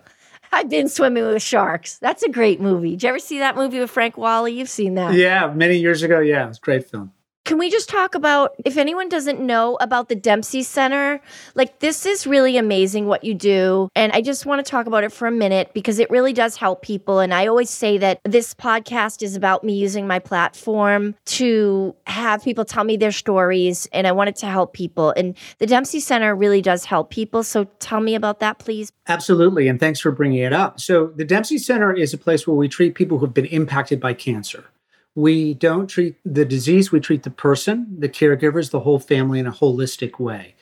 I've 0.51 0.69
been 0.69 0.87
swimming 0.87 1.25
with 1.25 1.41
sharks. 1.41 1.97
That's 1.97 2.21
a 2.21 2.29
great 2.29 2.61
movie. 2.61 2.91
Did 2.91 3.03
you 3.03 3.09
ever 3.09 3.19
see 3.19 3.39
that 3.39 3.55
movie 3.55 3.79
with 3.79 3.89
Frank 3.89 4.17
Whaley? 4.17 4.53
You've 4.53 4.69
seen 4.69 4.93
that. 4.95 5.15
Yeah, 5.15 5.51
many 5.53 5.77
years 5.77 6.03
ago. 6.03 6.19
Yeah, 6.19 6.47
it's 6.47 6.59
a 6.59 6.61
great 6.61 6.89
film. 6.89 7.11
Can 7.45 7.59
we 7.59 7.69
just 7.69 7.87
talk 7.87 8.15
about 8.15 8.55
if 8.65 8.75
anyone 8.75 9.07
doesn't 9.07 9.39
know 9.39 9.77
about 9.79 10.09
the 10.09 10.15
Dempsey 10.15 10.63
Center? 10.63 11.21
Like, 11.53 11.77
this 11.77 12.03
is 12.07 12.25
really 12.25 12.57
amazing 12.57 13.05
what 13.05 13.23
you 13.23 13.35
do. 13.35 13.87
And 13.95 14.11
I 14.13 14.21
just 14.21 14.47
want 14.47 14.65
to 14.65 14.69
talk 14.69 14.87
about 14.87 15.03
it 15.03 15.11
for 15.11 15.27
a 15.27 15.31
minute 15.31 15.69
because 15.71 15.99
it 15.99 16.09
really 16.09 16.33
does 16.33 16.55
help 16.55 16.81
people. 16.81 17.19
And 17.19 17.35
I 17.35 17.45
always 17.45 17.69
say 17.69 17.99
that 17.99 18.19
this 18.23 18.55
podcast 18.55 19.21
is 19.21 19.35
about 19.35 19.63
me 19.63 19.75
using 19.75 20.07
my 20.07 20.17
platform 20.17 21.13
to 21.25 21.95
have 22.07 22.43
people 22.43 22.65
tell 22.65 22.83
me 22.83 22.97
their 22.97 23.11
stories. 23.11 23.87
And 23.93 24.07
I 24.07 24.11
want 24.11 24.29
it 24.29 24.37
to 24.37 24.47
help 24.47 24.73
people. 24.73 25.11
And 25.15 25.37
the 25.59 25.67
Dempsey 25.67 25.99
Center 25.99 26.35
really 26.35 26.63
does 26.63 26.83
help 26.83 27.11
people. 27.11 27.43
So 27.43 27.65
tell 27.77 27.99
me 27.99 28.15
about 28.15 28.39
that, 28.39 28.57
please. 28.57 28.91
Absolutely. 29.07 29.67
And 29.67 29.79
thanks 29.79 29.99
for 29.99 30.09
bringing 30.09 30.39
it 30.39 30.51
up. 30.51 30.79
So, 30.79 31.11
the 31.15 31.23
Dempsey 31.23 31.59
Center 31.59 31.93
is 31.93 32.11
a 32.11 32.17
place 32.17 32.47
where 32.47 32.55
we 32.55 32.67
treat 32.67 32.95
people 32.95 33.19
who've 33.19 33.31
been 33.31 33.45
impacted 33.45 33.99
by 33.99 34.15
cancer 34.15 34.65
we 35.15 35.53
don't 35.53 35.87
treat 35.87 36.17
the 36.25 36.45
disease, 36.45 36.91
we 36.91 36.99
treat 36.99 37.23
the 37.23 37.29
person, 37.29 37.99
the 37.99 38.09
caregivers, 38.09 38.69
the 38.69 38.81
whole 38.81 38.99
family 38.99 39.39
in 39.39 39.47
a 39.47 39.51
holistic 39.51 40.19
way. 40.19 40.55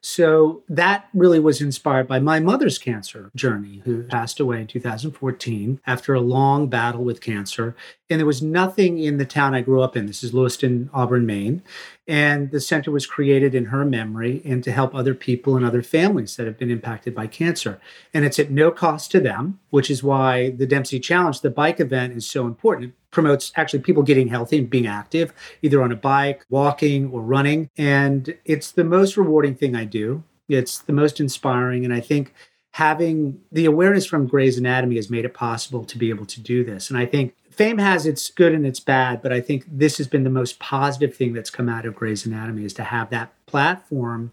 So 0.00 0.62
that 0.68 1.08
really 1.12 1.40
was 1.40 1.60
inspired 1.60 2.06
by 2.06 2.20
my 2.20 2.38
mother's 2.40 2.78
cancer 2.78 3.30
journey, 3.34 3.82
who 3.84 4.04
passed 4.04 4.38
away 4.38 4.60
in 4.60 4.66
2014 4.66 5.80
after 5.86 6.14
a 6.14 6.20
long 6.20 6.68
battle 6.68 7.02
with 7.02 7.20
cancer. 7.20 7.74
And 8.08 8.20
there 8.20 8.26
was 8.26 8.40
nothing 8.40 8.98
in 8.98 9.18
the 9.18 9.24
town 9.24 9.54
I 9.54 9.60
grew 9.60 9.82
up 9.82 9.96
in. 9.96 10.06
This 10.06 10.22
is 10.22 10.32
Lewiston, 10.32 10.88
Auburn, 10.94 11.26
Maine. 11.26 11.62
And 12.06 12.50
the 12.52 12.60
center 12.60 12.90
was 12.90 13.06
created 13.06 13.54
in 13.54 13.66
her 13.66 13.84
memory 13.84 14.40
and 14.44 14.62
to 14.64 14.72
help 14.72 14.94
other 14.94 15.14
people 15.14 15.56
and 15.56 15.64
other 15.64 15.82
families 15.82 16.36
that 16.36 16.46
have 16.46 16.58
been 16.58 16.70
impacted 16.70 17.14
by 17.14 17.26
cancer. 17.26 17.80
And 18.14 18.24
it's 18.24 18.38
at 18.38 18.50
no 18.50 18.70
cost 18.70 19.10
to 19.12 19.20
them, 19.20 19.58
which 19.70 19.90
is 19.90 20.02
why 20.02 20.50
the 20.50 20.66
Dempsey 20.66 21.00
Challenge, 21.00 21.40
the 21.40 21.50
bike 21.50 21.80
event, 21.80 22.16
is 22.16 22.26
so 22.26 22.46
important. 22.46 22.94
Promotes 23.10 23.52
actually 23.56 23.80
people 23.80 24.02
getting 24.02 24.28
healthy 24.28 24.58
and 24.58 24.70
being 24.70 24.86
active, 24.86 25.32
either 25.62 25.82
on 25.82 25.92
a 25.92 25.96
bike, 25.96 26.44
walking, 26.50 27.10
or 27.10 27.22
running. 27.22 27.70
And 27.76 28.36
it's 28.44 28.70
the 28.70 28.84
most 28.84 29.16
rewarding 29.16 29.54
thing 29.54 29.74
I 29.74 29.84
do. 29.84 30.24
It's 30.48 30.78
the 30.78 30.92
most 30.92 31.20
inspiring. 31.20 31.84
And 31.84 31.92
I 31.92 32.00
think 32.00 32.34
having 32.72 33.40
the 33.50 33.64
awareness 33.64 34.06
from 34.06 34.26
Grey's 34.26 34.58
Anatomy 34.58 34.96
has 34.96 35.10
made 35.10 35.24
it 35.24 35.34
possible 35.34 35.84
to 35.84 35.98
be 35.98 36.10
able 36.10 36.26
to 36.26 36.40
do 36.40 36.64
this. 36.64 36.90
And 36.90 36.98
I 36.98 37.06
think 37.06 37.34
fame 37.50 37.78
has 37.78 38.06
its 38.06 38.30
good 38.30 38.52
and 38.52 38.66
its 38.66 38.78
bad, 38.78 39.20
but 39.20 39.32
I 39.32 39.40
think 39.40 39.64
this 39.66 39.98
has 39.98 40.06
been 40.06 40.22
the 40.22 40.30
most 40.30 40.58
positive 40.58 41.16
thing 41.16 41.32
that's 41.32 41.50
come 41.50 41.68
out 41.68 41.86
of 41.86 41.96
Grey's 41.96 42.24
Anatomy 42.24 42.64
is 42.64 42.72
to 42.74 42.84
have 42.84 43.10
that 43.10 43.32
platform 43.46 44.32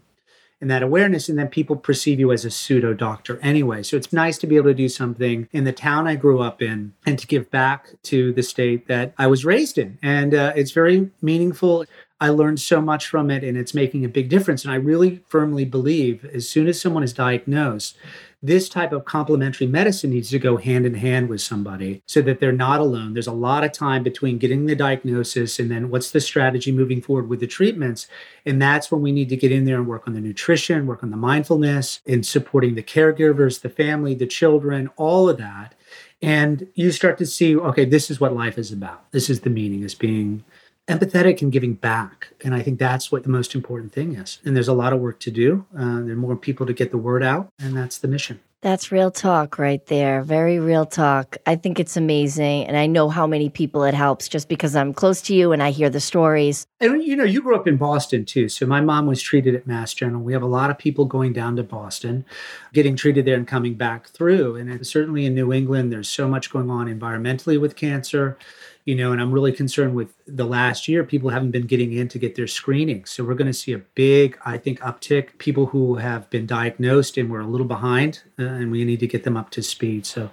and 0.60 0.70
that 0.70 0.82
awareness, 0.82 1.28
and 1.28 1.38
then 1.38 1.48
people 1.48 1.76
perceive 1.76 2.18
you 2.18 2.32
as 2.32 2.44
a 2.44 2.50
pseudo 2.50 2.94
doctor 2.94 3.38
anyway. 3.42 3.82
So 3.82 3.96
it's 3.96 4.12
nice 4.12 4.38
to 4.38 4.46
be 4.46 4.56
able 4.56 4.70
to 4.70 4.74
do 4.74 4.88
something 4.88 5.48
in 5.52 5.64
the 5.64 5.72
town 5.72 6.06
I 6.06 6.16
grew 6.16 6.40
up 6.40 6.62
in 6.62 6.94
and 7.04 7.18
to 7.18 7.26
give 7.26 7.50
back 7.50 7.88
to 8.04 8.32
the 8.32 8.42
state 8.42 8.88
that 8.88 9.12
I 9.18 9.26
was 9.26 9.44
raised 9.44 9.76
in. 9.76 9.98
And 10.02 10.34
uh, 10.34 10.52
it's 10.56 10.70
very 10.70 11.10
meaningful. 11.20 11.84
I 12.20 12.30
learned 12.30 12.60
so 12.60 12.80
much 12.80 13.06
from 13.06 13.30
it, 13.30 13.44
and 13.44 13.58
it's 13.58 13.74
making 13.74 14.04
a 14.04 14.08
big 14.08 14.30
difference. 14.30 14.64
And 14.64 14.72
I 14.72 14.76
really 14.76 15.22
firmly 15.28 15.66
believe 15.66 16.24
as 16.24 16.48
soon 16.48 16.66
as 16.66 16.80
someone 16.80 17.02
is 17.02 17.12
diagnosed, 17.12 17.98
this 18.46 18.68
type 18.68 18.92
of 18.92 19.04
complementary 19.04 19.66
medicine 19.66 20.10
needs 20.10 20.30
to 20.30 20.38
go 20.38 20.56
hand 20.56 20.86
in 20.86 20.94
hand 20.94 21.28
with 21.28 21.40
somebody 21.40 22.02
so 22.06 22.22
that 22.22 22.40
they're 22.40 22.52
not 22.52 22.80
alone. 22.80 23.12
There's 23.12 23.26
a 23.26 23.32
lot 23.32 23.64
of 23.64 23.72
time 23.72 24.02
between 24.02 24.38
getting 24.38 24.66
the 24.66 24.76
diagnosis 24.76 25.58
and 25.58 25.70
then 25.70 25.90
what's 25.90 26.10
the 26.10 26.20
strategy 26.20 26.72
moving 26.72 27.02
forward 27.02 27.28
with 27.28 27.40
the 27.40 27.46
treatments. 27.46 28.06
And 28.44 28.60
that's 28.60 28.90
when 28.90 29.02
we 29.02 29.12
need 29.12 29.28
to 29.30 29.36
get 29.36 29.52
in 29.52 29.64
there 29.64 29.76
and 29.76 29.86
work 29.86 30.06
on 30.06 30.14
the 30.14 30.20
nutrition, 30.20 30.86
work 30.86 31.02
on 31.02 31.10
the 31.10 31.16
mindfulness, 31.16 32.00
and 32.06 32.24
supporting 32.24 32.74
the 32.74 32.82
caregivers, 32.82 33.60
the 33.60 33.68
family, 33.68 34.14
the 34.14 34.26
children, 34.26 34.90
all 34.96 35.28
of 35.28 35.38
that. 35.38 35.74
And 36.22 36.68
you 36.74 36.92
start 36.92 37.18
to 37.18 37.26
see, 37.26 37.56
okay, 37.56 37.84
this 37.84 38.10
is 38.10 38.20
what 38.20 38.34
life 38.34 38.58
is 38.58 38.72
about. 38.72 39.10
This 39.12 39.28
is 39.28 39.40
the 39.40 39.50
meaning, 39.50 39.82
is 39.82 39.94
being 39.94 40.44
empathetic 40.88 41.42
and 41.42 41.50
giving 41.50 41.74
back. 41.74 42.28
And 42.44 42.54
I 42.54 42.62
think 42.62 42.78
that's 42.78 43.10
what 43.10 43.24
the 43.24 43.28
most 43.28 43.54
important 43.54 43.92
thing 43.92 44.14
is. 44.14 44.38
And 44.44 44.54
there's 44.54 44.68
a 44.68 44.72
lot 44.72 44.92
of 44.92 45.00
work 45.00 45.20
to 45.20 45.30
do. 45.30 45.66
Uh, 45.76 46.00
there 46.02 46.12
are 46.12 46.16
more 46.16 46.36
people 46.36 46.66
to 46.66 46.72
get 46.72 46.90
the 46.90 46.98
word 46.98 47.22
out, 47.22 47.48
and 47.58 47.76
that's 47.76 47.98
the 47.98 48.08
mission. 48.08 48.40
That's 48.62 48.90
real 48.90 49.10
talk 49.10 49.58
right 49.58 49.84
there. 49.86 50.22
Very 50.22 50.58
real 50.58 50.86
talk. 50.86 51.36
I 51.46 51.56
think 51.56 51.78
it's 51.78 51.96
amazing. 51.96 52.66
And 52.66 52.76
I 52.76 52.86
know 52.86 53.10
how 53.10 53.26
many 53.26 53.48
people 53.50 53.84
it 53.84 53.94
helps 53.94 54.28
just 54.28 54.48
because 54.48 54.74
I'm 54.74 54.94
close 54.94 55.20
to 55.22 55.34
you 55.34 55.52
and 55.52 55.62
I 55.62 55.70
hear 55.70 55.90
the 55.90 56.00
stories. 56.00 56.66
And 56.80 57.00
you 57.04 57.14
know, 57.14 57.22
you 57.22 57.42
grew 57.42 57.54
up 57.54 57.68
in 57.68 57.76
Boston 57.76 58.24
too. 58.24 58.48
So 58.48 58.66
my 58.66 58.80
mom 58.80 59.06
was 59.06 59.22
treated 59.22 59.54
at 59.54 59.66
Mass 59.66 59.92
General. 59.94 60.22
We 60.22 60.32
have 60.32 60.42
a 60.42 60.46
lot 60.46 60.70
of 60.70 60.78
people 60.78 61.04
going 61.04 61.32
down 61.32 61.54
to 61.56 61.62
Boston, 61.62 62.24
getting 62.72 62.96
treated 62.96 63.24
there 63.24 63.36
and 63.36 63.46
coming 63.46 63.74
back 63.74 64.08
through. 64.08 64.56
And 64.56 64.84
certainly 64.84 65.26
in 65.26 65.34
New 65.34 65.52
England, 65.52 65.92
there's 65.92 66.08
so 66.08 66.26
much 66.26 66.50
going 66.50 66.70
on 66.70 66.86
environmentally 66.86 67.60
with 67.60 67.76
cancer 67.76 68.38
you 68.86 68.94
know, 68.94 69.10
and 69.10 69.20
I'm 69.20 69.32
really 69.32 69.52
concerned 69.52 69.94
with 69.96 70.14
the 70.26 70.46
last 70.46 70.86
year, 70.86 71.02
people 71.02 71.30
haven't 71.30 71.50
been 71.50 71.66
getting 71.66 71.92
in 71.92 72.06
to 72.08 72.20
get 72.20 72.36
their 72.36 72.46
screenings. 72.46 73.10
So 73.10 73.24
we're 73.24 73.34
going 73.34 73.48
to 73.48 73.52
see 73.52 73.72
a 73.72 73.78
big, 73.78 74.38
I 74.46 74.58
think, 74.58 74.78
uptick. 74.80 75.36
People 75.38 75.66
who 75.66 75.96
have 75.96 76.30
been 76.30 76.46
diagnosed 76.46 77.18
and 77.18 77.28
we're 77.28 77.40
a 77.40 77.46
little 77.46 77.66
behind, 77.66 78.22
uh, 78.38 78.44
and 78.44 78.70
we 78.70 78.84
need 78.84 79.00
to 79.00 79.08
get 79.08 79.24
them 79.24 79.36
up 79.36 79.50
to 79.50 79.62
speed. 79.62 80.06
So 80.06 80.30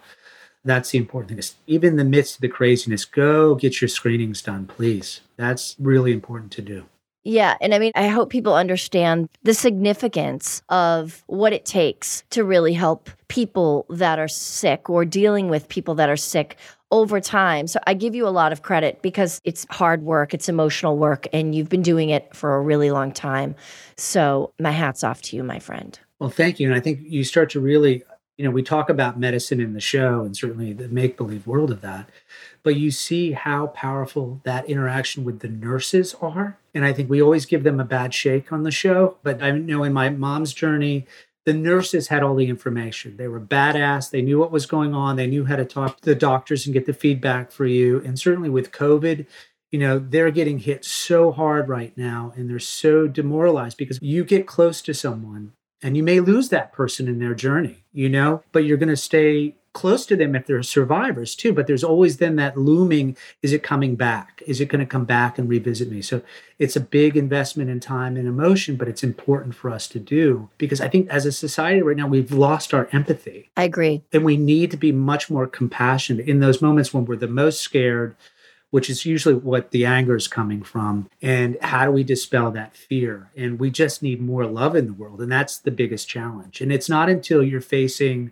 that's 0.63 0.91
the 0.91 0.99
important 0.99 1.29
thing. 1.29 1.39
Is 1.39 1.55
even 1.65 1.89
in 1.89 1.95
the 1.97 2.05
midst 2.05 2.35
of 2.35 2.41
the 2.41 2.47
craziness, 2.47 3.05
go 3.05 3.55
get 3.55 3.81
your 3.81 3.87
screenings 3.87 4.43
done, 4.43 4.67
please. 4.67 5.21
That's 5.35 5.75
really 5.79 6.13
important 6.13 6.51
to 6.53 6.61
do. 6.61 6.85
Yeah. 7.23 7.55
And 7.61 7.73
I 7.73 7.79
mean, 7.79 7.93
I 7.95 8.07
hope 8.07 8.29
people 8.29 8.53
understand 8.53 9.29
the 9.43 9.53
significance 9.53 10.61
of 10.69 11.23
what 11.27 11.53
it 11.53 11.65
takes 11.65 12.23
to 12.31 12.43
really 12.43 12.73
help 12.73 13.09
people 13.29 13.85
that 13.89 14.19
are 14.19 14.27
sick 14.27 14.89
or 14.89 15.05
dealing 15.05 15.47
with 15.47 15.69
people 15.69 15.95
that 15.95 16.09
are 16.09 16.17
sick 16.17 16.57
over 16.93 17.19
time. 17.19 17.65
So 17.65 17.79
I 17.87 17.95
give 17.95 18.13
you 18.13 18.27
a 18.27 18.29
lot 18.29 18.51
of 18.51 18.61
credit 18.61 19.01
because 19.01 19.41
it's 19.43 19.65
hard 19.71 20.03
work, 20.03 20.31
it's 20.31 20.47
emotional 20.47 20.95
work, 20.95 21.25
and 21.33 21.55
you've 21.55 21.67
been 21.67 21.81
doing 21.81 22.09
it 22.09 22.33
for 22.35 22.55
a 22.55 22.61
really 22.61 22.91
long 22.91 23.11
time. 23.11 23.55
So 23.97 24.53
my 24.59 24.69
hat's 24.69 25.03
off 25.03 25.19
to 25.23 25.35
you, 25.35 25.43
my 25.43 25.57
friend. 25.57 25.99
Well, 26.19 26.29
thank 26.29 26.59
you. 26.59 26.67
And 26.67 26.75
I 26.75 26.79
think 26.79 26.99
you 27.01 27.23
start 27.23 27.49
to 27.49 27.59
really, 27.59 28.03
you 28.37 28.45
know, 28.45 28.51
we 28.51 28.61
talk 28.61 28.91
about 28.91 29.19
medicine 29.19 29.59
in 29.59 29.73
the 29.73 29.79
show 29.79 30.21
and 30.21 30.37
certainly 30.37 30.71
the 30.71 30.87
make 30.87 31.17
believe 31.17 31.47
world 31.47 31.71
of 31.71 31.81
that, 31.81 32.09
but 32.61 32.75
you 32.75 32.91
see 32.91 33.31
how 33.31 33.67
powerful 33.67 34.39
that 34.43 34.69
interaction 34.69 35.23
with 35.23 35.39
the 35.39 35.49
nurses 35.49 36.15
are. 36.21 36.59
And 36.75 36.85
I 36.85 36.93
think 36.93 37.09
we 37.09 37.23
always 37.23 37.47
give 37.47 37.63
them 37.63 37.79
a 37.79 37.85
bad 37.85 38.13
shake 38.13 38.53
on 38.53 38.61
the 38.61 38.71
show. 38.71 39.17
But 39.23 39.41
I 39.41 39.49
know 39.49 39.83
in 39.83 39.93
my 39.93 40.09
mom's 40.09 40.53
journey, 40.53 41.07
the 41.45 41.53
nurses 41.53 42.07
had 42.07 42.23
all 42.23 42.35
the 42.35 42.47
information. 42.47 43.17
They 43.17 43.27
were 43.27 43.39
badass. 43.39 44.09
They 44.09 44.21
knew 44.21 44.39
what 44.39 44.51
was 44.51 44.65
going 44.65 44.93
on. 44.93 45.15
They 45.15 45.27
knew 45.27 45.45
how 45.45 45.57
to 45.57 45.65
talk 45.65 45.99
to 45.99 46.05
the 46.05 46.15
doctors 46.15 46.65
and 46.65 46.73
get 46.73 46.85
the 46.85 46.93
feedback 46.93 47.51
for 47.51 47.65
you. 47.65 48.01
And 48.05 48.17
certainly 48.17 48.49
with 48.49 48.71
COVID, 48.71 49.25
you 49.71 49.79
know, 49.79 49.99
they're 49.99 50.31
getting 50.31 50.59
hit 50.59 50.85
so 50.85 51.31
hard 51.31 51.67
right 51.67 51.97
now 51.97 52.31
and 52.35 52.49
they're 52.49 52.59
so 52.59 53.07
demoralized 53.07 53.77
because 53.77 53.99
you 54.01 54.23
get 54.23 54.47
close 54.47 54.81
to 54.83 54.93
someone 54.93 55.53
and 55.81 55.97
you 55.97 56.03
may 56.03 56.19
lose 56.19 56.49
that 56.49 56.71
person 56.71 57.07
in 57.07 57.19
their 57.19 57.33
journey, 57.33 57.83
you 57.91 58.07
know, 58.07 58.43
but 58.51 58.63
you're 58.63 58.77
going 58.77 58.87
to 58.89 58.95
stay 58.95 59.55
close 59.73 60.05
to 60.05 60.15
them 60.15 60.35
if 60.35 60.45
they're 60.45 60.63
survivors 60.63 61.35
too 61.35 61.51
but 61.51 61.67
there's 61.67 61.83
always 61.83 62.17
then 62.17 62.35
that 62.35 62.57
looming 62.57 63.17
is 63.41 63.51
it 63.53 63.63
coming 63.63 63.95
back? 63.95 64.41
Is 64.45 64.61
it 64.61 64.69
going 64.69 64.79
to 64.79 64.85
come 64.85 65.05
back 65.05 65.37
and 65.37 65.49
revisit 65.49 65.89
me? 65.89 66.01
So 66.01 66.21
it's 66.59 66.75
a 66.75 66.79
big 66.81 67.17
investment 67.17 67.69
in 67.69 67.79
time 67.79 68.15
and 68.15 68.27
emotion 68.27 68.75
but 68.75 68.87
it's 68.87 69.03
important 69.03 69.55
for 69.55 69.69
us 69.69 69.87
to 69.89 69.99
do 69.99 70.49
because 70.57 70.79
i 70.79 70.87
think 70.87 71.09
as 71.09 71.25
a 71.25 71.31
society 71.31 71.81
right 71.81 71.97
now 71.97 72.07
we've 72.07 72.31
lost 72.31 72.73
our 72.73 72.87
empathy. 72.91 73.49
I 73.57 73.63
agree. 73.63 74.03
And 74.13 74.23
we 74.23 74.37
need 74.37 74.71
to 74.71 74.77
be 74.77 74.91
much 74.91 75.29
more 75.29 75.47
compassionate 75.47 76.27
in 76.27 76.39
those 76.39 76.61
moments 76.61 76.93
when 76.93 77.05
we're 77.05 77.15
the 77.15 77.27
most 77.27 77.61
scared 77.61 78.15
which 78.73 78.89
is 78.89 79.05
usually 79.05 79.35
what 79.35 79.69
the 79.69 79.85
anger 79.85 80.15
is 80.15 80.27
coming 80.27 80.63
from. 80.63 81.07
And 81.21 81.59
how 81.61 81.85
do 81.85 81.91
we 81.91 82.03
dispel 82.03 82.49
that 82.49 82.75
fear? 82.75 83.29
And 83.37 83.59
we 83.59 83.69
just 83.69 84.01
need 84.01 84.19
more 84.19 84.47
love 84.47 84.75
in 84.75 84.87
the 84.87 84.93
world. 84.93 85.21
And 85.21 85.31
that's 85.31 85.59
the 85.59 85.69
biggest 85.69 86.09
challenge. 86.09 86.59
And 86.59 86.73
it's 86.73 86.89
not 86.89 87.07
until 87.07 87.43
you're 87.43 87.61
facing 87.61 88.31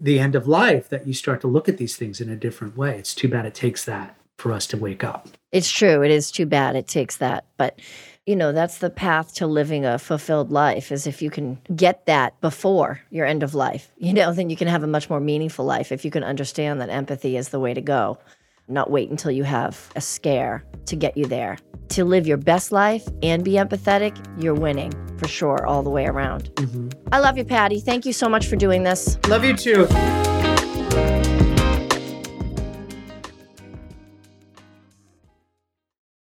the 0.00 0.18
end 0.18 0.34
of 0.34 0.48
life 0.48 0.88
that 0.88 1.06
you 1.06 1.12
start 1.12 1.40
to 1.42 1.46
look 1.46 1.68
at 1.68 1.76
these 1.76 1.96
things 1.96 2.20
in 2.20 2.30
a 2.30 2.36
different 2.36 2.76
way. 2.76 2.98
It's 2.98 3.14
too 3.14 3.28
bad 3.28 3.44
it 3.44 3.54
takes 3.54 3.84
that 3.84 4.16
for 4.38 4.52
us 4.52 4.66
to 4.68 4.76
wake 4.76 5.04
up. 5.04 5.28
It's 5.52 5.70
true. 5.70 6.02
It 6.02 6.10
is 6.10 6.30
too 6.30 6.46
bad 6.46 6.74
it 6.76 6.88
takes 6.88 7.18
that. 7.18 7.44
But, 7.58 7.78
you 8.24 8.34
know, 8.34 8.52
that's 8.52 8.78
the 8.78 8.88
path 8.88 9.34
to 9.34 9.46
living 9.46 9.84
a 9.84 9.98
fulfilled 9.98 10.50
life 10.50 10.90
is 10.90 11.06
if 11.06 11.20
you 11.20 11.30
can 11.30 11.60
get 11.76 12.06
that 12.06 12.40
before 12.40 13.02
your 13.10 13.26
end 13.26 13.42
of 13.42 13.54
life, 13.54 13.92
you 13.98 14.14
know, 14.14 14.32
then 14.32 14.48
you 14.48 14.56
can 14.56 14.68
have 14.68 14.82
a 14.82 14.86
much 14.86 15.10
more 15.10 15.20
meaningful 15.20 15.66
life 15.66 15.92
if 15.92 16.04
you 16.04 16.10
can 16.10 16.24
understand 16.24 16.80
that 16.80 16.88
empathy 16.88 17.36
is 17.36 17.50
the 17.50 17.60
way 17.60 17.74
to 17.74 17.82
go 17.82 18.18
not 18.70 18.90
wait 18.90 19.10
until 19.10 19.30
you 19.30 19.44
have 19.44 19.90
a 19.96 20.00
scare 20.00 20.64
to 20.86 20.96
get 20.96 21.16
you 21.16 21.26
there. 21.26 21.58
To 21.90 22.04
live 22.04 22.26
your 22.26 22.36
best 22.36 22.70
life 22.70 23.06
and 23.22 23.44
be 23.44 23.52
empathetic, 23.52 24.16
you're 24.42 24.54
winning 24.54 24.92
for 25.18 25.28
sure, 25.28 25.66
all 25.66 25.82
the 25.82 25.90
way 25.90 26.06
around. 26.06 26.44
Mm-hmm. 26.54 26.88
I 27.12 27.18
love 27.18 27.36
you, 27.36 27.44
Patty. 27.44 27.80
Thank 27.80 28.06
you 28.06 28.12
so 28.12 28.28
much 28.28 28.46
for 28.46 28.56
doing 28.56 28.84
this. 28.84 29.18
Love 29.28 29.44
you 29.44 29.56
too. 29.56 29.86